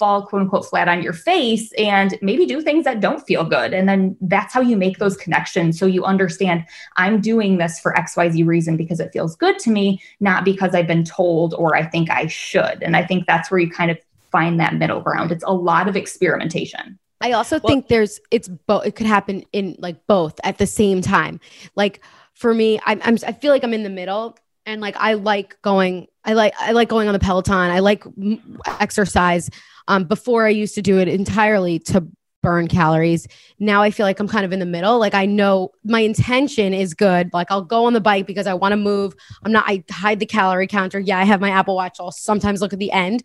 fall 0.00 0.26
quote 0.26 0.42
unquote 0.42 0.64
flat 0.64 0.88
on 0.88 1.02
your 1.02 1.12
face 1.12 1.72
and 1.74 2.18
maybe 2.22 2.46
do 2.46 2.62
things 2.62 2.84
that 2.86 3.00
don't 3.00 3.24
feel 3.26 3.44
good. 3.44 3.74
And 3.74 3.86
then 3.86 4.16
that's 4.22 4.52
how 4.52 4.62
you 4.62 4.76
make 4.76 4.96
those 4.96 5.16
connections. 5.16 5.78
So 5.78 5.84
you 5.84 6.04
understand 6.04 6.64
I'm 6.96 7.20
doing 7.20 7.58
this 7.58 7.78
for 7.78 7.92
XYZ 7.92 8.46
reason 8.46 8.78
because 8.78 8.98
it 8.98 9.12
feels 9.12 9.36
good 9.36 9.58
to 9.60 9.70
me, 9.70 10.02
not 10.18 10.44
because 10.44 10.74
I've 10.74 10.86
been 10.86 11.04
told 11.04 11.52
or 11.54 11.76
I 11.76 11.84
think 11.84 12.10
I 12.10 12.26
should. 12.26 12.82
And 12.82 12.96
I 12.96 13.04
think 13.04 13.26
that's 13.26 13.50
where 13.50 13.60
you 13.60 13.70
kind 13.70 13.90
of 13.90 13.98
find 14.32 14.58
that 14.58 14.74
middle 14.74 15.00
ground. 15.00 15.30
It's 15.30 15.44
a 15.44 15.52
lot 15.52 15.86
of 15.86 15.96
experimentation. 15.96 16.98
I 17.20 17.32
also 17.32 17.58
think 17.58 17.88
there's 17.88 18.18
it's 18.30 18.48
both 18.48 18.86
it 18.86 18.96
could 18.96 19.06
happen 19.06 19.44
in 19.52 19.76
like 19.78 20.06
both 20.06 20.40
at 20.42 20.56
the 20.56 20.66
same 20.66 21.02
time. 21.02 21.38
Like 21.76 22.00
for 22.32 22.54
me, 22.54 22.80
I'm, 22.86 23.02
I'm 23.04 23.18
I 23.26 23.32
feel 23.32 23.52
like 23.52 23.62
I'm 23.62 23.74
in 23.74 23.82
the 23.82 23.90
middle 23.90 24.38
and 24.64 24.80
like 24.80 24.96
I 24.96 25.14
like 25.14 25.60
going 25.60 26.06
I 26.24 26.32
like 26.34 26.54
I 26.58 26.72
like 26.72 26.88
going 26.88 27.08
on 27.08 27.12
the 27.12 27.18
Peloton. 27.18 27.54
I 27.54 27.80
like 27.80 28.06
m- 28.06 28.58
exercise. 28.66 29.50
Um 29.88 30.04
before 30.04 30.46
I 30.46 30.50
used 30.50 30.74
to 30.76 30.82
do 30.82 30.98
it 30.98 31.08
entirely 31.08 31.78
to 31.80 32.06
burn 32.42 32.68
calories. 32.68 33.28
Now 33.58 33.82
I 33.82 33.90
feel 33.90 34.06
like 34.06 34.18
I'm 34.18 34.28
kind 34.28 34.46
of 34.46 34.52
in 34.52 34.60
the 34.60 34.66
middle. 34.66 34.98
Like 34.98 35.14
I 35.14 35.26
know 35.26 35.70
my 35.84 36.00
intention 36.00 36.72
is 36.72 36.94
good. 36.94 37.30
Like 37.34 37.50
I'll 37.50 37.64
go 37.64 37.84
on 37.84 37.92
the 37.92 38.00
bike 38.00 38.26
because 38.26 38.46
I 38.46 38.54
want 38.54 38.72
to 38.72 38.76
move. 38.76 39.14
I'm 39.42 39.52
not 39.52 39.64
I 39.66 39.84
hide 39.90 40.20
the 40.20 40.26
calorie 40.26 40.66
counter. 40.66 40.98
Yeah, 40.98 41.18
I 41.18 41.24
have 41.24 41.40
my 41.40 41.50
Apple 41.50 41.76
Watch. 41.76 41.98
I'll 42.00 42.12
sometimes 42.12 42.60
look 42.60 42.72
at 42.72 42.78
the 42.78 42.92
end, 42.92 43.22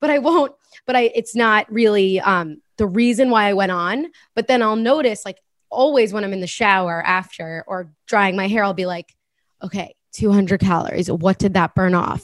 but 0.00 0.10
I 0.10 0.18
won't 0.18 0.52
but 0.86 0.96
I 0.96 1.10
it's 1.14 1.34
not 1.34 1.70
really 1.72 2.20
um 2.20 2.60
the 2.76 2.86
reason 2.86 3.30
why 3.30 3.48
I 3.48 3.52
went 3.52 3.72
on. 3.72 4.06
But 4.34 4.46
then 4.46 4.62
I'll 4.62 4.76
notice 4.76 5.24
like 5.24 5.38
always 5.72 6.12
when 6.12 6.22
I'm 6.24 6.32
in 6.32 6.40
the 6.40 6.46
shower 6.46 7.02
after 7.04 7.64
or 7.66 7.90
drying 8.06 8.36
my 8.36 8.46
hair, 8.46 8.62
I'll 8.62 8.74
be 8.74 8.86
like, 8.86 9.14
okay, 9.62 9.96
200 10.12 10.60
calories. 10.60 11.10
What 11.10 11.38
did 11.38 11.54
that 11.54 11.74
burn 11.74 11.94
off? 11.94 12.22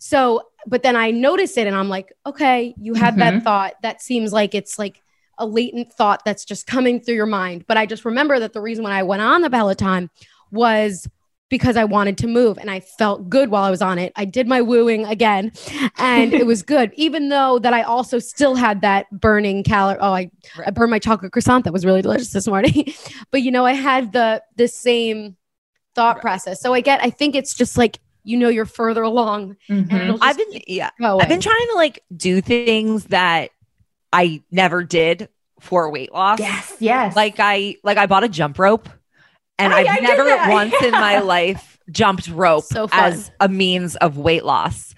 So, 0.00 0.47
but 0.66 0.82
then 0.82 0.96
I 0.96 1.10
notice 1.10 1.56
it 1.56 1.66
and 1.66 1.76
I'm 1.76 1.88
like, 1.88 2.12
okay, 2.26 2.74
you 2.78 2.94
had 2.94 3.18
that 3.18 3.34
Mhm. 3.34 3.42
thought. 3.44 3.74
That 3.82 4.02
seems 4.02 4.32
like 4.32 4.54
it's 4.54 4.78
like 4.78 5.02
a 5.38 5.46
latent 5.46 5.92
thought 5.92 6.22
that's 6.24 6.44
just 6.44 6.66
coming 6.66 7.00
through 7.00 7.14
your 7.14 7.26
mind. 7.26 7.64
But 7.68 7.76
I 7.76 7.86
just 7.86 8.04
remember 8.04 8.38
that 8.40 8.52
the 8.52 8.60
reason 8.60 8.82
when 8.84 8.92
I 8.92 9.02
went 9.04 9.22
on 9.22 9.42
the 9.42 9.50
Peloton 9.50 10.10
was 10.50 11.08
because 11.50 11.78
I 11.78 11.84
wanted 11.84 12.18
to 12.18 12.26
move 12.26 12.58
and 12.58 12.70
I 12.70 12.80
felt 12.80 13.30
good 13.30 13.48
while 13.50 13.64
I 13.64 13.70
was 13.70 13.80
on 13.80 13.98
it. 13.98 14.12
I 14.16 14.26
did 14.26 14.46
my 14.46 14.60
wooing 14.60 15.06
again 15.06 15.52
and 15.96 16.34
it 16.34 16.44
was 16.44 16.62
good, 16.74 16.92
even 16.96 17.30
though 17.30 17.58
that 17.60 17.72
I 17.72 17.82
also 17.82 18.18
still 18.18 18.54
had 18.54 18.82
that 18.82 19.06
burning 19.10 19.62
calorie. 19.62 19.96
Oh, 19.98 20.12
I, 20.12 20.30
I 20.66 20.70
burned 20.72 20.90
my 20.90 20.98
chocolate 20.98 21.32
croissant. 21.32 21.64
That 21.64 21.72
was 21.72 21.86
really 21.86 22.02
delicious 22.02 22.30
this 22.32 22.46
morning. 22.48 22.92
but 23.30 23.42
you 23.42 23.50
know, 23.50 23.64
I 23.64 23.72
had 23.72 24.12
the 24.12 24.42
the 24.56 24.68
same 24.68 25.36
thought 25.94 26.20
process. 26.20 26.60
So 26.60 26.74
I 26.74 26.80
get, 26.80 27.02
I 27.02 27.10
think 27.10 27.34
it's 27.34 27.54
just 27.54 27.78
like, 27.78 27.98
you 28.28 28.36
know, 28.36 28.50
you're 28.50 28.66
further 28.66 29.02
along. 29.02 29.56
And 29.68 29.88
mm-hmm. 29.88 29.96
it'll 29.96 30.18
I've 30.20 30.36
been 30.36 30.60
yeah. 30.66 30.90
go 31.00 31.18
I've 31.18 31.28
been 31.28 31.40
trying 31.40 31.66
to 31.68 31.74
like 31.76 32.04
do 32.14 32.42
things 32.42 33.06
that 33.06 33.50
I 34.12 34.42
never 34.50 34.84
did 34.84 35.30
for 35.60 35.90
weight 35.90 36.12
loss. 36.12 36.38
Yes, 36.38 36.76
yes. 36.78 37.16
Like 37.16 37.36
I 37.38 37.76
like 37.82 37.96
I 37.96 38.06
bought 38.06 38.24
a 38.24 38.28
jump 38.28 38.58
rope 38.58 38.88
and 39.58 39.72
I- 39.72 39.80
I've 39.80 39.86
I 39.88 40.00
never 40.00 40.24
that, 40.24 40.50
once 40.50 40.74
in 40.82 40.92
my 40.92 41.20
life 41.20 41.78
jumped 41.90 42.28
rope 42.28 42.64
So 42.64 42.86
as 42.92 43.30
a 43.40 43.48
means 43.48 43.96
of 43.96 44.18
weight 44.18 44.44
loss. 44.44 44.94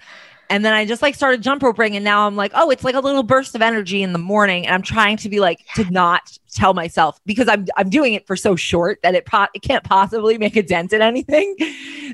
And 0.49 0.65
then 0.65 0.73
I 0.73 0.85
just 0.85 1.01
like 1.01 1.15
started 1.15 1.41
jump 1.41 1.63
roping 1.63 1.95
and 1.95 2.03
now 2.03 2.27
I'm 2.27 2.35
like, 2.35 2.51
oh, 2.53 2.69
it's 2.69 2.83
like 2.83 2.95
a 2.95 2.99
little 2.99 3.23
burst 3.23 3.55
of 3.55 3.61
energy 3.61 4.03
in 4.03 4.11
the 4.11 4.19
morning. 4.19 4.65
And 4.65 4.75
I'm 4.75 4.81
trying 4.81 5.15
to 5.17 5.29
be 5.29 5.39
like 5.39 5.65
to 5.75 5.89
not 5.89 6.37
tell 6.53 6.73
myself 6.73 7.17
because 7.25 7.47
I'm 7.47 7.67
I'm 7.77 7.89
doing 7.89 8.13
it 8.13 8.27
for 8.27 8.35
so 8.35 8.57
short 8.57 8.99
that 9.03 9.15
it 9.15 9.25
po- 9.25 9.47
it 9.53 9.61
can't 9.61 9.85
possibly 9.85 10.37
make 10.37 10.57
a 10.57 10.63
dent 10.63 10.91
in 10.91 11.01
anything. 11.01 11.55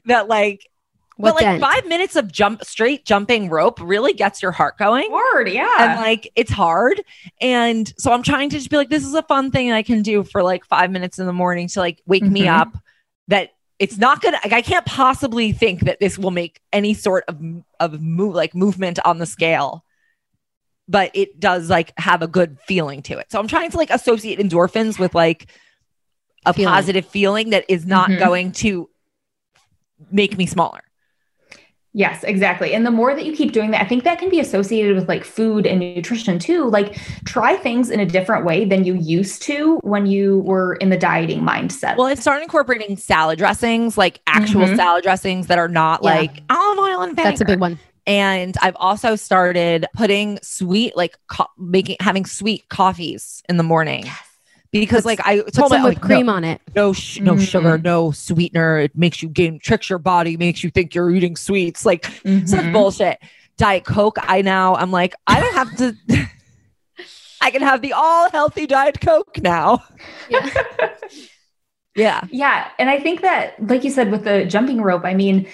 That 0.05 0.27
like 0.27 0.69
What 1.17 1.29
but 1.31 1.35
like 1.35 1.43
dent? 1.43 1.61
five 1.61 1.87
minutes 1.87 2.15
of 2.15 2.31
jump 2.31 2.63
straight 2.63 3.03
jumping 3.05 3.49
rope 3.49 3.79
really 3.81 4.13
gets 4.13 4.41
your 4.41 4.51
heart 4.51 4.77
going. 4.77 5.09
Hard, 5.11 5.49
yeah. 5.49 5.91
And 5.91 5.99
like 5.99 6.31
it's 6.35 6.51
hard. 6.51 7.01
And 7.41 7.91
so 7.97 8.11
I'm 8.13 8.23
trying 8.23 8.49
to 8.51 8.57
just 8.57 8.69
be 8.69 8.77
like, 8.77 8.89
this 8.89 9.05
is 9.05 9.13
a 9.15 9.23
fun 9.23 9.49
thing 9.51 9.71
I 9.71 9.81
can 9.83 10.01
do 10.03 10.23
for 10.23 10.43
like 10.43 10.63
five 10.65 10.91
minutes 10.91 11.17
in 11.19 11.25
the 11.25 11.33
morning 11.33 11.67
to 11.69 11.79
like 11.79 12.01
wake 12.05 12.23
me 12.23 12.41
Mhm. 12.41 12.59
up. 12.59 12.77
That 13.29 13.49
it's 13.79 13.97
not 13.97 14.21
gonna 14.21 14.39
like 14.43 14.53
I 14.53 14.61
can't 14.61 14.85
possibly 14.85 15.51
think 15.51 15.81
that 15.81 15.99
this 15.99 16.17
will 16.17 16.31
make 16.31 16.61
any 16.71 16.93
sort 16.93 17.25
of 17.27 17.39
of 17.79 18.01
move 18.01 18.33
like 18.35 18.53
movement 18.55 18.99
on 19.03 19.17
the 19.17 19.25
scale. 19.25 19.83
But 20.87 21.11
it 21.15 21.39
does 21.39 21.69
like 21.69 21.93
have 21.99 22.21
a 22.21 22.27
good 22.27 22.57
feeling 22.65 23.01
to 23.03 23.17
it. 23.17 23.31
So 23.31 23.39
I'm 23.39 23.47
trying 23.47 23.71
to 23.71 23.77
like 23.77 23.89
associate 23.89 24.39
endorphins 24.39 24.97
with 24.99 25.13
like 25.15 25.51
a 26.45 26.53
Feeling. 26.53 26.69
positive 26.71 27.05
feeling 27.05 27.49
that 27.49 27.65
is 27.67 27.85
not 27.85 28.09
Mhm. 28.09 28.19
going 28.19 28.51
to 28.53 28.89
make 30.11 30.37
me 30.37 30.45
smaller. 30.45 30.81
Yes, 31.97 32.23
exactly. 32.23 32.75
And 32.75 32.85
the 32.85 32.91
more 32.91 33.15
that 33.15 33.25
you 33.25 33.33
keep 33.35 33.53
doing 33.53 33.71
that, 33.71 33.81
I 33.81 33.85
think 33.85 34.03
that 34.03 34.19
can 34.19 34.29
be 34.29 34.39
associated 34.39 34.95
with 34.95 35.07
like 35.07 35.23
food 35.23 35.65
and 35.65 35.79
nutrition 35.79 36.37
too. 36.37 36.69
Like 36.69 36.95
try 37.25 37.55
things 37.55 37.89
in 37.89 37.99
a 37.99 38.05
different 38.05 38.45
way 38.45 38.65
than 38.65 38.83
you 38.83 38.93
used 38.93 39.41
to 39.43 39.77
when 39.77 40.05
you 40.05 40.41
were 40.41 40.75
in 40.75 40.91
the 40.91 40.97
dieting 40.97 41.41
mindset. 41.41 41.97
Well, 41.97 42.05
I've 42.05 42.19
started 42.19 42.43
incorporating 42.43 42.97
salad 42.97 43.39
dressings, 43.39 43.97
like 43.97 44.21
actual 44.27 44.65
Mhm. 44.65 44.75
salad 44.75 45.01
dressings 45.01 45.47
that 45.47 45.57
are 45.57 45.67
not 45.67 46.01
Yeah. 46.03 46.11
like 46.11 46.43
olive 46.51 46.77
oil 46.77 47.01
and 47.01 47.15
vinegar. 47.15 47.31
That's 47.31 47.41
a 47.41 47.45
big 47.45 47.59
one. 47.59 47.79
And 48.05 48.55
I've 48.61 48.77
also 48.79 49.15
started 49.15 49.87
putting 49.95 50.37
sweet, 50.43 50.95
like 50.95 51.17
co- 51.29 51.49
making 51.57 51.97
having 51.99 52.27
sweet 52.27 52.69
coffees 52.69 53.41
in 53.49 53.57
the 53.57 53.63
morning 53.63 54.05
because, 54.71 55.05
like, 55.05 55.19
I 55.25 55.41
Put 55.41 55.53
told 55.53 55.69
some 55.71 55.81
my 55.81 55.89
whipped 55.89 56.01
cream 56.01 56.29
on 56.29 56.43
it. 56.43 56.61
no, 56.75 56.93
sh- 56.93 57.19
no 57.19 57.37
sugar, 57.37 57.77
no 57.77 58.11
sweetener. 58.11 58.79
It 58.79 58.97
makes 58.97 59.21
you 59.23 59.29
gain, 59.29 59.59
tricks 59.59 59.89
your 59.89 59.99
body, 59.99 60.37
makes 60.37 60.63
you 60.63 60.69
think 60.69 60.93
you're 60.95 61.09
eating 61.11 61.35
sweets. 61.35 61.85
Like 61.85 62.05
such 62.05 62.13
Mhm. 62.23 62.73
bullshit. 62.73 63.19
Diet 63.57 63.85
Coke. 63.85 64.17
I 64.21 64.41
now 64.43 64.75
I'm 64.75 64.91
like 64.91 65.15
I 65.25 65.39
don't 65.39 65.53
have 65.55 65.75
to. 65.77 65.95
I 67.41 67.49
can 67.51 67.61
have 67.61 67.81
the 67.81 67.93
all 67.93 68.29
healthy 68.29 68.67
Diet 68.67 68.99
Coke 69.01 69.39
now. 69.41 69.83
yeah. 71.95 72.21
Yeah. 72.29 72.67
And 72.77 72.89
I 72.89 72.99
think 72.99 73.21
that, 73.21 73.55
like 73.67 73.83
you 73.83 73.89
said, 73.89 74.11
with 74.11 74.23
the 74.23 74.45
jumping 74.45 74.81
rope, 74.81 75.03
I 75.05 75.13
mean, 75.13 75.47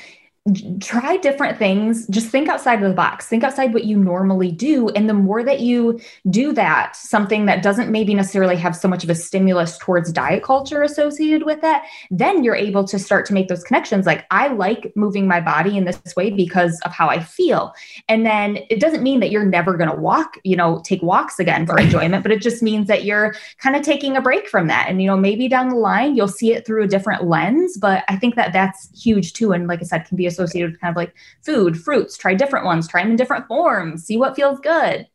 try 0.82 1.16
different 1.16 1.58
things. 1.58 2.06
Just 2.08 2.28
think 2.28 2.50
outside 2.50 2.84
of 2.84 2.90
the 2.90 2.96
box. 2.96 3.28
Think 3.28 3.46
outside 3.46 3.74
what 3.74 3.86
you 3.86 3.98
normally 3.98 4.52
do. 4.52 4.90
And 4.90 5.08
the 5.08 5.14
more 5.14 5.42
that 5.42 5.62
you 5.62 6.02
do 6.30 6.52
that, 6.52 6.98
something 6.98 7.46
that 7.46 7.64
doesn't 7.64 7.90
maybe 7.90 8.14
necessarily 8.14 8.58
have 8.58 8.76
so 8.76 8.90
much 8.90 9.06
of 9.06 9.10
a 9.10 9.16
stimulus 9.16 9.78
towards 9.78 10.12
diet 10.12 10.44
culture 10.44 10.84
associated 10.84 11.46
with 11.46 11.62
that, 11.62 11.86
then 12.12 12.44
you're 12.44 12.58
able 12.58 12.84
to 12.84 13.00
start 13.00 13.26
to 13.28 13.34
make 13.34 13.48
those 13.48 13.64
connections. 13.64 14.06
Like, 14.06 14.26
I 14.32 14.50
like 14.50 14.92
moving 14.98 15.30
my 15.30 15.40
body 15.40 15.78
in 15.78 15.86
this 15.86 16.02
way 16.18 16.30
because 16.30 16.78
of 16.84 16.92
how 16.92 17.08
I 17.08 17.24
feel. 17.24 17.74
And 18.10 18.26
then 18.26 18.60
it 18.70 18.82
doesn't 18.82 19.02
mean 19.02 19.22
that 19.22 19.32
you're 19.32 19.46
never 19.46 19.78
going 19.78 19.90
to 19.90 19.96
walk, 19.96 20.38
you 20.44 20.58
know, 20.58 20.82
take 20.84 21.02
walks 21.02 21.40
again 21.40 21.66
for 21.66 21.80
enjoyment, 21.80 22.22
but 22.22 22.34
it 22.34 22.42
just 22.42 22.62
means 22.62 22.88
that 22.88 23.06
you're 23.06 23.34
kind 23.60 23.78
of 23.78 23.82
taking 23.82 24.18
a 24.18 24.22
break 24.22 24.50
from 24.50 24.68
that. 24.68 24.90
And, 24.90 25.02
you 25.02 25.08
know, 25.08 25.16
maybe 25.16 25.48
down 25.48 25.70
the 25.70 25.78
line, 25.78 26.18
you'll 26.18 26.28
see 26.28 26.54
it 26.54 26.66
through 26.66 26.84
a 26.84 26.88
different 26.88 27.24
lens. 27.24 27.78
But 27.78 28.04
I 28.10 28.18
think 28.18 28.36
that 28.36 28.52
that's 28.52 28.90
huge 29.02 29.32
too. 29.32 29.54
And 29.54 29.68
like 29.68 29.80
I 29.80 29.86
said, 29.86 30.04
can 30.04 30.18
be 30.18 30.28
a 30.28 30.33
associated 30.34 30.72
with 30.72 30.82
kind 30.82 30.92
of 30.92 30.98
like 30.98 31.14
food, 31.46 31.78
fruits, 31.80 32.18
try 32.18 32.34
different 32.34 32.66
ones, 32.66 32.88
try 32.88 33.02
them 33.02 33.12
in 33.12 33.18
different 33.18 33.48
forms, 33.48 34.04
see 34.06 34.18
what 34.18 34.36
feels 34.36 34.60
good. 34.60 35.08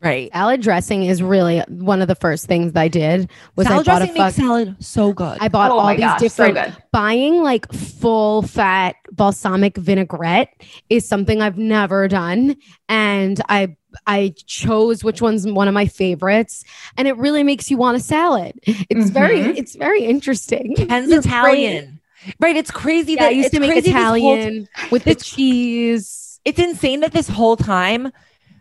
Right. 0.00 0.32
Salad 0.32 0.60
dressing 0.62 1.04
is 1.04 1.22
really 1.22 1.60
one 1.68 2.02
of 2.02 2.08
the 2.08 2.16
first 2.16 2.46
things 2.46 2.72
I 2.74 2.88
did 2.88 3.30
was 3.54 3.68
salad 3.68 3.86
I 3.86 3.92
bought 3.92 4.02
a 4.02 4.06
dressing 4.06 4.16
fuck, 4.16 4.26
makes 4.26 4.34
salad 4.36 4.76
so 4.80 5.12
good. 5.12 5.38
I 5.40 5.46
bought 5.46 5.70
Oh 5.70 5.78
all 5.78 5.88
these 5.90 6.00
gosh, 6.00 6.18
different 6.18 6.54
good. 6.54 6.76
buying 6.90 7.40
like 7.44 7.70
full 7.72 8.42
fat 8.42 8.96
balsamic 9.12 9.76
vinaigrette 9.76 10.48
is 10.90 11.06
something 11.06 11.40
I've 11.40 11.56
never 11.56 12.08
done 12.08 12.56
and 12.88 13.40
I 13.48 13.76
I 14.04 14.34
chose 14.46 15.04
which 15.04 15.22
one's 15.22 15.46
one 15.46 15.68
of 15.68 15.74
my 15.74 15.86
favorites 15.86 16.64
and 16.96 17.06
it 17.06 17.16
really 17.16 17.44
makes 17.44 17.70
you 17.70 17.76
want 17.76 17.96
a 17.96 18.00
salad. 18.00 18.58
It's 18.66 19.10
very 19.10 19.38
Mhm. 19.38 19.56
it's 19.56 19.76
very 19.76 20.02
interesting. 20.04 20.74
Ken's 20.74 21.10
You're 21.10 21.20
Italian. 21.20 22.00
Right. 22.40 22.56
It's 22.56 22.70
crazy 22.70 23.14
Yeah, 23.14 23.24
I 23.24 23.26
that 23.28 23.34
used 23.36 23.52
to 23.52 23.60
make 23.60 23.70
crazy 23.72 23.92
this 23.92 24.00
whole- 24.02 24.14
Italian 24.14 24.68
with 24.90 25.04
the 25.04 25.14
cheese. 25.14 26.40
it's 26.44 26.58
insane 26.58 27.00
that 27.00 27.12
this 27.12 27.28
whole 27.28 27.56
time, 27.56 28.10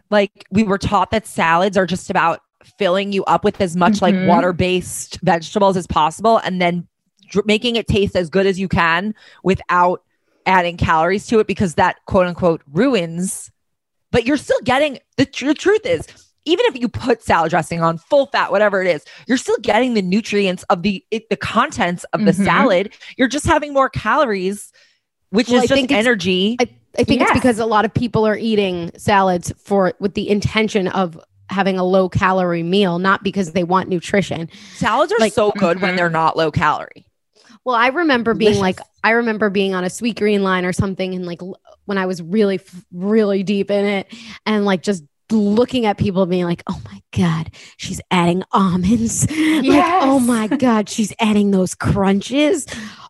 like 0.09 0.45
we 0.51 0.63
were 0.63 0.77
taught 0.77 1.11
that 1.11 1.25
salads 1.27 1.77
are 1.77 1.85
just 1.85 2.09
about 2.09 2.41
filling 2.77 3.11
you 3.11 3.23
up 3.25 3.43
with 3.43 3.59
as 3.61 3.75
much 3.75 3.93
Mhm. 3.95 4.01
like 4.01 4.27
water 4.27 4.53
based 4.53 5.19
vegetables 5.23 5.75
as 5.77 5.87
possible 5.87 6.37
and 6.37 6.61
then 6.61 6.87
dr- 7.29 7.45
making 7.45 7.75
it 7.75 7.87
taste 7.87 8.15
as 8.15 8.29
good 8.29 8.45
as 8.45 8.59
you 8.59 8.67
can 8.67 9.15
without 9.43 10.03
adding 10.45 10.77
calories 10.77 11.25
to 11.27 11.39
it 11.39 11.47
because 11.47 11.75
that 11.75 11.97
quote 12.05 12.27
unquote 12.27 12.61
ruins. 12.71 13.51
But 14.11 14.25
you're 14.25 14.37
still 14.37 14.59
getting 14.63 14.99
the, 15.17 15.25
tr- 15.25 15.45
the 15.47 15.53
truth 15.53 15.85
is, 15.85 16.05
even 16.45 16.65
if 16.67 16.79
you 16.79 16.87
put 16.87 17.21
salad 17.23 17.49
dressing 17.51 17.81
on 17.81 17.97
full 17.97 18.25
fat, 18.27 18.51
whatever 18.51 18.81
it 18.81 18.87
is, 18.87 19.05
you're 19.27 19.37
still 19.37 19.57
getting 19.61 19.93
the 19.93 20.01
nutrients 20.01 20.63
of 20.69 20.81
the 20.83 21.03
it, 21.11 21.29
the 21.29 21.35
contents 21.37 22.03
of 22.13 22.25
the 22.25 22.31
Mhm. 22.31 22.45
salad. 22.45 22.93
You're 23.17 23.27
just 23.27 23.45
having 23.45 23.73
more 23.73 23.89
calories, 23.89 24.71
which 25.29 25.47
Well, 25.49 25.59
I 25.59 25.63
is 25.63 25.69
just 25.69 25.77
think 25.77 25.91
energy. 25.91 26.57
I, 26.59 26.67
I 26.97 27.03
think 27.03 27.21
it's 27.21 27.31
because 27.33 27.59
a 27.59 27.65
lot 27.65 27.85
of 27.85 27.93
people 27.93 28.25
are 28.27 28.35
eating 28.37 28.91
salads 28.97 29.53
for 29.63 29.93
with 29.99 30.13
the 30.15 30.29
intention 30.29 30.87
of 30.89 31.19
having 31.49 31.77
a 31.77 31.83
low 31.83 32.07
calorie 32.09 32.63
meal, 32.63 32.97
not 32.97 33.23
because 33.23 33.51
they 33.51 33.63
want 33.63 33.89
nutrition. 33.89 34.49
Salads 34.75 35.11
are 35.11 35.17
Like- 35.19 35.33
so 35.33 35.51
good 35.51 35.81
when 35.81 35.95
they're 35.95 36.09
not 36.09 36.37
low 36.37 36.49
calorie. 36.51 37.05
Well, 37.65 37.75
I 37.75 37.87
remember 37.87 38.33
being 38.33 38.53
Delicious. 38.53 38.79
like, 38.79 38.87
I 39.03 39.11
remember 39.11 39.49
being 39.51 39.75
on 39.75 39.83
a 39.83 39.87
Sweetgreen 39.87 40.39
line 40.41 40.65
or 40.65 40.73
something, 40.73 41.13
and 41.13 41.25
like 41.27 41.41
when 41.85 41.97
I 41.99 42.07
was 42.07 42.21
really, 42.21 42.59
really 42.91 43.43
deep 43.43 43.69
in 43.69 43.85
it, 43.85 44.07
and 44.47 44.65
like 44.65 44.81
just 44.81 45.03
looking 45.31 45.85
at 45.85 45.97
people 45.97 46.25
being 46.25 46.45
like, 46.45 46.63
oh 46.67 46.81
my 46.85 47.01
God, 47.15 47.51
she's 47.77 48.01
adding 48.11 48.43
almonds. 48.51 49.27
Like, 49.61 50.01
oh 50.03 50.19
my 50.19 50.47
God, 50.47 50.89
she's 50.89 51.13
adding 51.19 51.51
those 51.51 51.75
crunches. 51.75 52.65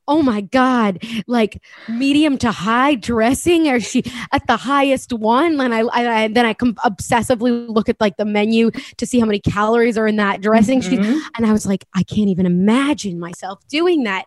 Oh 0.07 0.21
my 0.21 0.41
God, 0.41 1.03
like 1.27 1.61
medium 1.87 2.37
to 2.39 2.51
high 2.51 2.95
dressing, 2.95 3.69
or 3.69 3.79
she 3.79 4.03
at 4.31 4.45
the 4.47 4.57
highest 4.57 5.13
one? 5.13 5.59
And 5.61 5.73
I, 5.73 5.81
I, 5.81 6.23
I 6.23 6.27
then 6.27 6.45
I 6.45 6.53
com- 6.53 6.75
obsessively 6.75 7.67
look 7.69 7.87
at 7.87 8.01
like 8.01 8.17
the 8.17 8.25
menu 8.25 8.71
to 8.97 9.05
see 9.05 9.19
how 9.19 9.25
many 9.25 9.39
calories 9.39 9.97
are 9.97 10.07
in 10.07 10.17
that 10.17 10.41
dressing. 10.41 10.81
She's 10.81 10.99
Mhm. 10.99 11.19
and 11.37 11.45
I 11.45 11.51
was 11.51 11.65
like, 11.65 11.85
I 11.93 12.03
can't 12.03 12.27
even 12.29 12.45
imagine 12.45 13.19
myself 13.19 13.65
doing 13.69 14.03
that. 14.03 14.25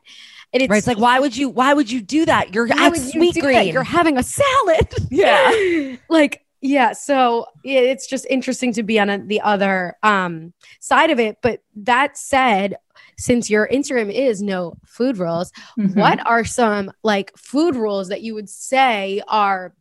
And 0.53 0.62
it's 0.62 0.70
right? 0.70 0.78
It's 0.78 0.86
like 0.86 0.99
why 0.99 1.18
would 1.20 1.36
you? 1.36 1.49
Why 1.49 1.74
would 1.74 1.90
you 1.90 2.01
do 2.01 2.24
that? 2.24 2.55
You're 2.55 2.66
at 2.72 2.92
Sweetgreen. 2.92 3.72
You're 3.72 3.82
having 3.82 4.16
a 4.16 4.22
salad. 4.22 4.88
Yeah. 5.11 5.97
like 6.09 6.43
yeah. 6.64 6.92
So 6.92 7.46
yeah, 7.62 7.80
it's 7.80 8.06
just 8.06 8.26
interesting 8.30 8.72
to 8.72 8.82
be 8.82 8.98
on 8.98 9.10
a, 9.10 9.18
the 9.18 9.40
other 9.42 9.96
um, 10.02 10.54
side 10.80 11.10
of 11.10 11.20
it. 11.20 11.36
But 11.42 11.60
that 11.76 12.16
said, 12.16 12.76
since 13.18 13.50
your 13.50 13.68
Instagram 13.68 14.10
is 14.10 14.40
no 14.42 14.74
food 14.86 15.18
rules, 15.18 15.52
Mhm. 15.78 15.94
what 15.94 16.26
are 16.26 16.42
some 16.44 16.90
like 17.02 17.36
food 17.36 17.76
rules 17.76 18.08
that 18.08 18.22
you 18.22 18.34
would 18.34 18.48
say 18.48 19.20
are 19.28 19.74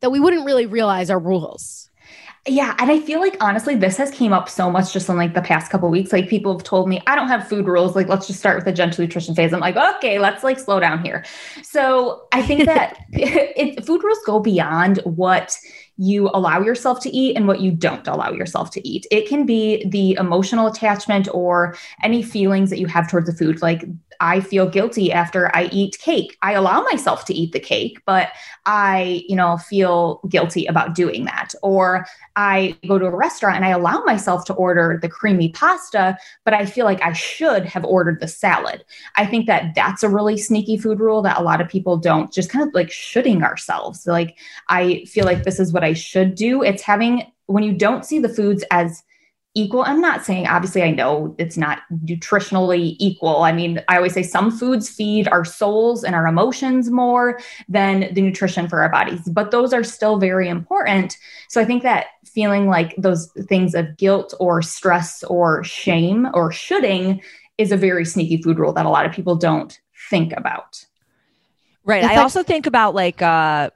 that 0.00 0.10
we 0.10 0.20
wouldn't 0.20 0.44
really 0.44 0.66
realize 0.66 1.08
are 1.10 1.18
rules? 1.18 1.90
Yeah, 2.46 2.74
and 2.78 2.90
I 2.90 3.00
feel 3.00 3.20
like 3.20 3.38
honestly, 3.40 3.74
this 3.74 3.96
has 3.96 4.10
came 4.10 4.34
up 4.34 4.50
so 4.50 4.70
much 4.70 4.92
just 4.92 5.08
in 5.08 5.16
like 5.16 5.32
the 5.32 5.40
past 5.40 5.70
couple 5.70 5.88
weeks. 5.88 6.12
Like 6.12 6.28
people 6.28 6.52
have 6.52 6.62
told 6.62 6.90
me, 6.90 7.00
I 7.06 7.14
don't 7.14 7.28
have 7.28 7.48
food 7.48 7.66
rules. 7.66 7.96
Like 7.96 8.08
let's 8.08 8.26
just 8.26 8.38
start 8.38 8.56
with 8.56 8.66
the 8.66 8.72
gentle 8.72 9.02
nutrition 9.02 9.34
phase. 9.34 9.54
I'm 9.54 9.60
like, 9.60 9.76
okay, 9.76 10.18
let's 10.18 10.44
like 10.44 10.58
slow 10.58 10.78
down 10.78 11.02
here. 11.02 11.24
So 11.62 12.26
I 12.32 12.42
think 12.42 12.64
that 12.66 12.98
it, 13.12 13.82
food 13.86 14.04
rules 14.04 14.18
go 14.26 14.40
beyond 14.40 14.98
what 15.04 15.56
you 15.96 16.28
allow 16.34 16.60
yourself 16.60 17.00
to 17.00 17.16
eat 17.16 17.34
and 17.34 17.46
what 17.46 17.60
you 17.60 17.70
don't 17.70 18.06
allow 18.08 18.30
yourself 18.30 18.70
to 18.72 18.86
eat. 18.86 19.06
It 19.10 19.26
can 19.26 19.46
be 19.46 19.88
the 19.88 20.12
emotional 20.12 20.66
attachment 20.66 21.28
or 21.32 21.76
any 22.02 22.22
feelings 22.22 22.68
that 22.70 22.78
you 22.78 22.88
have 22.88 23.08
towards 23.08 23.26
the 23.26 23.36
food. 23.36 23.62
Like 23.62 23.84
I 24.20 24.40
feel 24.40 24.68
guilty 24.68 25.12
after 25.12 25.54
I 25.54 25.68
eat 25.72 25.98
cake. 25.98 26.36
I 26.42 26.52
allow 26.52 26.82
myself 26.82 27.24
to 27.26 27.34
eat 27.34 27.52
the 27.52 27.60
cake, 27.60 28.00
but 28.06 28.30
I, 28.66 29.24
you 29.28 29.36
know, 29.36 29.58
feel 29.58 30.20
guilty 30.28 30.66
about 30.66 30.94
doing 30.94 31.24
that. 31.24 31.54
Or 31.62 32.06
I 32.36 32.76
go 32.86 32.98
to 32.98 33.06
a 33.06 33.14
restaurant 33.14 33.56
and 33.56 33.64
I 33.64 33.70
allow 33.70 34.02
myself 34.04 34.44
to 34.46 34.54
order 34.54 34.98
the 35.00 35.08
creamy 35.08 35.50
pasta, 35.50 36.16
but 36.44 36.54
I 36.54 36.66
feel 36.66 36.84
like 36.84 37.02
I 37.02 37.12
should 37.12 37.64
have 37.66 37.84
ordered 37.84 38.20
the 38.20 38.28
salad. 38.28 38.84
I 39.16 39.26
think 39.26 39.46
that 39.46 39.74
that's 39.74 40.02
a 40.02 40.08
really 40.08 40.36
sneaky 40.36 40.76
food 40.76 41.00
rule 41.00 41.22
that 41.22 41.38
a 41.38 41.42
lot 41.42 41.60
of 41.60 41.68
people 41.68 41.96
don't 41.96 42.32
just 42.32 42.50
kind 42.50 42.66
of 42.66 42.74
like 42.74 42.90
shoulding 42.90 43.42
ourselves. 43.42 44.06
Like, 44.06 44.38
I 44.68 45.04
feel 45.04 45.24
like 45.24 45.44
this 45.44 45.60
is 45.60 45.72
what 45.72 45.84
I 45.84 45.92
should 45.92 46.34
do. 46.34 46.62
It's 46.62 46.82
having, 46.82 47.30
when 47.46 47.64
you 47.64 47.72
don't 47.72 48.04
see 48.04 48.18
the 48.18 48.28
foods 48.28 48.64
as 48.70 49.02
equal, 49.54 49.82
I'm 49.82 50.00
not 50.00 50.24
saying, 50.24 50.48
obviously, 50.48 50.82
I 50.82 50.90
know 50.90 51.34
it's 51.38 51.56
not 51.56 51.82
nutritionally 52.04 52.96
equal. 52.98 53.42
I 53.42 53.52
mean, 53.52 53.80
I 53.88 53.96
always 53.96 54.12
say 54.12 54.22
some 54.24 54.50
foods 54.50 54.88
feed 54.88 55.28
our 55.28 55.44
souls 55.44 56.02
and 56.02 56.14
our 56.14 56.26
emotions 56.26 56.90
more 56.90 57.38
than 57.68 58.12
the 58.12 58.20
nutrition 58.20 58.68
for 58.68 58.82
our 58.82 58.88
bodies, 58.88 59.20
but 59.28 59.52
those 59.52 59.72
are 59.72 59.84
still 59.84 60.18
very 60.18 60.48
important. 60.48 61.16
So 61.48 61.60
I 61.60 61.64
think 61.64 61.84
that 61.84 62.06
feeling 62.24 62.68
like 62.68 62.94
those 62.98 63.30
things 63.48 63.74
of 63.74 63.96
guilt 63.96 64.34
or 64.40 64.60
stress 64.60 65.22
or 65.24 65.62
shame 65.62 66.28
or 66.34 66.50
shoulding 66.50 67.22
is 67.56 67.70
a 67.70 67.76
very 67.76 68.04
sneaky 68.04 68.42
food 68.42 68.58
rule 68.58 68.72
that 68.72 68.86
a 68.86 68.90
lot 68.90 69.06
of 69.06 69.12
people 69.12 69.36
don't 69.36 69.80
think 70.10 70.32
about. 70.36 70.84
Right. 71.84 72.02
It's 72.02 72.10
I 72.10 72.16
like- 72.16 72.22
also 72.22 72.42
think 72.42 72.66
about 72.66 72.94
like 72.94 73.22
uh 73.22 73.70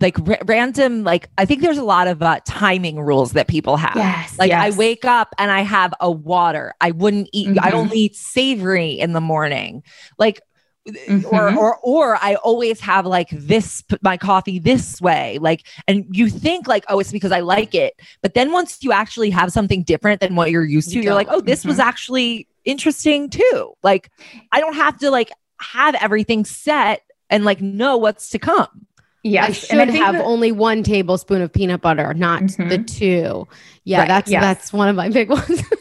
like 0.00 0.16
ra- 0.20 0.36
random 0.46 1.04
like 1.04 1.28
I 1.36 1.44
think 1.44 1.60
there's 1.60 1.78
a 1.78 1.84
lot 1.84 2.08
of 2.08 2.22
uh 2.22 2.40
timing 2.46 2.98
rules 3.00 3.32
that 3.32 3.46
people 3.48 3.76
have. 3.76 3.96
Yes. 3.96 4.38
Like 4.38 4.50
I 4.52 4.70
wake 4.70 5.04
up 5.04 5.34
and 5.38 5.50
I 5.50 5.60
have 5.60 5.92
a 6.00 6.10
water. 6.10 6.72
I 6.80 6.92
wouldn't 6.92 7.28
eat 7.32 7.58
I 7.60 7.70
Mhm. 7.70 7.74
only 7.74 7.98
eat 7.98 8.16
savory 8.16 8.92
in 8.92 9.12
the 9.12 9.20
morning. 9.20 9.82
Like 10.18 10.40
or 10.86 11.50
Mhm. 11.50 11.56
or 11.56 11.78
or 11.82 12.16
I 12.20 12.36
always 12.36 12.80
have 12.80 13.06
like 13.06 13.28
this 13.30 13.84
my 14.02 14.16
coffee 14.16 14.58
this 14.58 15.00
way. 15.00 15.38
Like 15.40 15.64
and 15.86 16.06
you 16.10 16.28
think 16.28 16.66
like 16.66 16.84
oh 16.88 16.98
it's 16.98 17.12
because 17.12 17.30
I 17.30 17.40
like 17.40 17.74
it. 17.74 17.94
But 18.22 18.32
then 18.34 18.50
once 18.50 18.78
you 18.82 18.92
actually 18.92 19.28
have 19.30 19.52
something 19.52 19.82
different 19.82 20.20
than 20.20 20.34
what 20.36 20.50
you're 20.50 20.64
used 20.64 20.88
to, 20.90 20.96
You 20.96 21.02
you're 21.02 21.14
like, 21.14 21.28
don't. 21.28 21.36
"Oh, 21.36 21.40
this 21.40 21.64
was 21.64 21.78
actually 21.78 22.48
interesting 22.64 23.28
too." 23.28 23.74
Like 23.82 24.10
I 24.52 24.60
don't 24.60 24.74
have 24.74 24.98
to 25.00 25.10
like 25.10 25.30
have 25.60 25.94
everything 25.96 26.44
set 26.46 27.02
and 27.30 27.44
like 27.44 27.60
know 27.60 27.96
what's 27.98 28.30
to 28.30 28.38
come. 28.38 28.86
Yes. 29.24 29.72
I 29.72 29.76
and 29.76 29.90
have 29.92 30.14
that- 30.14 30.24
only 30.24 30.50
one 30.52 30.82
tablespoon 30.82 31.42
of 31.42 31.52
peanut 31.52 31.80
butter, 31.80 32.12
not 32.14 32.40
the 32.42 32.78
Mhm. 32.78 32.86
two. 32.86 33.48
Yeah, 33.84 34.00
Right, 34.00 34.08
that's 34.08 34.30
yes. 34.30 34.40
that's 34.42 34.72
one 34.72 34.88
of 34.88 34.96
my 34.96 35.08
big 35.10 35.30
ones. 35.30 35.62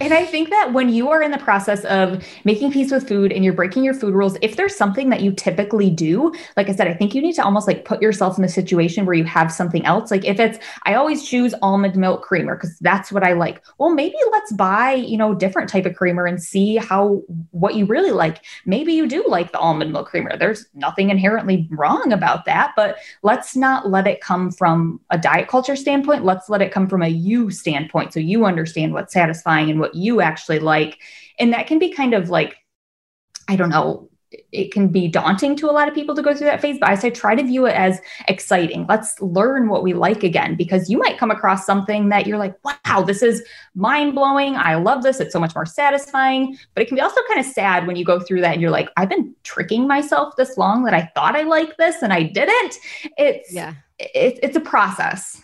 And 0.00 0.14
I 0.14 0.24
think 0.24 0.50
that 0.50 0.72
when 0.72 0.88
you 0.88 1.10
are 1.10 1.20
in 1.20 1.32
the 1.32 1.38
process 1.38 1.84
of 1.86 2.24
making 2.44 2.70
peace 2.70 2.92
with 2.92 3.08
food 3.08 3.32
and 3.32 3.44
you're 3.44 3.52
breaking 3.52 3.82
your 3.82 3.94
food 3.94 4.14
rules, 4.14 4.36
if 4.42 4.54
there's 4.54 4.76
something 4.76 5.10
that 5.10 5.22
you 5.22 5.32
typically 5.32 5.90
do, 5.90 6.32
like 6.56 6.68
I 6.68 6.74
said, 6.74 6.86
I 6.86 6.94
think 6.94 7.14
you 7.14 7.20
need 7.20 7.34
to 7.34 7.44
almost 7.44 7.66
like 7.66 7.84
put 7.84 8.00
yourself 8.00 8.38
in 8.38 8.44
a 8.44 8.48
situation 8.48 9.06
where 9.06 9.16
you 9.16 9.24
have 9.24 9.52
something 9.52 9.84
else. 9.84 10.10
Like 10.12 10.24
if 10.24 10.38
it's, 10.38 10.58
I 10.84 10.94
always 10.94 11.28
choose 11.28 11.52
almond 11.62 11.96
milk 11.96 12.22
creamer 12.22 12.54
because 12.54 12.78
that's 12.78 13.10
what 13.10 13.24
I 13.24 13.32
like. 13.32 13.64
Well, 13.78 13.90
maybe 13.90 14.16
let's 14.30 14.52
buy, 14.52 14.92
you 14.92 15.16
know, 15.16 15.34
different 15.34 15.68
type 15.68 15.84
of 15.84 15.96
creamer 15.96 16.26
and 16.26 16.40
see 16.40 16.76
how, 16.76 17.22
what 17.50 17.74
you 17.74 17.84
really 17.84 18.12
like. 18.12 18.44
Maybe 18.66 18.92
you 18.92 19.08
do 19.08 19.24
like 19.26 19.50
the 19.50 19.58
almond 19.58 19.92
milk 19.92 20.08
creamer. 20.08 20.36
There's 20.36 20.66
nothing 20.74 21.10
inherently 21.10 21.68
wrong 21.72 22.12
about 22.12 22.44
that, 22.44 22.72
but 22.76 22.98
let's 23.22 23.56
not 23.56 23.90
let 23.90 24.06
it 24.06 24.20
come 24.20 24.52
from 24.52 25.00
a 25.10 25.18
diet 25.18 25.48
culture 25.48 25.74
standpoint. 25.74 26.24
Let's 26.24 26.48
let 26.48 26.62
it 26.62 26.70
come 26.70 26.86
from 26.86 27.02
a 27.02 27.08
you 27.08 27.50
standpoint. 27.50 28.12
So 28.12 28.20
you 28.20 28.44
understand 28.44 28.92
what's 28.92 29.12
satisfying 29.12 29.70
and 29.70 29.80
what 29.80 29.87
you 29.94 30.20
actually 30.20 30.58
like. 30.58 30.98
And 31.38 31.52
that 31.52 31.66
can 31.66 31.78
be 31.78 31.92
kind 31.92 32.14
of 32.14 32.30
like, 32.30 32.56
I 33.48 33.56
don't 33.56 33.70
know, 33.70 34.08
it 34.52 34.72
can 34.72 34.88
be 34.88 35.08
daunting 35.08 35.56
to 35.56 35.70
a 35.70 35.72
lot 35.72 35.88
of 35.88 35.94
people 35.94 36.14
to 36.14 36.22
go 36.22 36.34
through 36.34 36.46
that 36.46 36.60
phase 36.60 36.76
but 36.78 36.90
i 36.90 36.94
say 36.94 37.10
try 37.10 37.34
to 37.34 37.42
view 37.42 37.66
it 37.66 37.74
as 37.74 38.00
exciting. 38.28 38.84
Let's 38.86 39.20
learn 39.22 39.68
what 39.68 39.82
we 39.82 39.94
like 39.94 40.22
again 40.22 40.54
because 40.54 40.90
you 40.90 40.98
might 40.98 41.16
come 41.18 41.30
across 41.30 41.64
something 41.64 42.10
that 42.10 42.26
you're 42.26 42.38
like 42.38 42.54
wow 42.64 43.02
this 43.02 43.22
is 43.22 43.42
mind-blowing. 43.74 44.54
I 44.56 44.74
love 44.74 45.02
this. 45.02 45.20
It's 45.20 45.32
so 45.32 45.40
much 45.40 45.54
more 45.54 45.64
satisfying. 45.64 46.58
But 46.74 46.82
it 46.82 46.88
can 46.88 46.96
be 46.96 47.00
also 47.00 47.20
kind 47.26 47.40
of 47.40 47.46
sad 47.46 47.86
when 47.86 47.96
you 47.96 48.04
go 48.04 48.20
through 48.20 48.42
that 48.42 48.52
and 48.52 48.60
you're 48.60 48.70
like 48.70 48.90
i've 48.96 49.08
been 49.08 49.34
tricking 49.44 49.86
myself 49.86 50.34
this 50.36 50.58
long 50.58 50.84
that 50.84 50.94
i 50.94 51.10
thought 51.14 51.34
i 51.34 51.42
liked 51.42 51.78
this 51.78 52.02
and 52.02 52.12
i 52.12 52.22
didn't. 52.22 52.76
It's 53.16 53.50
Yeah. 53.52 53.74
it, 53.98 54.38
it's 54.42 54.56
a 54.56 54.60
process 54.60 55.40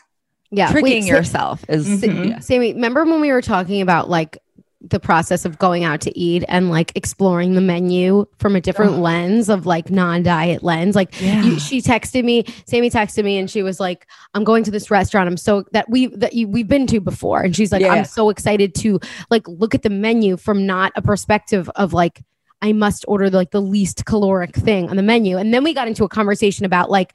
Yeah. 0.57 0.71
Tricking 0.71 1.03
Wait, 1.03 1.05
yourself 1.05 1.65
is 1.69 1.87
Mhm. 2.03 2.29
yeah. 2.31 2.39
Sammy, 2.41 2.73
remember 2.75 3.05
when 3.05 3.21
we 3.21 3.33
were 3.33 3.43
talking 3.43 3.81
about 3.81 4.09
like 4.09 4.39
the 4.87 5.01
process 5.01 5.47
of 5.47 5.59
going 5.59 5.83
out 5.83 6.03
to 6.03 6.19
eat 6.19 6.45
and 6.47 6.69
like 6.71 6.93
exploring 6.95 7.55
the 7.55 7.61
menu 7.63 8.27
from 8.39 8.55
a 8.55 8.61
different 8.61 8.99
lens 8.99 9.49
of 9.49 9.65
like 9.65 9.89
non-diet 9.89 10.63
lens 10.63 10.95
like 10.95 11.19
you, 11.23 11.59
she 11.59 11.81
texted 11.81 12.23
me 12.23 12.45
sammy 12.67 12.91
texted 12.91 13.25
me 13.25 13.39
and 13.39 13.51
she 13.51 13.63
was 13.63 13.81
like 13.81 14.07
i'm 14.35 14.45
going 14.45 14.63
to 14.63 14.71
this 14.71 14.91
restaurant 14.91 15.27
i'm 15.27 15.39
so 15.39 15.65
that 15.73 15.89
we 15.89 16.09
that 16.09 16.35
you, 16.35 16.47
we've 16.47 16.69
been 16.69 16.87
to 16.87 17.01
before 17.01 17.41
and 17.41 17.57
she's 17.57 17.73
like 17.73 17.81
Yeah. 17.81 17.95
i'm 17.95 18.05
so 18.05 18.29
excited 18.29 18.75
to 18.75 19.01
like 19.31 19.49
look 19.49 19.75
at 19.75 19.81
the 19.81 19.89
menu 19.89 20.37
from 20.37 20.67
not 20.67 20.93
a 20.97 21.01
perspective 21.01 21.71
of 21.77 21.95
like 21.95 22.23
I 22.63 22.73
must 22.73 23.05
order 23.07 23.29
like 23.29 23.51
the 23.51 23.61
least 23.61 24.07
caloric 24.07 24.55
thing 24.55 24.89
on 24.89 24.97
the 24.97 25.03
menu. 25.03 25.37
And 25.37 25.53
then 25.53 25.65
we 25.65 25.75
got 25.75 25.87
into 25.87 26.05
a 26.05 26.09
conversation 26.09 26.65
about 26.65 26.91
like 26.91 27.15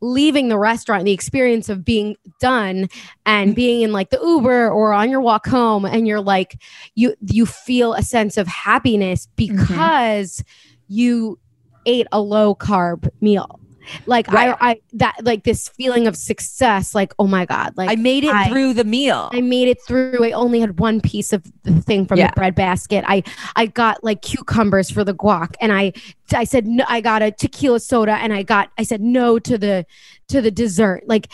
leaving 0.00 0.48
the 0.48 0.58
restaurant, 0.58 1.04
the 1.04 1.12
experience 1.12 1.68
of 1.68 1.84
being 1.84 2.16
done 2.40 2.88
and 3.24 3.54
being 3.54 3.82
in 3.82 3.92
like 3.92 4.10
the 4.10 4.18
Uber 4.20 4.70
or 4.70 4.92
on 4.92 5.08
your 5.10 5.20
walk 5.20 5.46
home 5.46 5.84
and 5.84 6.08
you're 6.08 6.20
like 6.20 6.60
you 6.94 7.14
you 7.20 7.46
feel 7.46 7.94
a 7.94 8.02
sense 8.02 8.36
of 8.36 8.48
happiness 8.48 9.28
mm-hmm. 9.36 9.56
because 9.56 10.42
you 10.88 11.38
ate 11.86 12.06
a 12.12 12.20
low 12.20 12.54
carb 12.54 13.08
meal. 13.20 13.60
Like 14.06 14.28
Right. 14.28 14.54
I 14.60 14.70
I 14.70 14.80
that 14.94 15.16
like 15.22 15.44
this 15.44 15.68
feeling 15.68 16.06
of 16.06 16.16
success 16.16 16.94
like 16.94 17.12
oh 17.18 17.26
my 17.26 17.44
god 17.46 17.74
like 17.76 17.90
I 17.90 17.96
made 17.96 18.24
it 18.24 18.34
I- 18.34 18.48
through 18.48 18.74
the 18.74 18.84
meal. 18.84 19.28
I 19.32 19.40
made 19.40 19.68
it 19.68 19.78
through. 19.86 20.24
I 20.24 20.32
only 20.32 20.60
had 20.60 20.78
one 20.78 21.00
piece 21.00 21.32
of 21.32 21.44
the 21.62 21.80
thing 21.82 22.06
from 22.06 22.18
Yeah. 22.18 22.28
the 22.28 22.32
bread 22.34 22.54
basket. 22.54 23.04
I 23.06 23.22
I 23.56 23.66
got 23.66 24.02
like 24.04 24.22
cucumbers 24.22 24.90
for 24.90 25.04
the 25.04 25.14
guac, 25.14 25.54
and 25.60 25.72
I 25.72 25.92
I 26.34 26.44
said 26.44 26.66
no. 26.66 26.84
I 26.88 27.00
got 27.00 27.22
a 27.22 27.30
tequila 27.30 27.80
soda, 27.80 28.12
and 28.12 28.32
I 28.32 28.42
got 28.42 28.70
I 28.78 28.82
said 28.82 29.00
no 29.00 29.38
to 29.38 29.56
the 29.58 29.86
to 30.28 30.42
the 30.42 30.50
dessert. 30.50 31.04
Like, 31.06 31.28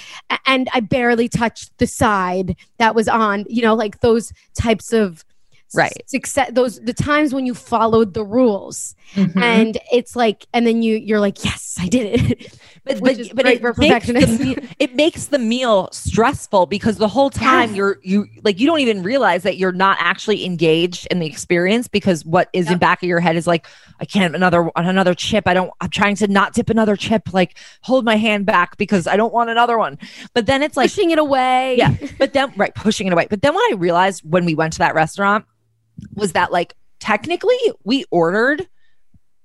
and 0.47 0.69
I 0.73 0.79
barely 0.81 1.29
touched 1.29 1.77
the 1.79 1.87
side 1.87 2.55
that 2.79 2.95
was 2.95 3.09
on. 3.09 3.45
You 3.49 3.63
know, 3.63 3.75
like 3.75 4.01
those 4.01 4.33
types 4.57 4.93
of 4.93 5.25
Right. 5.77 6.03
success. 6.07 6.51
Those 6.53 6.81
the 6.81 6.95
times 6.95 7.35
when 7.35 7.47
you 7.47 7.55
followed 7.55 8.15
the 8.15 8.25
rules, 8.25 8.95
Mm-hmm. 9.15 9.43
and 9.43 9.79
it's 9.93 10.17
like, 10.17 10.47
and 10.55 10.67
then 10.67 10.83
you 10.83 10.97
you're 10.97 11.21
like, 11.21 11.45
yes, 11.45 11.77
I 11.79 11.89
did 11.89 12.21
it. 12.21 12.59
but 12.85 13.01
but, 13.01 13.17
but 13.35 13.47
it 13.47 13.63
makes 13.79 14.07
the 14.07 14.69
it 14.79 14.95
makes 14.97 15.27
the 15.27 15.39
meal 15.39 15.89
stressful 15.93 16.67
because 16.67 16.97
the 16.97 17.07
whole 17.09 17.31
time 17.31 17.75
you're 17.75 17.99
you 18.03 18.27
like 18.43 18.59
you 18.59 18.67
don't 18.67 18.81
even 18.81 19.03
realize 19.03 19.43
that 19.45 19.57
you're 19.57 19.73
not 19.73 19.99
actually 20.01 20.45
engaged 20.45 21.07
in 21.11 21.19
the 21.19 21.27
experience 21.27 21.87
because 21.87 22.25
what 22.25 22.49
is 22.53 22.71
in 22.71 22.79
back 22.79 23.03
of 23.03 23.09
your 23.09 23.21
head 23.21 23.37
is 23.37 23.47
like 23.47 23.67
I 24.01 24.05
can't 24.05 24.35
another 24.35 24.71
another 24.75 25.15
chip 25.15 25.47
I 25.47 25.55
don't 25.55 25.71
I'm 25.81 25.91
trying 25.91 26.17
to 26.17 26.27
not 26.27 26.55
dip 26.55 26.69
another 26.71 26.97
chip 26.97 27.33
like 27.33 27.57
hold 27.83 28.05
my 28.05 28.17
hand 28.17 28.47
back 28.47 28.77
because 28.79 29.07
I 29.07 29.17
don't 29.17 29.33
want 29.33 29.49
another 29.51 29.79
one 29.79 29.99
but 30.33 30.47
then 30.47 30.63
it's 30.63 30.77
like 30.77 30.91
Pushing 30.91 31.11
it 31.11 31.19
away. 31.19 31.77
yeah 31.79 31.95
but 32.19 32.33
then 32.33 32.53
right 32.57 32.75
pushing 32.75 33.07
it 33.07 33.13
away 33.13 33.27
but 33.31 33.43
then 33.43 33.55
when 33.55 33.63
I 33.71 33.75
realized 33.77 34.23
when 34.29 34.45
we 34.45 34.55
went 34.55 34.73
to 34.75 34.79
that 34.81 34.95
restaurant 34.95 35.45
was 36.15 36.33
that 36.33 36.53
like 36.53 36.75
technically 37.01 37.59
we 37.85 38.05
ordered 38.11 38.67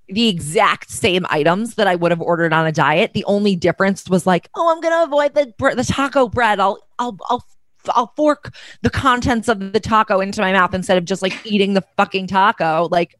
the 0.07 0.27
exact 0.27 0.89
same 0.89 1.25
items 1.29 1.75
that 1.75 1.87
I 1.87 1.95
would 1.95 2.11
have 2.11 2.21
ordered 2.21 2.51
on 2.51 2.65
a 2.65 2.71
diet. 2.71 3.13
The 3.13 3.23
only 3.25 3.55
difference 3.55 4.09
was 4.09 4.25
like, 4.25 4.49
oh, 4.55 4.71
I'm 4.71 4.81
gonna 4.81 5.03
avoid 5.03 5.35
the 5.35 5.53
the 5.75 5.83
taco 5.83 6.27
bread. 6.27 6.59
I'll 6.59 6.79
I'll 6.97 7.17
I'll 7.29 7.45
I'll 7.89 8.13
fork 8.15 8.53
the 8.81 8.89
contents 8.89 9.47
of 9.47 9.71
the 9.71 9.79
taco 9.79 10.19
into 10.19 10.41
my 10.41 10.51
mouth 10.51 10.73
instead 10.73 10.97
of 10.97 11.05
just 11.05 11.21
like 11.21 11.33
eating 11.45 11.73
the 11.73 11.83
fucking 11.95 12.27
taco. 12.27 12.87
Like, 12.91 13.15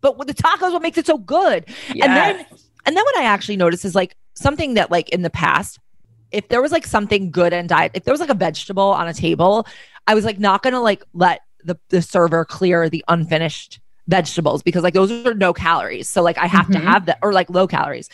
but 0.00 0.18
the 0.26 0.34
taco 0.34 0.66
is 0.66 0.72
what 0.72 0.82
makes 0.82 0.98
it 0.98 1.06
so 1.06 1.18
good. 1.18 1.66
And 1.90 2.00
then 2.16 2.46
and 2.86 2.96
then 2.96 3.04
what 3.04 3.16
I 3.18 3.24
actually 3.24 3.56
noticed 3.56 3.84
is 3.84 3.94
like 3.94 4.16
something 4.34 4.74
that 4.74 4.90
like 4.90 5.10
in 5.10 5.22
the 5.22 5.30
past, 5.30 5.78
if 6.30 6.48
there 6.48 6.62
was 6.62 6.72
like 6.72 6.86
something 6.86 7.30
good 7.30 7.52
in 7.52 7.66
diet, 7.66 7.92
if 7.94 8.04
there 8.04 8.12
was 8.12 8.20
like 8.20 8.30
a 8.30 8.34
vegetable 8.34 8.82
on 8.82 9.06
a 9.06 9.14
table, 9.14 9.66
I 10.06 10.14
was 10.14 10.24
like 10.24 10.38
not 10.38 10.62
gonna 10.62 10.80
like 10.80 11.04
let 11.12 11.40
the, 11.64 11.78
the 11.90 12.02
server 12.02 12.44
clear 12.44 12.88
the 12.88 13.04
unfinished 13.08 13.80
vegetables 14.08 14.62
because 14.62 14.82
like 14.82 14.94
those 14.94 15.10
are 15.12 15.34
no 15.34 15.52
calories. 15.52 16.08
So 16.08 16.22
like 16.22 16.38
I 16.38 16.46
have 16.46 16.70
to 16.72 16.78
Mhm. 16.78 16.84
have 16.84 17.06
that 17.06 17.18
or 17.22 17.32
like 17.32 17.48
low 17.50 17.66
calories. 17.66 18.08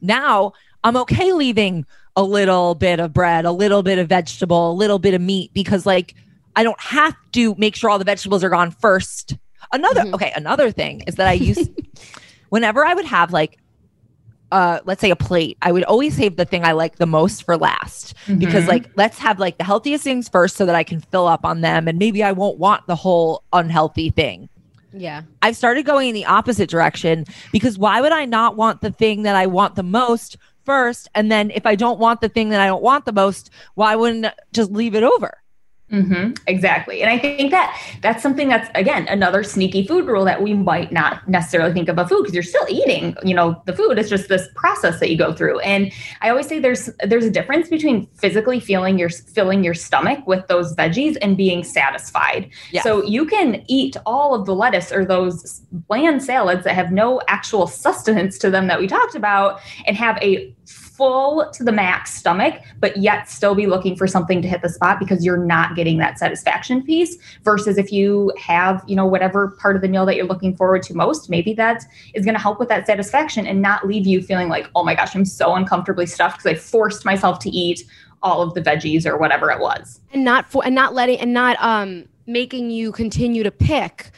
Now 0.00 0.52
I'm 0.82 0.96
okay 0.98 1.32
leaving 1.32 1.86
a 2.16 2.22
little 2.22 2.74
bit 2.74 3.00
of 3.00 3.12
bread, 3.12 3.44
a 3.44 3.52
little 3.52 3.82
bit 3.82 3.98
of 3.98 4.08
vegetable, 4.08 4.70
a 4.70 4.74
little 4.74 4.98
bit 4.98 5.14
of 5.14 5.20
meat 5.20 5.50
because 5.54 5.86
like 5.86 6.14
I 6.56 6.62
don't 6.62 6.80
have 6.80 7.14
to 7.32 7.54
make 7.58 7.74
sure 7.74 7.90
all 7.90 7.98
the 7.98 8.04
vegetables 8.04 8.44
are 8.44 8.50
gone 8.50 8.70
first. 8.70 9.36
Another 9.72 10.04
okay, 10.14 10.32
another 10.36 10.70
thing 10.70 11.02
is 11.06 11.16
that 11.16 11.26
I 11.26 11.32
used 11.32 11.70
whenever 12.50 12.84
I 12.84 12.94
would 12.94 13.06
have 13.06 13.32
like 13.32 13.58
uh 14.52 14.80
let's 14.84 15.00
say 15.00 15.10
a 15.10 15.16
plate, 15.16 15.56
I 15.62 15.72
would 15.72 15.84
always 15.84 16.14
save 16.16 16.36
the 16.36 16.44
thing 16.44 16.64
I 16.64 16.72
like 16.72 16.96
the 16.96 17.06
most 17.06 17.42
for 17.44 17.56
last 17.56 18.14
because 18.38 18.64
Mhm. 18.64 18.68
like 18.68 18.90
let's 18.96 19.18
have 19.18 19.38
like 19.38 19.58
the 19.58 19.64
healthiest 19.64 20.04
things 20.04 20.28
first 20.28 20.56
so 20.56 20.66
that 20.66 20.74
I 20.74 20.84
can 20.84 21.00
fill 21.00 21.26
up 21.26 21.44
on 21.44 21.60
them 21.60 21.88
and 21.88 21.98
maybe 21.98 22.22
I 22.22 22.32
won't 22.32 22.58
want 22.58 22.86
the 22.86 22.96
whole 22.96 23.42
unhealthy 23.52 24.10
thing. 24.10 24.48
Yeah. 24.92 25.22
I've 25.42 25.56
started 25.56 25.84
going 25.86 26.08
in 26.10 26.14
the 26.14 26.26
opposite 26.26 26.70
direction 26.70 27.24
because 27.52 27.78
why 27.78 28.00
would 28.00 28.12
I 28.12 28.26
not 28.26 28.56
want 28.56 28.80
the 28.80 28.92
thing 28.92 29.22
that 29.24 29.34
I 29.34 29.46
want 29.46 29.74
the 29.74 29.82
most 29.82 30.36
first? 30.64 31.08
And 31.14 31.32
then 31.32 31.50
if 31.50 31.66
I 31.66 31.74
don't 31.74 31.98
want 31.98 32.20
the 32.20 32.28
thing 32.28 32.50
that 32.50 32.60
I 32.60 32.66
don't 32.66 32.82
want 32.82 33.04
the 33.04 33.12
most, 33.12 33.50
why 33.74 33.96
wouldn't 33.96 34.26
I 34.26 34.32
just 34.52 34.70
leave 34.70 34.94
it 34.94 35.02
over? 35.02 35.38
Hmm 36.02 36.32
exactly. 36.46 37.02
And 37.02 37.10
I 37.10 37.18
think 37.18 37.50
that 37.50 37.80
that's 38.00 38.22
something 38.22 38.48
that's, 38.48 38.68
again, 38.74 39.06
another 39.08 39.44
sneaky 39.44 39.86
food 39.86 40.06
rule 40.06 40.24
that 40.24 40.42
we 40.42 40.54
might 40.54 40.90
not 40.90 41.26
necessarily 41.28 41.72
think 41.72 41.88
of 41.88 41.98
a 41.98 42.08
food 42.08 42.22
because 42.22 42.34
you're 42.34 42.42
still 42.42 42.66
eating, 42.68 43.16
you 43.22 43.34
know, 43.34 43.62
the 43.66 43.72
food. 43.72 43.98
It's 43.98 44.08
just 44.08 44.28
this 44.28 44.48
process 44.56 44.98
that 45.00 45.10
you 45.10 45.16
go 45.16 45.32
through. 45.32 45.60
And 45.60 45.92
I 46.20 46.30
always 46.30 46.48
say 46.48 46.58
there's, 46.58 46.90
there's 47.04 47.24
a 47.24 47.30
difference 47.30 47.68
between 47.68 48.06
physically 48.14 48.58
feeling 48.58 48.98
your, 48.98 49.10
filling 49.10 49.62
your 49.62 49.74
stomach 49.74 50.26
with 50.26 50.46
those 50.48 50.74
veggies 50.74 51.16
and 51.22 51.36
being 51.36 51.62
satisfied. 51.62 52.50
Yes. 52.72 52.82
So 52.82 53.04
you 53.04 53.24
can 53.24 53.64
eat 53.68 53.96
all 54.04 54.34
of 54.34 54.46
the 54.46 54.54
lettuce 54.54 54.90
or 54.90 55.04
those 55.04 55.60
bland 55.70 56.22
salads 56.22 56.64
that 56.64 56.74
have 56.74 56.90
no 56.90 57.20
actual 57.28 57.66
sustenance 57.66 58.36
to 58.38 58.50
them 58.50 58.66
that 58.66 58.80
we 58.80 58.86
talked 58.86 59.14
about 59.14 59.60
and 59.86 59.96
have 59.96 60.18
a 60.22 60.54
full 60.96 61.50
to 61.52 61.64
the 61.64 61.72
max 61.72 62.14
stomach, 62.14 62.54
but 62.78 62.96
yet 62.96 63.28
still 63.28 63.54
be 63.54 63.66
looking 63.66 63.96
for 63.96 64.06
something 64.06 64.40
to 64.40 64.48
hit 64.48 64.62
the 64.62 64.68
spot 64.68 64.98
because 64.98 65.24
you're 65.24 65.36
not 65.36 65.74
getting 65.74 65.98
that 65.98 66.18
satisfaction 66.18 66.82
piece. 66.82 67.16
Versus 67.42 67.78
if 67.78 67.90
you 67.92 68.32
have, 68.38 68.82
you 68.86 68.94
know, 68.94 69.06
whatever 69.06 69.48
part 69.60 69.74
of 69.76 69.82
the 69.82 69.88
meal 69.88 70.06
that 70.06 70.14
you're 70.16 70.26
looking 70.26 70.56
forward 70.56 70.82
to 70.84 70.94
most, 70.94 71.28
maybe 71.28 71.52
that 71.54 71.82
is 72.14 72.24
going 72.24 72.34
to 72.34 72.40
help 72.40 72.58
with 72.60 72.68
that 72.68 72.86
satisfaction 72.86 73.46
and 73.46 73.60
not 73.60 73.86
leave 73.86 74.06
you 74.06 74.22
feeling 74.22 74.48
like, 74.48 74.68
oh 74.76 74.84
my 74.84 74.94
gosh, 74.94 75.14
I'm 75.16 75.24
so 75.24 75.54
uncomfortably 75.56 76.06
stuffed 76.06 76.38
because 76.38 76.52
I 76.52 76.54
forced 76.60 77.04
myself 77.04 77.38
to 77.40 77.50
eat 77.50 77.84
all 78.22 78.40
of 78.40 78.54
the 78.54 78.62
veggies 78.62 79.04
or 79.04 79.18
whatever 79.18 79.50
it 79.50 79.60
was. 79.60 80.00
and 80.12 80.24
not 80.24 80.48
for 80.50 80.64
and 80.64 80.74
not 80.74 80.94
letting 80.94 81.18
and 81.18 81.34
not 81.34 81.56
um 81.60 82.04
making 82.26 82.70
you 82.70 82.90
continue 82.92 83.42
to 83.42 83.50
pick 83.50 84.10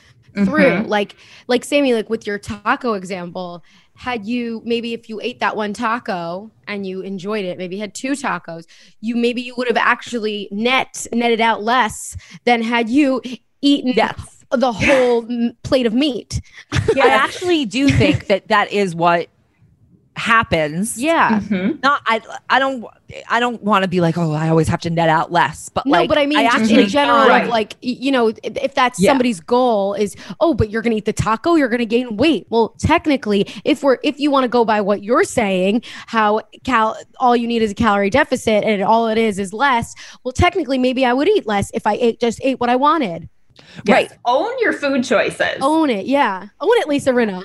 through 0.45 0.71
Mhm. 0.71 0.87
like 0.87 1.17
like 1.49 1.65
sammy 1.65 1.93
like 1.95 2.09
with 2.09 2.25
your 2.27 2.39
taco 2.39 2.93
example 2.93 3.65
had 3.97 4.27
you 4.27 4.63
maybe 4.65 4.93
if 4.93 5.09
you 5.09 5.21
ate 5.21 5.41
that 5.41 5.57
one 5.57 5.73
taco 5.73 6.51
and 6.67 6.87
you 6.87 7.01
enjoyed 7.01 7.45
it 7.45 7.59
maybe 7.59 7.79
had 7.79 7.95
two 7.95 8.13
tacos 8.13 8.65
you 9.01 9.17
maybe 9.17 9.41
you 9.43 9.55
would 9.57 9.67
have 9.67 9.77
actually 9.77 10.49
net 10.51 11.07
netted 11.13 11.41
out 11.41 11.63
less 11.63 12.17
than 12.45 12.63
had 12.63 12.89
you 12.89 13.21
eaten 13.63 13.93
Yes. 13.97 14.45
the 14.51 14.73
whole 14.73 15.27
plate 15.63 15.87
of 15.87 15.95
meat 15.95 16.41
I 16.73 17.09
actually 17.09 17.65
do 17.65 17.89
think 17.89 18.27
that 18.27 18.49
that 18.49 18.71
is 18.71 18.95
what 18.95 19.29
happens. 20.17 21.01
yeah 21.01 21.41
Mhm. 21.41 21.83
Not 21.83 22.03
I 22.07 22.21
I 22.51 22.59
don't 22.59 22.85
I 23.29 23.39
don't 23.39 23.63
want 23.63 23.83
to 23.85 23.89
be 23.89 24.01
like, 24.01 24.19
oh, 24.19 24.33
I 24.33 24.49
always 24.49 24.67
have 24.67 24.81
to 24.81 24.91
net 24.91 25.09
out 25.09 25.31
less. 25.31 25.69
But 25.69 25.87
no, 25.87 25.93
like 25.93 26.09
but 26.09 26.19
I 26.19 26.27
mean, 26.27 26.39
just 26.45 26.57
actually 26.57 26.83
in 26.85 26.89
general, 26.89 27.29
Right. 27.29 27.49
like 27.49 27.77
you 27.81 28.11
know, 28.11 28.29
if, 28.29 28.39
if 28.43 28.75
that's 28.75 28.99
Yeah. 28.99 29.11
somebody's 29.11 29.39
goal 29.41 29.95
is, 29.95 30.17
oh, 30.41 30.55
but 30.55 30.71
you're 30.71 30.83
gonna 30.83 30.97
eat 30.97 31.05
the 31.05 31.13
taco, 31.13 31.55
you're 31.55 31.69
gonna 31.69 31.85
gain 31.85 32.17
weight. 32.17 32.47
Well, 32.51 32.75
technically, 32.79 33.47
if 33.65 33.83
we're 33.85 33.99
if 34.03 34.19
you 34.19 34.31
want 34.31 34.45
to 34.45 34.49
go 34.49 34.65
by 34.65 34.81
what 34.81 35.05
you're 35.05 35.23
saying, 35.25 35.83
how 36.07 36.41
cal 36.65 36.97
all 37.21 37.37
you 37.37 37.47
need 37.47 37.63
is 37.63 37.71
a 37.71 37.75
calorie 37.75 38.11
deficit, 38.11 38.65
and 38.65 38.83
all 38.83 39.07
it 39.09 39.19
is 39.19 39.39
is 39.39 39.53
less. 39.53 39.95
Well, 40.25 40.33
technically, 40.33 40.79
maybe 40.79 41.05
I 41.05 41.13
would 41.13 41.29
eat 41.29 41.47
less 41.47 41.71
if 41.75 41.87
I 41.87 41.95
ate 41.95 42.19
just 42.21 42.41
ate 42.43 42.59
what 42.59 42.71
I 42.71 42.77
wanted. 42.77 43.29
Right. 43.89 44.11
Own 44.27 44.51
your 44.61 44.73
food 44.73 45.03
choices. 45.05 45.59
Own 45.63 45.89
it, 45.91 46.07
yeah, 46.07 46.49
own 46.61 46.73
it, 46.79 46.89
Lisa 46.89 47.11
Rinna. 47.13 47.43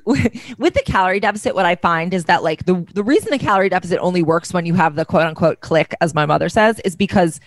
with 0.04 0.74
the 0.74 0.82
calorie 0.84 1.20
deficit, 1.20 1.54
what 1.54 1.66
I 1.66 1.76
find 1.76 2.12
is 2.14 2.24
that 2.24 2.42
like 2.42 2.66
the 2.66 2.86
the 2.94 3.02
reason 3.02 3.30
the 3.30 3.38
calorie 3.38 3.68
deficit 3.68 3.98
only 4.00 4.22
works 4.22 4.52
when 4.52 4.66
you 4.66 4.74
have 4.74 4.94
the 4.96 5.04
quote 5.04 5.26
unquote 5.26 5.60
click, 5.60 5.94
as 6.00 6.14
my 6.14 6.26
mother 6.26 6.48
says, 6.48 6.80
is 6.80 6.96
because 6.96 7.40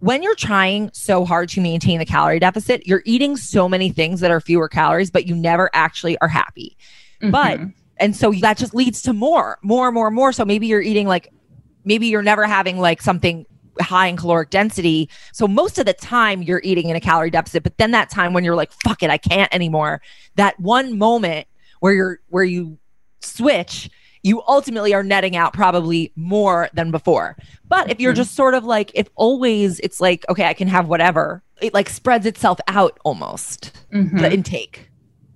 when 0.00 0.22
you're 0.22 0.34
trying 0.34 0.90
so 0.92 1.24
hard 1.24 1.48
to 1.50 1.60
maintain 1.60 1.98
the 1.98 2.04
calorie 2.04 2.40
deficit, 2.40 2.86
you're 2.86 3.02
eating 3.04 3.36
so 3.36 3.68
many 3.68 3.90
things 3.90 4.20
that 4.20 4.30
are 4.32 4.40
fewer 4.40 4.68
calories, 4.68 5.10
but 5.10 5.26
you 5.26 5.34
never 5.36 5.70
actually 5.74 6.18
are 6.18 6.28
happy. 6.28 6.76
But 7.20 7.60
Mhm. 7.60 7.72
and 7.98 8.16
so 8.16 8.32
that 8.40 8.56
just 8.56 8.74
leads 8.74 9.00
to 9.02 9.12
more, 9.12 9.58
more, 9.62 9.92
more, 9.92 10.10
more. 10.10 10.32
So 10.32 10.44
maybe 10.44 10.66
you're 10.66 10.82
eating 10.82 11.06
like 11.06 11.28
maybe 11.84 12.08
you're 12.08 12.22
never 12.22 12.46
having 12.46 12.78
like 12.78 13.00
something 13.00 13.46
high 13.80 14.06
in 14.06 14.16
caloric 14.16 14.50
density. 14.50 15.08
So 15.32 15.48
most 15.48 15.78
of 15.78 15.86
the 15.86 15.94
time 15.94 16.42
you're 16.42 16.60
eating 16.62 16.88
in 16.90 16.96
a 16.96 17.00
calorie 17.00 17.30
deficit, 17.30 17.62
but 17.62 17.78
then 17.78 17.92
that 17.92 18.10
time 18.10 18.32
when 18.32 18.44
you're 18.44 18.54
like, 18.56 18.70
fuck 18.84 19.02
it, 19.02 19.10
I 19.10 19.18
can't 19.18 19.52
anymore. 19.54 20.02
That 20.36 20.58
one 20.60 20.98
moment 20.98 21.46
where 21.82 21.92
you're 21.92 22.20
where 22.28 22.44
you 22.44 22.78
switch, 23.20 23.90
you 24.22 24.40
ultimately 24.46 24.94
are 24.94 25.02
netting 25.02 25.34
out 25.34 25.52
probably 25.52 26.12
more 26.14 26.68
than 26.74 26.92
before. 26.92 27.36
But 27.68 27.90
if 27.90 27.98
you're 27.98 28.12
Mhm. 28.12 28.16
just 28.22 28.36
sort 28.36 28.54
of 28.54 28.64
like, 28.64 28.92
if 28.94 29.08
always 29.16 29.80
it's 29.80 30.00
like, 30.00 30.24
okay, 30.28 30.44
I 30.46 30.54
can 30.54 30.68
have 30.68 30.86
whatever, 30.86 31.42
it 31.60 31.74
like 31.74 31.88
spreads 31.90 32.24
itself 32.24 32.60
out 32.68 32.98
almost 33.04 33.72
Mhm. 33.92 34.20
the 34.20 34.32
intake. 34.32 34.90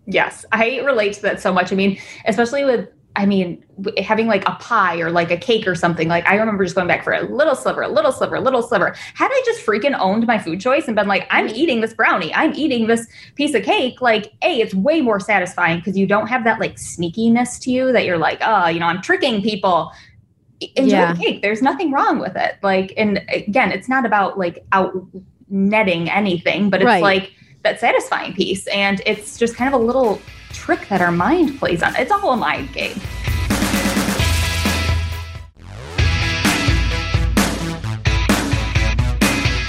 Yes, 0.06 0.44
I 0.52 0.78
relate 0.84 1.14
to 1.14 1.22
that 1.22 1.40
so 1.40 1.52
much. 1.52 1.72
I 1.72 1.74
mean, 1.74 1.98
especially 2.26 2.64
with, 2.64 2.88
I 3.16 3.24
mean, 3.24 3.64
having 3.98 4.26
like 4.26 4.46
a 4.46 4.52
pie 4.56 5.00
or 5.00 5.10
like 5.10 5.30
a 5.30 5.38
cake 5.38 5.66
or 5.66 5.74
something. 5.74 6.06
Like, 6.06 6.26
I 6.28 6.36
remember 6.36 6.64
just 6.64 6.76
going 6.76 6.86
back 6.86 7.02
for 7.02 7.14
a 7.14 7.22
little 7.22 7.54
sliver, 7.54 7.80
a 7.82 7.88
little 7.88 8.12
sliver, 8.12 8.36
a 8.36 8.40
little 8.40 8.62
sliver. 8.62 8.94
Had 9.14 9.30
I 9.32 9.42
just 9.46 9.64
freaking 9.64 9.98
owned 9.98 10.26
my 10.26 10.38
food 10.38 10.60
choice 10.60 10.86
and 10.86 10.94
been 10.94 11.08
like, 11.08 11.26
I'm 11.30 11.46
mm-hmm. 11.46 11.56
eating 11.56 11.80
this 11.80 11.94
brownie, 11.94 12.32
I'm 12.34 12.54
eating 12.54 12.86
this 12.86 13.06
piece 13.34 13.54
of 13.54 13.62
cake, 13.62 14.02
like, 14.02 14.32
A, 14.42 14.60
it's 14.60 14.74
way 14.74 15.00
more 15.00 15.18
satisfying 15.18 15.78
because 15.78 15.96
you 15.96 16.06
don't 16.06 16.26
have 16.26 16.44
that 16.44 16.60
like 16.60 16.76
sneakiness 16.76 17.58
to 17.62 17.70
you 17.70 17.90
that 17.92 18.04
you're 18.04 18.18
like, 18.18 18.38
oh, 18.42 18.68
you 18.68 18.80
know, 18.80 18.86
I'm 18.86 19.00
tricking 19.00 19.42
people. 19.42 19.92
Enjoy 20.60 20.96
Yeah. 20.96 21.12
the 21.14 21.18
cake. 21.18 21.42
There's 21.42 21.62
nothing 21.62 21.92
wrong 21.92 22.18
with 22.18 22.36
it. 22.36 22.56
Like, 22.62 22.92
and 22.96 23.22
again, 23.28 23.72
it's 23.72 23.88
not 23.88 24.04
about 24.04 24.38
like 24.38 24.64
out 24.72 24.94
netting 25.48 26.10
anything, 26.10 26.70
but 26.70 26.80
it's 26.80 26.86
Right. 26.86 27.02
like, 27.02 27.32
that 27.62 27.80
satisfying 27.80 28.32
piece. 28.32 28.66
And 28.68 29.02
it's 29.06 29.38
just 29.38 29.56
kind 29.56 29.74
of 29.74 29.80
a 29.80 29.84
little 29.84 30.20
trick 30.56 30.88
that 30.88 31.00
our 31.00 31.12
mind 31.12 31.58
plays 31.58 31.82
on. 31.82 31.94
It's 31.96 32.10
all 32.10 32.32
a 32.32 32.36
mind 32.36 32.72
game. 32.72 32.98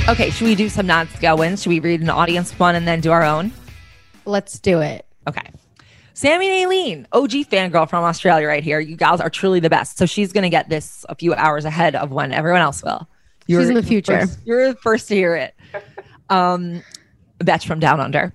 Okay, 0.09 0.29
should 0.29 0.45
we 0.45 0.55
do 0.55 0.69
some 0.69 0.87
non-scale 0.87 1.37
wins? 1.37 1.63
Should 1.63 1.69
we 1.69 1.81
read 1.81 1.99
an 2.01 2.09
audience 2.09 2.57
one 2.57 2.75
and 2.75 2.87
then 2.87 3.01
do 3.01 3.11
our 3.11 3.25
own? 3.25 3.51
Let's 4.25 4.57
do 4.57 4.79
it. 4.79 5.05
Okay. 5.27 5.51
Sammy 6.13 6.47
and 6.47 6.71
Aleen, 6.71 7.05
OG 7.11 7.31
fangirl 7.49 7.89
from 7.89 8.05
Australia, 8.05 8.47
right 8.47 8.63
here. 8.63 8.79
You 8.79 8.95
gals 8.95 9.19
are 9.19 9.29
truly 9.29 9.59
the 9.59 9.69
best. 9.69 9.97
So 9.97 10.05
she's 10.05 10.31
going 10.31 10.43
to 10.43 10.49
get 10.49 10.69
this 10.69 11.05
a 11.09 11.15
few 11.15 11.33
hours 11.33 11.65
ahead 11.65 11.93
of 11.95 12.11
when 12.11 12.31
everyone 12.31 12.61
else 12.61 12.81
will. 12.81 13.07
She's 13.47 13.69
in 13.69 13.75
the 13.75 13.83
future. 13.83 14.21
First, 14.21 14.39
you're 14.45 14.73
the 14.73 14.79
first 14.79 15.09
to 15.09 15.15
hear 15.15 15.35
it. 15.35 15.55
Um, 16.29 16.81
Betch 17.39 17.67
from 17.67 17.79
Down 17.79 17.99
Under. 17.99 18.33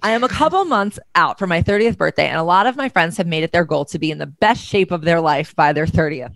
I 0.00 0.12
am 0.12 0.22
a 0.22 0.28
couple 0.28 0.64
months 0.64 0.98
out 1.16 1.38
from 1.38 1.48
my 1.48 1.60
30th 1.60 1.98
birthday, 1.98 2.28
and 2.28 2.38
a 2.38 2.44
lot 2.44 2.66
of 2.66 2.76
my 2.76 2.88
friends 2.88 3.16
have 3.16 3.26
made 3.26 3.42
it 3.42 3.50
their 3.50 3.64
goal 3.64 3.84
to 3.86 3.98
be 3.98 4.12
in 4.12 4.18
the 4.18 4.26
best 4.26 4.64
shape 4.64 4.92
of 4.92 5.02
their 5.02 5.20
life 5.20 5.56
by 5.56 5.72
their 5.72 5.86
30th. 5.86 6.34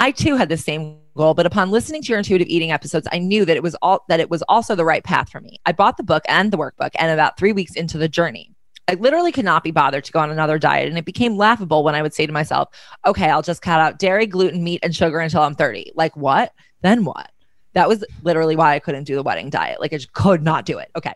I 0.00 0.10
too 0.10 0.34
had 0.34 0.48
the 0.48 0.56
same 0.56 0.98
goal, 1.16 1.34
but 1.34 1.46
upon 1.46 1.70
listening 1.70 2.02
to 2.02 2.08
your 2.08 2.18
intuitive 2.18 2.48
eating 2.48 2.72
episodes, 2.72 3.06
I 3.12 3.18
knew 3.18 3.44
that 3.44 3.56
it 3.56 3.62
was 3.62 3.76
all 3.76 4.04
that 4.08 4.18
it 4.18 4.30
was 4.30 4.42
also 4.48 4.74
the 4.74 4.84
right 4.84 5.04
path 5.04 5.30
for 5.30 5.40
me. 5.40 5.60
I 5.64 5.70
bought 5.70 5.96
the 5.96 6.02
book 6.02 6.24
and 6.28 6.52
the 6.52 6.58
workbook, 6.58 6.90
and 6.98 7.12
about 7.12 7.38
three 7.38 7.52
weeks 7.52 7.76
into 7.76 7.98
the 7.98 8.08
journey, 8.08 8.52
I 8.88 8.94
literally 8.94 9.30
could 9.30 9.44
not 9.44 9.62
be 9.62 9.70
bothered 9.70 10.04
to 10.04 10.12
go 10.12 10.18
on 10.18 10.30
another 10.30 10.58
diet, 10.58 10.88
and 10.88 10.98
it 10.98 11.04
became 11.04 11.36
laughable 11.36 11.84
when 11.84 11.94
I 11.94 12.02
would 12.02 12.14
say 12.14 12.26
to 12.26 12.32
myself, 12.32 12.68
"Okay, 13.06 13.30
I'll 13.30 13.42
just 13.42 13.62
cut 13.62 13.78
out 13.78 14.00
dairy, 14.00 14.26
gluten, 14.26 14.64
meat, 14.64 14.80
and 14.82 14.94
sugar 14.94 15.20
until 15.20 15.42
I'm 15.42 15.54
30." 15.54 15.92
Like 15.94 16.16
what? 16.16 16.52
Then 16.82 17.04
what? 17.04 17.30
That 17.74 17.88
was 17.88 18.04
literally 18.22 18.56
why 18.56 18.74
I 18.74 18.80
couldn't 18.80 19.04
do 19.04 19.14
the 19.14 19.22
wedding 19.22 19.50
diet. 19.50 19.80
Like 19.80 19.92
I 19.92 19.98
just 19.98 20.12
could 20.12 20.42
not 20.42 20.64
do 20.66 20.78
it. 20.78 20.90
Okay. 20.96 21.12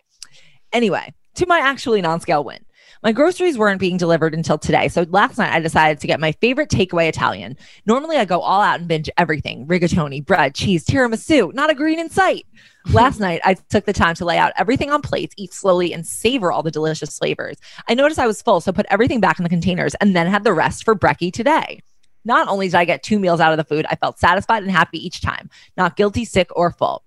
Anyway, 0.73 1.13
to 1.39 1.47
my 1.47 1.59
actually 1.59 2.03
non-scale 2.03 2.45
win. 2.45 2.65
My 3.03 3.13
groceries 3.13 3.57
weren't 3.57 3.79
being 3.79 3.97
delivered 3.97 4.35
until 4.35 4.59
today. 4.59 4.89
So 4.89 5.07
last 5.11 5.39
night 5.39 5.53
I 5.53 5.61
decided 5.61 6.01
to 6.01 6.09
get 6.09 6.19
my 6.19 6.33
favorite 6.33 6.69
takeaway 6.69 7.09
Italian. 7.09 7.57
Normally 7.87 8.17
I 8.17 8.25
go 8.25 8.41
all 8.41 8.61
out 8.61 8.81
and 8.81 8.89
binge 8.89 9.09
everything 9.17 9.67
rigatoni, 9.67 10.25
bread, 10.25 10.57
cheese, 10.57 10.85
tiramisu, 10.85 11.55
not 11.55 11.71
a 11.71 11.75
green 11.75 12.01
in 12.01 12.11
sight. 12.11 12.45
Last 12.93 13.21
night 13.21 13.41
I 13.45 13.55
took 13.55 13.85
the 13.85 13.93
time 13.93 14.15
to 14.17 14.25
lay 14.25 14.39
out 14.39 14.53
everything 14.57 14.91
on 14.91 15.03
plates, 15.03 15.35
eat 15.37 15.53
slowly, 15.53 15.93
and 15.93 16.07
savor 16.07 16.51
all 16.51 16.63
the 16.63 16.71
delicious 16.71 17.17
flavors. 17.19 17.57
I 17.87 17.95
noticed 17.95 18.19
I 18.19 18.27
was 18.27 18.43
full, 18.43 18.61
so 18.61 18.73
put 18.73 18.87
everything 18.89 19.21
back 19.21 19.39
in 19.39 19.43
the 19.45 19.49
containers 19.49 19.95
and 19.97 20.17
then 20.17 20.27
had 20.27 20.43
the 20.43 20.53
rest 20.53 20.85
for 20.85 20.97
brekkie 20.97 21.33
today. 21.33 21.83
Not 22.25 22.49
only 22.49 22.67
did 22.67 22.75
I 22.75 22.85
get 22.85 23.03
two 23.03 23.19
meals 23.19 23.41
out 23.41 23.53
of 23.53 23.59
the 23.59 23.65
food, 23.65 23.87
I 23.89 23.95
felt 23.95 24.19
satisfied 24.19 24.63
and 24.63 24.73
happy 24.73 25.05
each 25.05 25.21
time, 25.21 25.51
not 25.77 25.97
guilty, 25.97 26.25
sick, 26.25 26.49
or 26.57 26.73
full. 26.73 27.05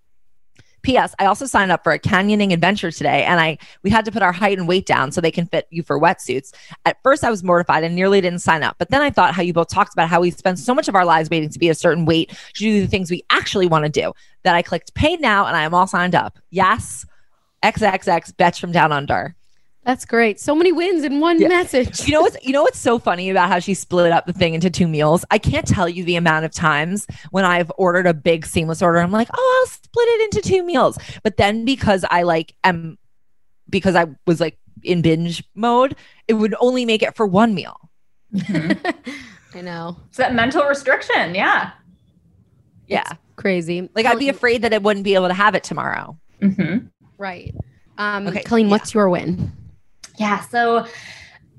P.S. 0.82 1.14
I 1.20 1.26
also 1.26 1.46
signed 1.46 1.72
up 1.72 1.84
for 1.84 1.92
a 1.92 2.00
canyoning 2.00 2.54
adventure 2.54 2.92
today, 2.92 3.24
and 3.24 3.40
I 3.40 3.58
we 3.84 3.90
had 3.90 4.06
to 4.06 4.12
put 4.12 4.22
our 4.22 4.32
height 4.32 4.58
and 4.58 4.68
weight 4.68 4.86
down 4.86 5.12
so 5.12 5.22
they 5.22 5.32
can 5.32 5.46
fit 5.46 5.68
you 5.70 5.84
for 5.84 6.00
wetsuits. 6.00 6.54
At 6.86 7.02
first, 7.04 7.24
I 7.24 7.30
was 7.30 7.44
mortified 7.44 7.84
and 7.84 7.96
nearly 7.96 8.22
didn't 8.22 8.40
sign 8.40 8.64
up, 8.64 8.78
but 8.78 8.90
then 8.90 9.02
I 9.02 9.10
thought 9.10 9.34
how 9.34 9.42
you 9.42 9.54
both 9.54 9.70
talked 9.70 9.94
about 9.94 10.10
how 10.10 10.22
we 10.22 10.32
spend 10.32 10.60
so 10.60 10.74
much 10.74 10.88
of 10.88 10.96
our 10.96 11.06
lives 11.06 11.30
waiting 11.30 11.50
to 11.50 11.60
be 11.60 11.70
a 11.70 11.76
certain 11.76 12.06
weight 12.06 12.30
to 12.30 12.60
do 12.60 12.82
the 12.82 12.88
things 12.88 13.12
we 13.12 13.24
actually 13.30 13.68
want 13.68 13.86
to 13.86 13.90
do. 13.90 14.14
That 14.44 14.56
I 14.56 14.62
clicked 14.62 14.94
pay 14.96 15.18
now, 15.18 15.46
and 15.46 15.56
I 15.56 15.64
am 15.64 15.74
all 15.74 15.88
signed 15.88 16.16
up. 16.16 16.40
Yes, 16.50 17.06
XXX 17.64 18.36
Betch 18.38 18.60
from 18.60 18.72
Down 18.72 18.92
Under. 18.92 19.36
That's 19.84 20.06
great. 20.06 20.40
So 20.40 20.54
many 20.54 20.72
wins 20.72 21.04
in 21.04 21.20
one 21.20 21.42
Yeah. 21.42 21.48
message. 21.48 22.08
You 22.08 22.14
know 22.14 22.22
what's 22.22 22.38
you 22.46 22.52
know 22.54 22.62
what's 22.62 22.78
so 22.78 23.00
funny 23.00 23.30
about 23.32 23.50
how 23.50 23.58
she 23.60 23.74
split 23.74 24.12
up 24.12 24.28
the 24.28 24.34
thing 24.34 24.54
into 24.54 24.70
two 24.70 24.88
meals? 24.88 25.26
I 25.32 25.40
can't 25.40 25.68
tell 25.68 25.90
you 25.90 26.04
the 26.04 26.16
amount 26.18 26.46
of 26.46 26.52
times 26.52 27.08
when 27.32 27.46
I've 27.46 27.72
ordered 27.78 28.06
a 28.06 28.14
big 28.14 28.46
seamless 28.46 28.82
order. 28.84 29.00
I'm 29.00 29.12
like, 29.12 29.28
oh, 29.34 29.58
I'll 29.62 29.72
split 29.72 30.08
it 30.08 30.22
into 30.36 30.48
two 30.48 30.64
meals. 30.64 31.00
But 31.24 31.38
then 31.38 31.66
because 31.66 32.06
I 32.12 32.22
like 32.24 32.54
am 32.64 33.00
because 33.70 33.96
I 33.96 34.06
was 34.28 34.40
like 34.40 34.58
in 34.84 35.02
binge 35.02 35.44
mode, 35.56 35.96
it 36.28 36.34
would 36.36 36.54
only 36.60 36.86
make 36.86 37.02
it 37.02 37.16
for 37.16 37.26
one 37.26 37.56
meal. 37.56 37.78
I 38.50 39.62
know. 39.62 39.98
It's 40.10 40.18
that 40.18 40.34
mental 40.36 40.64
restriction. 40.66 41.34
Yeah. 41.36 41.72
Yeah. 42.88 43.10
Crazy. 43.36 43.90
Like 43.96 44.06
I'd 44.06 44.20
be 44.20 44.30
afraid 44.30 44.62
that 44.62 44.74
I 44.74 44.78
wouldn't 44.78 45.04
be 45.04 45.16
able 45.16 45.28
to 45.30 45.34
have 45.34 45.56
it 45.56 45.64
tomorrow. 45.64 46.18
Mm-hmm. 46.42 46.86
Right. 47.18 47.56
Um, 47.98 48.28
Okay, 48.28 48.44
Colleen, 48.44 48.68
yeah. 48.68 48.72
what's 48.72 48.94
your 48.94 49.10
win? 49.10 49.52
Yeah. 50.18 50.42
So 50.42 50.86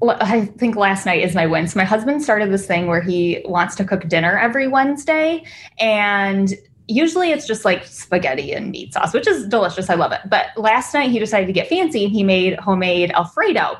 I 0.03 0.47
think 0.47 0.77
last 0.77 1.07
night 1.07 1.23
is 1.23 1.35
my 1.35 1.47
win. 1.47 1.69
So 1.69 1.79
my 1.79 1.85
husband 1.85 2.23
started 2.23 2.51
this 2.51 2.67
thing 2.67 2.87
where 2.87 3.01
he 3.01 3.43
wants 3.45 3.77
to 3.77 3.85
cook 3.85 4.09
dinner 4.09 4.39
every 4.39 4.67
Wednesday. 4.67 5.45
And 5.79 6.55
usually 6.89 7.31
it's 7.31 7.47
just 7.47 7.65
like 7.65 7.87
spaghetti 7.87 8.53
and 8.53 8.71
meat 8.71 8.93
sauce, 8.95 9.15
which 9.15 9.27
is 9.27 9.47
delicious. 9.47 9.89
I 9.89 9.95
love 9.95 10.13
it. 10.13 10.21
But 10.29 10.47
last 10.57 10.93
night 10.93 11.11
he 11.11 11.19
decided 11.19 11.47
to 11.47 11.53
get 11.53 11.69
fancy 11.69 12.05
and 12.05 12.13
he 12.13 12.25
made 12.25 12.59
homemade 12.59 13.13
Alfredo. 13.13 13.79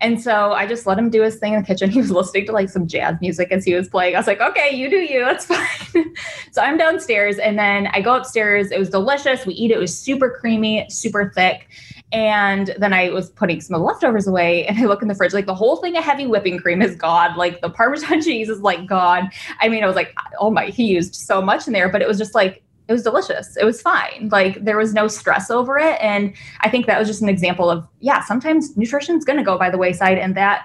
And 0.00 0.20
so 0.20 0.52
I 0.52 0.66
just 0.66 0.86
let 0.86 0.98
him 0.98 1.10
do 1.10 1.22
his 1.22 1.36
thing 1.36 1.52
in 1.52 1.60
the 1.60 1.66
kitchen. 1.66 1.90
He 1.90 1.98
was 1.98 2.10
listening 2.10 2.46
to 2.46 2.52
like 2.52 2.70
some 2.70 2.86
jazz 2.86 3.20
music 3.20 3.52
as 3.52 3.64
he 3.64 3.74
was 3.74 3.88
playing. 3.88 4.16
I 4.16 4.18
was 4.18 4.26
like, 4.26 4.40
okay, 4.40 4.74
you 4.74 4.88
do 4.88 4.96
you. 4.96 5.24
That's 5.24 5.44
fine. 5.94 6.14
so 6.52 6.62
I'm 6.62 6.78
downstairs 6.78 7.38
and 7.38 7.58
then 7.58 7.88
I 7.88 8.00
go 8.00 8.16
upstairs. 8.16 8.70
It 8.70 8.78
was 8.78 8.88
delicious. 8.90 9.44
We 9.46 9.54
eat 9.54 9.70
it. 9.70 9.74
It 9.74 9.80
was 9.80 9.96
super 9.96 10.30
creamy, 10.40 10.86
super 10.88 11.30
thick. 11.34 11.68
And 12.12 12.74
then 12.78 12.92
I 12.92 13.10
was 13.10 13.30
putting 13.30 13.60
some 13.60 13.74
of 13.74 13.80
the 13.80 13.86
leftovers 13.86 14.26
away 14.26 14.66
and 14.66 14.78
I 14.78 14.86
look 14.86 15.02
in 15.02 15.08
the 15.08 15.14
fridge, 15.14 15.32
like 15.32 15.46
the 15.46 15.54
whole 15.54 15.76
thing 15.76 15.96
of 15.96 16.04
heavy 16.04 16.26
whipping 16.26 16.58
cream 16.58 16.82
is 16.82 16.96
gone. 16.96 17.36
Like 17.36 17.60
the 17.60 17.70
Parmesan 17.70 18.20
cheese 18.22 18.48
is 18.48 18.60
like 18.60 18.86
gone. 18.86 19.30
I 19.60 19.68
mean, 19.68 19.84
I 19.84 19.86
was 19.86 19.96
like, 19.96 20.14
oh 20.38 20.50
my, 20.50 20.66
he 20.66 20.86
used 20.86 21.14
so 21.14 21.40
much 21.40 21.66
in 21.66 21.72
there, 21.72 21.88
but 21.88 22.02
it 22.02 22.08
was 22.08 22.18
just 22.18 22.34
like, 22.34 22.62
it 22.88 22.92
was 22.92 23.04
delicious. 23.04 23.56
It 23.56 23.64
was 23.64 23.80
fine. 23.80 24.28
Like 24.32 24.64
there 24.64 24.76
was 24.76 24.92
no 24.92 25.06
stress 25.06 25.48
over 25.48 25.78
it. 25.78 25.96
And 26.00 26.34
I 26.62 26.68
think 26.68 26.86
that 26.86 26.98
was 26.98 27.06
just 27.06 27.22
an 27.22 27.28
example 27.28 27.70
of, 27.70 27.86
yeah, 28.00 28.24
sometimes 28.24 28.76
nutrition's 28.76 29.24
going 29.24 29.38
to 29.38 29.44
go 29.44 29.56
by 29.56 29.70
the 29.70 29.78
wayside. 29.78 30.18
And 30.18 30.36
that 30.36 30.64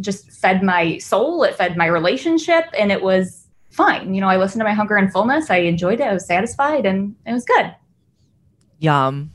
just 0.00 0.30
fed 0.30 0.62
my 0.62 0.98
soul. 0.98 1.42
It 1.44 1.54
fed 1.54 1.78
my 1.78 1.86
relationship 1.86 2.66
and 2.78 2.92
it 2.92 3.00
was 3.00 3.46
fine. 3.70 4.12
You 4.14 4.20
know, 4.20 4.28
I 4.28 4.36
listened 4.36 4.60
to 4.60 4.64
my 4.64 4.74
hunger 4.74 4.96
and 4.96 5.10
fullness. 5.10 5.50
I 5.50 5.58
enjoyed 5.58 6.00
it. 6.00 6.04
I 6.04 6.12
was 6.12 6.26
satisfied 6.26 6.84
and 6.84 7.16
it 7.26 7.32
was 7.32 7.46
good. 7.46 7.74
Yum. 8.78 9.30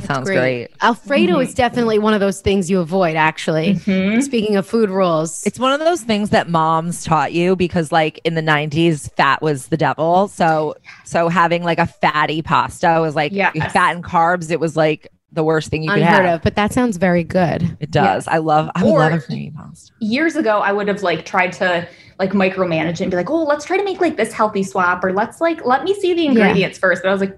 That 0.00 0.06
sounds 0.06 0.28
great. 0.28 0.68
Alfredo 0.82 1.38
is 1.38 1.54
definitely 1.54 1.98
one 1.98 2.12
of 2.12 2.20
those 2.20 2.40
things 2.42 2.70
you 2.70 2.80
avoid, 2.80 3.16
actually. 3.16 3.74
Mhm. 3.74 4.22
Speaking 4.22 4.56
of 4.56 4.66
food 4.66 4.90
rules, 4.90 5.42
It's 5.46 5.58
one 5.58 5.72
of 5.72 5.80
those 5.80 6.02
things 6.02 6.30
that 6.30 6.48
moms 6.50 7.02
taught 7.04 7.32
you 7.32 7.56
because 7.56 7.90
like 7.92 8.20
in 8.24 8.34
the 8.34 8.42
90s 8.42 9.08
fat 9.16 9.40
was 9.40 9.68
the 9.68 9.76
devil. 9.76 10.28
So 10.28 10.74
so 11.04 11.28
having 11.28 11.62
like 11.64 11.78
a 11.78 11.86
fatty 11.86 12.42
pasta 12.42 12.98
was 13.00 13.14
like 13.14 13.32
Yes. 13.32 13.54
fat 13.72 13.94
and 13.94 14.04
carbs 14.04 14.50
it 14.50 14.60
was 14.60 14.76
like 14.76 15.08
the 15.32 15.42
worst 15.44 15.70
thing 15.70 15.82
you 15.82 15.90
could 15.90 15.98
unheard 15.98 16.24
have. 16.24 16.34
of, 16.36 16.42
but 16.42 16.54
that 16.56 16.72
sounds 16.72 16.96
very 16.98 17.24
good. 17.24 17.76
It 17.80 17.90
does. 17.90 18.26
I 18.28 18.38
love 18.38 18.70
I 18.74 18.84
Or- 18.84 18.98
love 18.98 19.12
a 19.14 19.18
creamy 19.20 19.50
pasta. 19.56 19.92
years 20.00 20.36
ago 20.36 20.60
i 20.60 20.72
would 20.72 20.88
have 20.88 21.02
like 21.02 21.24
tried 21.24 21.52
to 21.54 21.86
like 22.18 22.30
micromanage 22.32 22.92
it 22.94 23.00
and 23.02 23.10
be 23.10 23.16
like 23.16 23.28
oh 23.30 23.42
let's 23.44 23.64
try 23.64 23.76
to 23.76 23.84
make 23.84 24.00
like 24.00 24.16
this 24.16 24.32
healthy 24.32 24.62
swap 24.62 25.02
or 25.04 25.12
let's 25.12 25.40
like 25.40 25.64
let 25.66 25.84
me 25.84 25.92
see 25.94 26.14
the 26.14 26.26
ingredients 26.26 26.78
first 26.78 27.02
but 27.02 27.08
i 27.08 27.12
was 27.12 27.20
like 27.20 27.36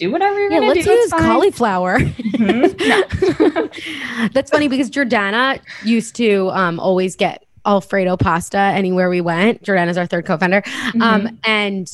do, 0.00 0.10
whatever 0.10 0.38
you're 0.40 0.50
Yeah, 0.50 0.58
gonna 0.60 0.72
let's 0.72 0.84
do 0.84 0.90
it's 0.92 1.02
use 1.04 1.10
fine." 1.10 1.22
cauliflower. 1.22 1.98
Mhm. 2.40 4.32
That's 4.32 4.50
funny 4.50 4.68
because 4.68 4.90
Jordana 4.90 5.60
used 5.84 6.16
to 6.16 6.50
um, 6.52 6.80
always 6.80 7.16
get 7.16 7.44
Alfredo 7.66 8.16
pasta 8.16 8.58
anywhere 8.58 9.08
we 9.10 9.20
went. 9.20 9.62
Jordana's 9.62 9.98
our 9.98 10.06
third 10.06 10.24
co-founder, 10.26 10.62
um, 11.00 11.38
and 11.44 11.88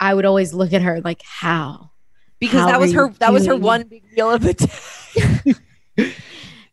I 0.00 0.14
would 0.14 0.24
always 0.24 0.52
look 0.52 0.72
at 0.72 0.82
her 0.82 1.00
like, 1.02 1.22
"How?" 1.24 1.90
Because 2.40 2.60
How 2.60 2.66
that 2.66 2.80
was 2.80 2.92
her 2.92 3.08
that 3.20 3.32
was 3.32 3.46
her 3.46 3.54
one 3.56 3.84
big 3.84 4.02
meal 4.16 4.30
of 4.30 4.42
the 4.42 4.54
day. 4.54 5.54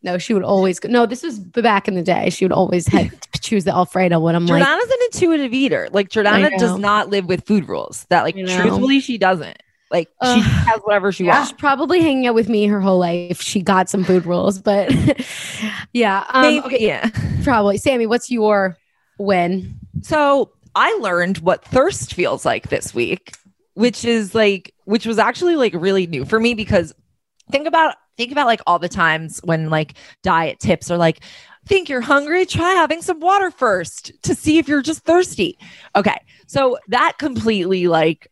No, 0.02 0.16
she 0.16 0.32
would 0.32 0.44
always 0.44 0.80
go. 0.80 0.88
No, 0.88 1.04
this 1.04 1.22
was 1.22 1.38
back 1.38 1.86
in 1.86 1.94
the 1.94 2.00
day. 2.02 2.30
She 2.30 2.46
would 2.46 2.52
always 2.52 2.86
to 2.86 3.10
choose 3.42 3.64
the 3.64 3.72
Alfredo 3.74 4.18
when 4.18 4.34
I'm 4.34 4.46
like, 4.46 4.64
Jordana's 4.64 4.90
an 4.90 4.96
intuitive 5.12 5.52
eater. 5.52 5.90
Like 5.92 6.08
Jordana 6.08 6.56
does 6.58 6.78
not 6.78 7.10
live 7.10 7.26
with 7.26 7.44
food 7.46 7.68
rules. 7.68 8.06
That 8.08 8.22
like 8.22 8.34
truthfully 8.34 9.00
she 9.00 9.18
doesn't. 9.18 9.58
Like 9.90 10.08
she 10.22 10.40
has 10.40 10.80
whatever 10.84 11.10
she 11.12 11.24
Yeah. 11.24 11.34
wants. 11.34 11.50
she's 11.50 11.58
probably 11.58 12.00
hanging 12.00 12.26
out 12.26 12.34
with 12.34 12.48
me 12.48 12.66
her 12.66 12.80
whole 12.80 12.98
life. 12.98 13.40
She 13.42 13.60
got 13.60 13.88
some 13.88 14.04
food 14.04 14.24
rules, 14.24 14.58
but 14.60 14.92
yeah. 15.92 16.24
Um, 16.28 16.42
Maybe, 16.42 16.66
okay, 16.66 16.86
yeah. 16.86 17.10
probably. 17.42 17.76
Sammy, 17.78 18.06
what's 18.06 18.30
your 18.30 18.76
win? 19.18 19.78
So 20.02 20.52
I 20.74 20.92
learned 21.00 21.38
what 21.38 21.64
thirst 21.64 22.14
feels 22.14 22.44
like 22.44 22.68
this 22.68 22.94
week, 22.94 23.34
which 23.74 24.04
is 24.04 24.34
like, 24.34 24.72
which 24.84 25.06
was 25.06 25.18
actually 25.18 25.56
like 25.56 25.74
really 25.74 26.06
new 26.06 26.24
for 26.24 26.38
me 26.38 26.54
because 26.54 26.94
think 27.50 27.66
about 27.66 27.96
think 28.16 28.30
about 28.32 28.46
like 28.46 28.60
all 28.66 28.78
the 28.78 28.88
times 28.88 29.40
when 29.44 29.70
like 29.70 29.94
diet 30.22 30.60
tips 30.60 30.90
are 30.90 30.98
like, 30.98 31.20
think 31.66 31.88
you're 31.88 32.00
hungry, 32.00 32.46
try 32.46 32.72
having 32.74 33.02
some 33.02 33.18
water 33.18 33.50
first 33.50 34.12
to 34.22 34.34
see 34.34 34.58
if 34.58 34.68
you're 34.68 34.82
just 34.82 35.00
thirsty. 35.04 35.58
Okay, 35.96 36.16
so 36.46 36.78
that 36.88 37.14
completely 37.18 37.88
like 37.88 38.28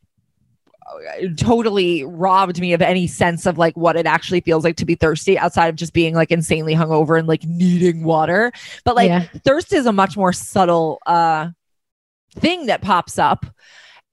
totally 1.37 2.05
robbed 2.05 2.61
me 2.61 2.73
of 2.73 2.83
any 2.83 3.07
sense 3.07 3.47
of 3.47 3.59
like 3.59 3.77
what 3.77 3.97
it 3.97 4.07
actually 4.07 4.41
feels 4.41 4.65
like 4.65 4.77
to 4.77 4.85
be 4.87 4.95
thirsty 4.95 5.39
outside 5.39 5.69
of 5.69 5.77
just 5.77 5.93
being 5.93 6.15
like 6.15 6.31
insanely 6.31 6.75
hungover 6.75 7.19
and 7.19 7.29
like 7.29 7.45
needing 7.45 8.05
water. 8.05 8.53
But 8.85 8.97
like 8.97 9.09
Yeah. 9.09 9.27
thirst 9.45 9.73
is 9.73 9.87
a 9.87 9.93
much 9.93 10.17
more 10.17 10.33
subtle 10.33 10.99
uh 11.07 11.49
thing 12.35 12.67
that 12.67 12.83
pops 12.83 13.19
up 13.19 13.47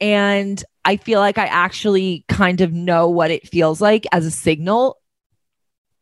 and 0.01 0.63
I 0.83 0.97
feel 0.97 1.19
like 1.19 1.37
I 1.37 1.45
actually 1.45 2.25
kind 2.27 2.61
of 2.61 2.73
know 2.73 3.09
what 3.09 3.31
it 3.31 3.47
feels 3.47 3.81
like 3.81 4.05
as 4.11 4.25
a 4.25 4.31
signal 4.31 4.97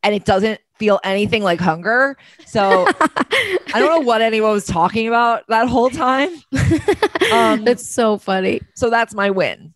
and 0.03 0.13
it 0.13 0.26
doesn't 0.26 0.59
feel 0.78 0.99
anything 1.03 1.43
like 1.43 1.59
hunger. 1.59 2.17
So 2.45 2.88
I 3.74 3.80
don't 3.80 3.89
know 3.89 3.99
what 4.01 4.21
anyone 4.21 4.51
was 4.51 4.65
talking 4.65 5.07
about 5.07 5.43
that 5.47 5.67
whole 5.67 5.89
time. 5.89 6.30
Um, 7.32 7.63
That's 7.63 7.88
so 7.88 8.17
funny. 8.17 8.61
So 8.76 8.89
that's 8.91 9.15
my 9.15 9.32
win. 9.32 9.72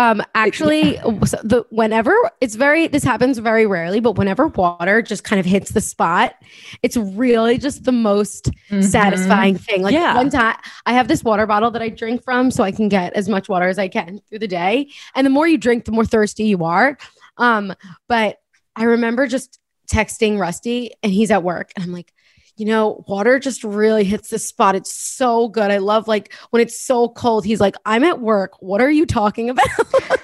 Um, 0.00 0.22
actually, 0.34 0.96
so 0.96 1.36
the 1.44 1.66
whenever 1.68 2.14
it's 2.40 2.54
very 2.54 2.86
this 2.88 3.04
happens 3.04 3.36
very 3.36 3.66
rarely, 3.66 4.00
but 4.00 4.16
whenever 4.16 4.46
water 4.48 5.02
just 5.02 5.24
kind 5.24 5.38
of 5.38 5.44
hits 5.44 5.72
the 5.72 5.80
spot, 5.82 6.36
it's 6.82 6.96
really 6.96 7.58
just 7.58 7.84
the 7.84 7.92
most 7.92 8.48
satisfying 8.80 9.58
thing. 9.58 9.82
Like 9.82 9.92
Yeah. 9.92 10.14
one 10.14 10.30
time, 10.30 10.56
I 10.86 10.94
have 10.94 11.06
this 11.08 11.22
water 11.22 11.46
bottle 11.46 11.70
that 11.72 11.82
I 11.82 11.90
drink 11.90 12.24
from, 12.24 12.50
so 12.50 12.64
I 12.64 12.72
can 12.72 12.88
get 12.88 13.12
as 13.12 13.28
much 13.28 13.46
water 13.50 13.68
as 13.68 13.78
I 13.78 13.88
can 13.88 14.20
through 14.28 14.38
the 14.38 14.48
day. 14.48 14.88
And 15.14 15.26
the 15.26 15.30
more 15.30 15.46
you 15.46 15.58
drink, 15.58 15.84
the 15.84 15.92
more 15.92 16.06
thirsty 16.06 16.44
you 16.44 16.64
are. 16.64 16.96
Um, 17.36 17.74
but 18.08 18.38
I 18.76 18.84
remember 18.84 19.26
just 19.26 19.60
texting 19.92 20.38
Rusty, 20.38 20.92
and 21.02 21.12
he's 21.12 21.30
at 21.30 21.42
work, 21.42 21.72
and 21.76 21.84
I'm 21.84 21.92
like. 21.92 22.14
You 22.60 22.66
know, 22.66 23.02
water 23.08 23.38
just 23.38 23.64
really 23.64 24.04
hits 24.04 24.28
the 24.28 24.38
spot. 24.38 24.74
It's 24.74 24.92
so 24.92 25.48
good. 25.48 25.70
I 25.70 25.78
love 25.78 26.06
like 26.06 26.34
when 26.50 26.60
it's 26.60 26.78
so 26.78 27.08
cold. 27.08 27.46
He's 27.46 27.58
like, 27.58 27.74
"I'm 27.86 28.04
at 28.04 28.20
work. 28.20 28.52
What 28.60 28.82
are 28.82 28.90
you 28.90 29.06
talking 29.06 29.48
about?" 29.48 29.66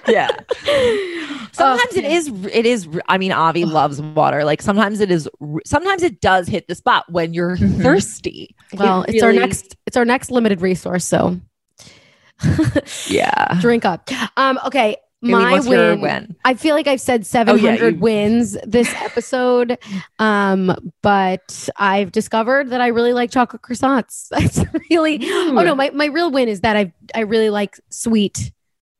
Yeah. 0.07 0.29
Sometimes 1.53 1.97
Oh, 1.97 1.99
it 1.99 2.05
is 2.05 2.29
it 2.53 2.65
is 2.67 2.89
I 3.09 3.19
mean 3.19 3.33
Avi 3.33 3.65
loves 3.65 4.01
water. 4.01 4.45
Like 4.45 4.63
sometimes 4.63 5.01
it 5.01 5.11
is 5.11 5.29
sometimes 5.65 6.03
it 6.03 6.21
does 6.21 6.47
hit 6.47 6.69
the 6.69 6.75
spot 6.75 7.07
when 7.09 7.35
you're 7.35 7.57
thirsty. 7.57 8.55
Well, 8.75 9.03
It 9.05 9.15
it's 9.15 9.25
our 9.25 9.33
next 9.33 9.77
it's 9.87 9.97
our 9.97 10.05
next 10.05 10.31
limited 10.31 10.61
resource, 10.61 11.05
so 11.05 11.41
Yeah. 13.09 13.59
drink 13.61 13.85
up. 13.85 14.09
Um 14.37 14.61
okay, 14.67 14.97
my 15.23 15.61
win, 15.61 16.01
win? 16.01 16.37
I 16.45 16.55
feel 16.55 16.75
like 16.75 16.87
I've 16.87 17.01
said 17.01 17.21
Oh, 17.49 17.55
yeah, 17.55 17.75
700 17.77 17.95
you- 17.95 18.01
wins 18.01 18.57
this 18.67 18.93
episode. 18.97 19.79
um 20.19 20.75
but 21.03 21.69
I've 21.77 22.13
discovered 22.13 22.71
that 22.71 22.81
I 22.81 22.89
really 22.89 23.13
like 23.13 23.31
chocolate 23.31 23.63
croissants. 23.63 24.29
That's 24.31 24.61
really 24.91 25.19
Oh 25.31 25.53
no, 25.63 25.75
my 25.75 25.91
my 25.91 26.07
real 26.07 26.31
win 26.31 26.49
is 26.49 26.61
that 26.61 26.77
I 26.77 26.93
I 27.15 27.21
really 27.21 27.51
like 27.51 27.79
sweet 27.91 28.53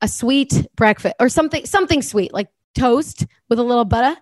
a 0.03 0.09
sweet 0.09 0.67
breakfast 0.77 1.15
or 1.21 1.29
something 1.29 1.65
something 1.67 2.03
sweet 2.03 2.33
like 2.35 2.49
toast 2.75 3.27
with 3.49 3.59
a 3.59 3.63
little 3.63 3.85
butter 3.87 4.15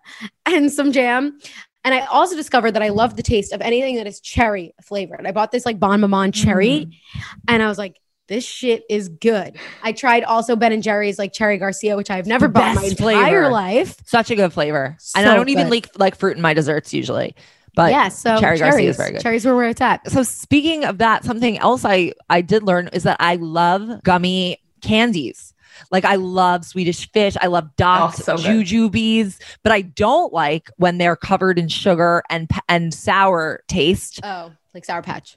and 0.47 0.71
some 0.73 0.93
jam. 0.93 1.39
And 1.87 1.93
I 1.95 2.01
also 2.07 2.35
discovered 2.35 2.71
that 2.73 2.83
I 2.83 2.89
love 2.89 3.17
the 3.17 3.23
taste 3.23 3.53
of 3.53 3.61
anything 3.61 3.97
that 3.97 4.07
is 4.07 4.19
cherry 4.21 4.75
flavored. 4.83 5.27
I 5.27 5.33
bought 5.33 5.53
this 5.53 5.67
like 5.67 5.79
Bonne 5.79 6.01
Maman 6.01 6.33
cherry 6.33 6.99
and 7.47 7.63
I 7.63 7.69
was 7.69 7.77
like, 7.77 8.01
this 8.27 8.47
shit 8.47 8.85
is 8.89 9.09
good. 9.09 9.57
I 9.83 9.93
tried 9.93 10.25
also 10.25 10.57
Ben 10.57 10.73
and 10.73 10.83
Jerry's 10.83 11.19
like 11.19 11.33
cherry 11.33 11.59
Garcia, 11.59 11.97
which 11.97 12.11
I've 12.11 12.27
never 12.27 12.49
bought 12.49 12.71
in 12.71 12.75
my 12.77 12.83
Best 12.89 13.01
entire 13.01 13.43
flavor. 13.43 13.49
life. 13.51 13.97
Such 14.07 14.31
a 14.31 14.37
good 14.37 14.53
flavor. 14.53 14.97
and 15.17 15.29
I 15.29 15.35
don't 15.35 15.49
even 15.51 15.69
like 15.71 15.91
like 15.99 16.17
fruit 16.17 16.37
in 16.37 16.43
my 16.43 16.55
desserts 16.55 16.95
usually. 16.95 17.35
But 17.77 17.91
yeah, 17.91 18.09
so 18.09 18.39
cherry 18.39 18.57
cherries, 18.59 18.73
Garcia 18.73 18.91
is 18.91 18.97
very 18.97 19.11
good. 19.13 19.21
Cherries 19.21 19.45
were 19.45 19.57
where 19.57 19.69
it's 19.69 19.81
at. 19.81 20.09
So 20.11 20.23
speaking 20.23 20.85
of 20.85 20.99
that, 20.99 21.25
something 21.25 21.59
else 21.59 21.85
I 21.85 22.13
I 22.31 22.41
did 22.41 22.63
learn 22.63 22.89
is 22.93 23.03
that 23.03 23.17
I 23.21 23.35
love 23.37 24.03
gummy 24.05 24.59
candies. 24.81 25.53
Like 25.91 26.05
I 26.05 26.15
love 26.15 26.65
Swedish 26.65 27.11
fish, 27.11 27.37
I 27.41 27.49
love 27.49 27.75
dots, 27.77 28.29
Oh, 28.29 28.37
so 28.37 28.49
jujubes, 28.49 29.41
but 29.65 29.73
I 29.73 29.83
don't 29.83 30.33
like 30.33 30.71
when 30.77 30.99
they're 30.99 31.17
covered 31.17 31.59
in 31.59 31.67
sugar 31.69 32.23
and 32.31 32.49
and 32.69 32.95
sour 32.95 33.65
taste. 33.67 34.21
Oh, 34.23 34.53
like 34.73 34.85
Sour 34.85 35.03
Patch. 35.03 35.37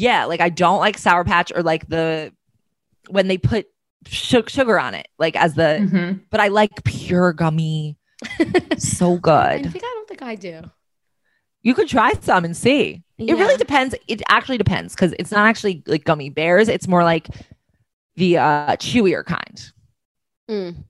Yeah, 0.00 0.24
like 0.24 0.40
I 0.40 0.48
don't 0.48 0.78
like 0.78 0.96
sour 0.96 1.24
patch 1.24 1.52
or 1.54 1.62
like 1.62 1.86
the 1.88 2.32
when 3.10 3.28
they 3.28 3.36
put 3.36 3.66
su- 4.08 4.44
sugar 4.48 4.80
on 4.80 4.94
it, 4.94 5.08
like 5.18 5.36
as 5.36 5.54
the. 5.54 5.78
Mhm. 5.82 6.20
But 6.30 6.40
I 6.40 6.48
like 6.48 6.84
pure 6.84 7.34
gummy. 7.34 7.98
so 8.78 9.12
I 9.14 9.16
good. 9.58 9.72
think 9.72 9.84
I 9.84 9.92
don't 9.94 10.08
think 10.08 10.22
I 10.22 10.36
do. 10.36 10.62
You 11.62 11.74
could 11.74 11.88
try 11.88 12.14
some 12.22 12.46
and 12.46 12.56
see. 12.56 13.02
It 13.18 13.34
really 13.34 13.58
depends. 13.58 13.94
It 14.08 14.22
actually 14.30 14.56
depends 14.56 14.94
because 14.94 15.12
it's 15.18 15.30
not 15.30 15.46
actually 15.46 15.82
like 15.86 16.04
gummy 16.04 16.30
bears. 16.30 16.68
It's 16.68 16.88
more 16.88 17.04
like 17.04 17.28
the 18.16 18.38
uh 18.38 18.76
chewier 18.76 19.22
kind. 19.24 19.72
Mm. 20.50 20.84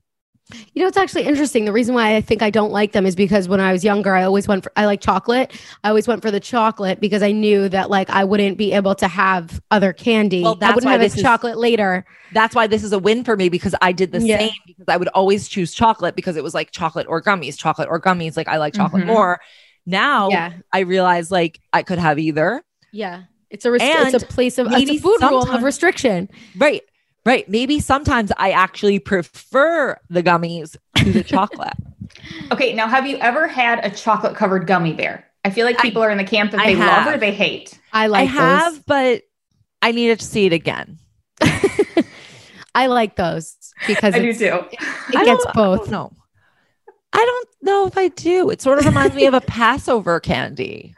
You 0.75 0.83
know, 0.83 0.89
it's 0.89 0.97
actually 0.97 1.25
interesting. 1.25 1.65
The 1.65 1.73
reason 1.73 1.95
why 1.95 2.17
I 2.17 2.21
think 2.21 2.43
I 2.43 2.51
don't 2.51 2.71
like 2.73 2.93
them 2.93 3.07
is 3.07 3.15
because 3.17 3.49
when 3.49 3.61
I 3.61 3.73
was 3.73 3.85
younger, 3.85 4.15
I 4.15 4.25
always 4.25 4.47
went 4.49 4.65
for, 4.65 4.73
I 4.77 4.87
like 4.87 5.01
chocolate. 5.01 5.53
I 5.85 5.89
always 5.89 6.07
went 6.09 6.23
for 6.23 6.31
the 6.31 6.41
chocolate 6.41 7.01
because 7.01 7.23
I 7.23 7.33
knew 7.33 7.69
that 7.69 7.91
like 7.91 8.11
I 8.11 8.25
wouldn't 8.25 8.59
be 8.59 8.73
able 8.73 8.95
to 8.97 9.09
have 9.09 9.61
other 9.71 9.93
candy. 9.93 10.43
Well, 10.43 10.55
I 10.55 10.59
that's 10.61 10.75
wouldn't 10.77 10.87
why 10.89 10.93
have 10.93 11.01
this 11.01 11.17
is- 11.17 11.23
chocolate 11.23 11.59
later. 11.59 12.05
That's 12.33 12.55
why 12.55 12.67
this 12.67 12.85
is 12.85 12.93
a 12.93 12.99
win 12.99 13.25
for 13.25 13.37
me 13.37 13.49
because 13.49 13.75
I 13.83 13.93
did 13.93 14.13
the 14.13 14.21
Yeah. 14.21 14.39
same 14.39 14.51
because 14.67 14.87
I 14.89 14.97
would 14.97 15.09
always 15.09 15.49
choose 15.49 15.75
chocolate 15.75 16.15
because 16.15 16.37
it 16.37 16.45
was 16.45 16.55
like 16.55 16.71
chocolate 16.71 17.07
or 17.09 17.21
gummies, 17.23 17.59
chocolate 17.59 17.89
or 17.91 18.01
gummies. 18.01 18.37
Like 18.37 18.49
I 18.49 18.59
like 18.59 18.75
chocolate 18.75 19.03
Mhm. 19.05 19.09
more. 19.09 19.41
Now 19.87 20.29
Yeah. 20.31 20.53
I 20.73 20.81
realize 20.81 21.31
like 21.31 21.61
I 21.73 21.83
could 21.83 21.99
have 21.99 22.19
either. 22.19 22.63
Yeah. 22.93 23.23
It's 23.51 23.65
a, 23.65 23.71
rest- 23.73 23.85
it's 23.85 24.23
a 24.23 24.25
place 24.27 24.59
of, 24.59 24.69
it's 24.71 24.89
a 24.91 24.99
food 24.99 25.21
rule 25.23 25.51
of 25.51 25.65
restriction. 25.65 26.29
Right. 26.57 26.83
Right. 27.27 27.49
Maybe 27.49 27.81
sometimes 27.81 28.33
I 28.39 28.51
actually 28.53 28.99
prefer 28.99 29.99
the 30.09 30.23
gummies 30.23 30.77
to 30.97 31.13
the 31.13 31.23
chocolate. 31.25 31.75
Okay, 32.51 32.73
now 32.75 32.89
have 32.89 33.07
you 33.07 33.17
ever 33.19 33.47
had 33.47 33.85
a 33.85 33.91
chocolate 33.91 34.35
covered 34.37 34.67
gummy 34.67 34.93
bear? 34.95 35.27
I 35.45 35.51
feel 35.51 35.65
like 35.67 35.79
I- 35.79 35.83
people 35.83 36.03
are 36.03 36.11
in 36.11 36.19
the 36.19 36.25
camp 36.25 36.51
that 36.53 36.61
I 36.61 36.75
they 36.75 36.77
love 36.77 37.07
or 37.07 37.19
they 37.19 37.33
hate. 37.33 37.79
I 37.93 38.07
like 38.07 38.21
I 38.21 38.25
like 38.25 38.31
have, 38.33 38.87
but 38.87 39.23
I 39.83 39.93
needed 39.93 40.21
to 40.21 40.25
see 40.25 40.47
it 40.47 40.53
again. 40.53 40.99
I 42.75 42.87
like 42.87 43.17
those 43.17 43.57
because 43.87 44.15
I 44.15 44.21
do 44.21 44.33
too. 44.33 44.65
it 44.71 45.17
I 45.17 45.25
gets 45.25 45.45
both. 45.55 45.91
don't. 45.91 46.15
I 47.13 47.19
don't 47.19 47.49
know 47.63 47.87
if 47.87 47.99
I 47.99 48.09
do. 48.09 48.49
It 48.51 48.63
sort 48.63 48.79
of 48.79 48.87
reminds 48.87 49.17
me 49.17 49.27
of 49.27 49.35
a 49.35 49.41
Passover 49.41 50.21
candy. 50.21 50.95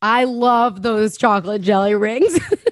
I 0.00 0.24
love 0.24 0.82
those 0.82 1.16
chocolate 1.18 1.62
jelly 1.62 1.94
rings. 1.96 2.38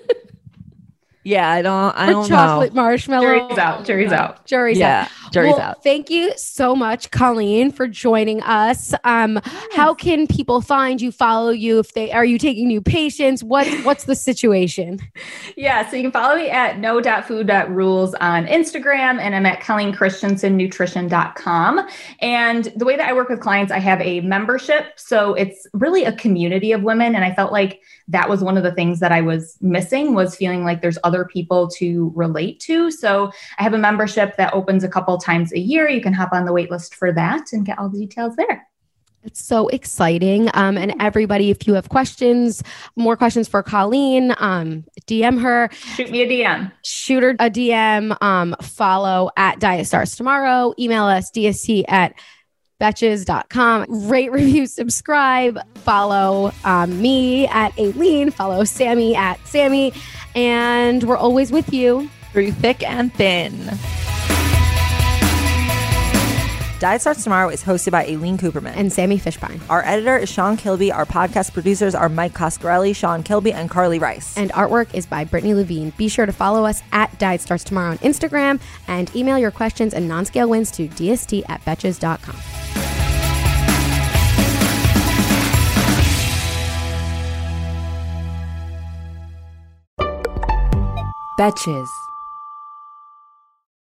Yeah, 1.27 1.51
I 1.51 1.61
don't. 1.61 1.93
I 1.97 2.07
or 2.07 2.13
don't 2.13 2.29
chocolate 2.29 2.73
know. 2.73 2.83
marshmallow. 2.83 3.27
Jury's 3.27 3.59
out, 3.59 3.85
jury's 3.85 4.13
out. 4.13 4.47
Jury's 4.47 4.81
out. 4.81 5.09
Jury's 5.31 5.53
well, 5.53 5.61
out. 5.61 5.83
Thank 5.83 6.11
you 6.11 6.33
so 6.37 6.77
much, 6.77 7.11
Colleen, 7.11 7.71
for 7.71 7.89
joining 7.89 8.43
us. 8.43 8.93
Um, 9.05 9.41
how 9.73 9.95
can 9.95 10.27
people 10.27 10.61
find 10.61 11.01
you, 11.01 11.13
follow 11.13 11.51
you? 11.51 11.79
If 11.79 11.95
they 11.95 12.11
are 12.13 12.25
you 12.25 12.39
taking 12.39 12.67
new 12.69 12.81
patients? 12.81 13.45
What 13.45 13.67
what's 13.85 14.05
the 14.05 14.15
situation? 14.15 15.01
Yeah, 15.57 15.89
so 15.89 15.97
you 15.97 16.03
can 16.03 16.13
follow 16.13 16.37
me 16.37 16.51
at 16.51 16.79
no.food.rules 16.79 18.15
on 18.15 18.47
Instagram, 18.47 19.21
and 19.21 19.35
I'm 19.35 19.47
at 19.47 19.61
ColleenChristiansennutrition.com. 19.61 21.89
And 22.21 22.65
the 22.77 22.85
way 22.85 22.97
that 22.97 23.09
I 23.09 23.13
work 23.13 23.29
with 23.29 23.41
clients, 23.41 23.73
I 23.73 23.79
have 23.79 24.01
a 24.01 24.21
membership. 24.21 24.93
So 24.97 25.35
it's 25.35 25.67
really 25.73 26.05
a 26.05 26.13
community 26.13 26.73
of 26.73 26.83
women. 26.83 27.15
And 27.15 27.25
I 27.25 27.35
felt 27.35 27.53
like 27.53 27.81
that 28.09 28.29
was 28.29 28.43
one 28.43 28.57
of 28.57 28.63
the 28.63 28.73
things 28.73 29.01
that 29.01 29.13
I 29.13 29.21
was 29.21 29.59
missing 29.61 30.15
was 30.15 30.37
feeling 30.37 30.65
like 30.65 30.81
there's 30.81 30.99
other 31.05 31.25
people 31.25 31.69
to 31.71 32.13
relate 32.15 32.61
to. 32.61 32.91
So 32.91 33.31
I 33.59 33.63
have 33.63 33.75
a 33.75 33.79
membership 33.79 34.37
that 34.37 34.55
opens 34.55 34.85
a 34.85 34.89
couple 34.89 35.19
times 35.27 35.53
a 35.53 35.59
year. 35.59 35.89
You 35.89 36.01
can 36.01 36.13
hop 36.13 36.31
on 36.33 36.45
the 36.45 36.53
wait 36.53 36.71
list 36.71 36.95
for 36.95 37.13
that 37.13 37.53
and 37.53 37.67
get 37.67 37.79
all 37.79 37.89
the 37.89 37.99
details 37.99 38.37
there. 38.37 38.67
It's 39.27 39.43
so 39.43 39.67
exciting. 39.69 40.49
Um, 40.55 40.79
and 40.79 40.95
everybody, 41.01 41.51
if 41.51 41.67
you 41.67 41.75
have 41.75 41.89
questions, 41.89 42.63
more 42.95 43.17
questions 43.17 43.49
for 43.49 43.61
Colleen, 43.61 44.33
um, 44.39 44.85
DM 45.09 45.41
her, 45.43 45.69
Shoot 45.97 46.13
me 46.13 46.23
a 46.23 46.29
DM. 46.29 46.71
shoot 46.85 47.23
her 47.25 47.31
a 47.31 47.51
DM, 47.51 48.17
um, 48.23 48.55
follow 48.63 49.31
at 49.37 49.59
Diet 49.59 49.89
Starts 49.89 50.17
Tomorrow, 50.17 50.75
email 50.79 51.05
us 51.07 51.33
dst 51.33 51.85
at 51.89 52.15
betches.com. 52.81 54.09
Rate, 54.09 54.31
review, 54.41 54.67
subscribe, 54.67 55.59
follow 55.79 56.53
um, 56.65 57.03
me 57.03 57.49
at 57.49 57.73
Aleen, 57.79 58.33
follow 58.33 58.63
Sammy 58.63 59.17
at 59.17 59.45
Sammy, 59.45 59.93
and 60.37 61.03
we're 61.03 61.17
always 61.17 61.51
with 61.51 61.73
you 61.73 62.09
through 62.33 62.53
thick 62.53 62.89
and 62.89 63.13
thin. 63.15 63.77
Diet 66.79 67.01
Starts 67.01 67.25
Tomorrow 67.25 67.49
is 67.49 67.63
hosted 67.65 67.93
by 67.93 68.05
Aleen 68.05 68.37
Kuperman 68.37 68.75
and 68.77 68.93
Sammy 68.93 69.19
Fishbein. 69.19 69.63
Our 69.71 69.83
editor 69.87 70.19
is 70.19 70.29
Sean 70.29 70.59
Kilby. 70.59 70.93
Our 70.93 71.07
podcast 71.07 71.55
producers 71.55 71.95
are 71.95 72.11
Mike 72.11 72.35
Coscarelli, 72.35 72.95
Sean 72.95 73.23
Kilby, 73.23 73.55
and 73.55 73.71
Carly 73.71 73.99
Rice. 73.99 74.37
And 74.37 74.53
artwork 74.53 74.93
is 74.93 75.07
by 75.07 75.25
Brittany 75.25 75.55
Levine. 75.55 75.95
Be 75.97 76.09
sure 76.09 76.27
to 76.27 76.33
follow 76.33 76.67
us 76.67 76.83
at 76.93 77.19
Diet 77.19 77.41
Starts 77.41 77.65
Tomorrow 77.65 77.93
on 77.93 77.99
Instagram 77.99 78.61
and 78.89 79.15
email 79.17 79.39
your 79.39 79.51
questions 79.51 79.95
and 79.95 80.07
non-scale 80.07 80.51
wins 80.51 80.71
to 80.73 80.87
dst 80.87 81.45
at 81.49 81.65
betches.com. 81.65 82.37
Betches. 91.39 92.06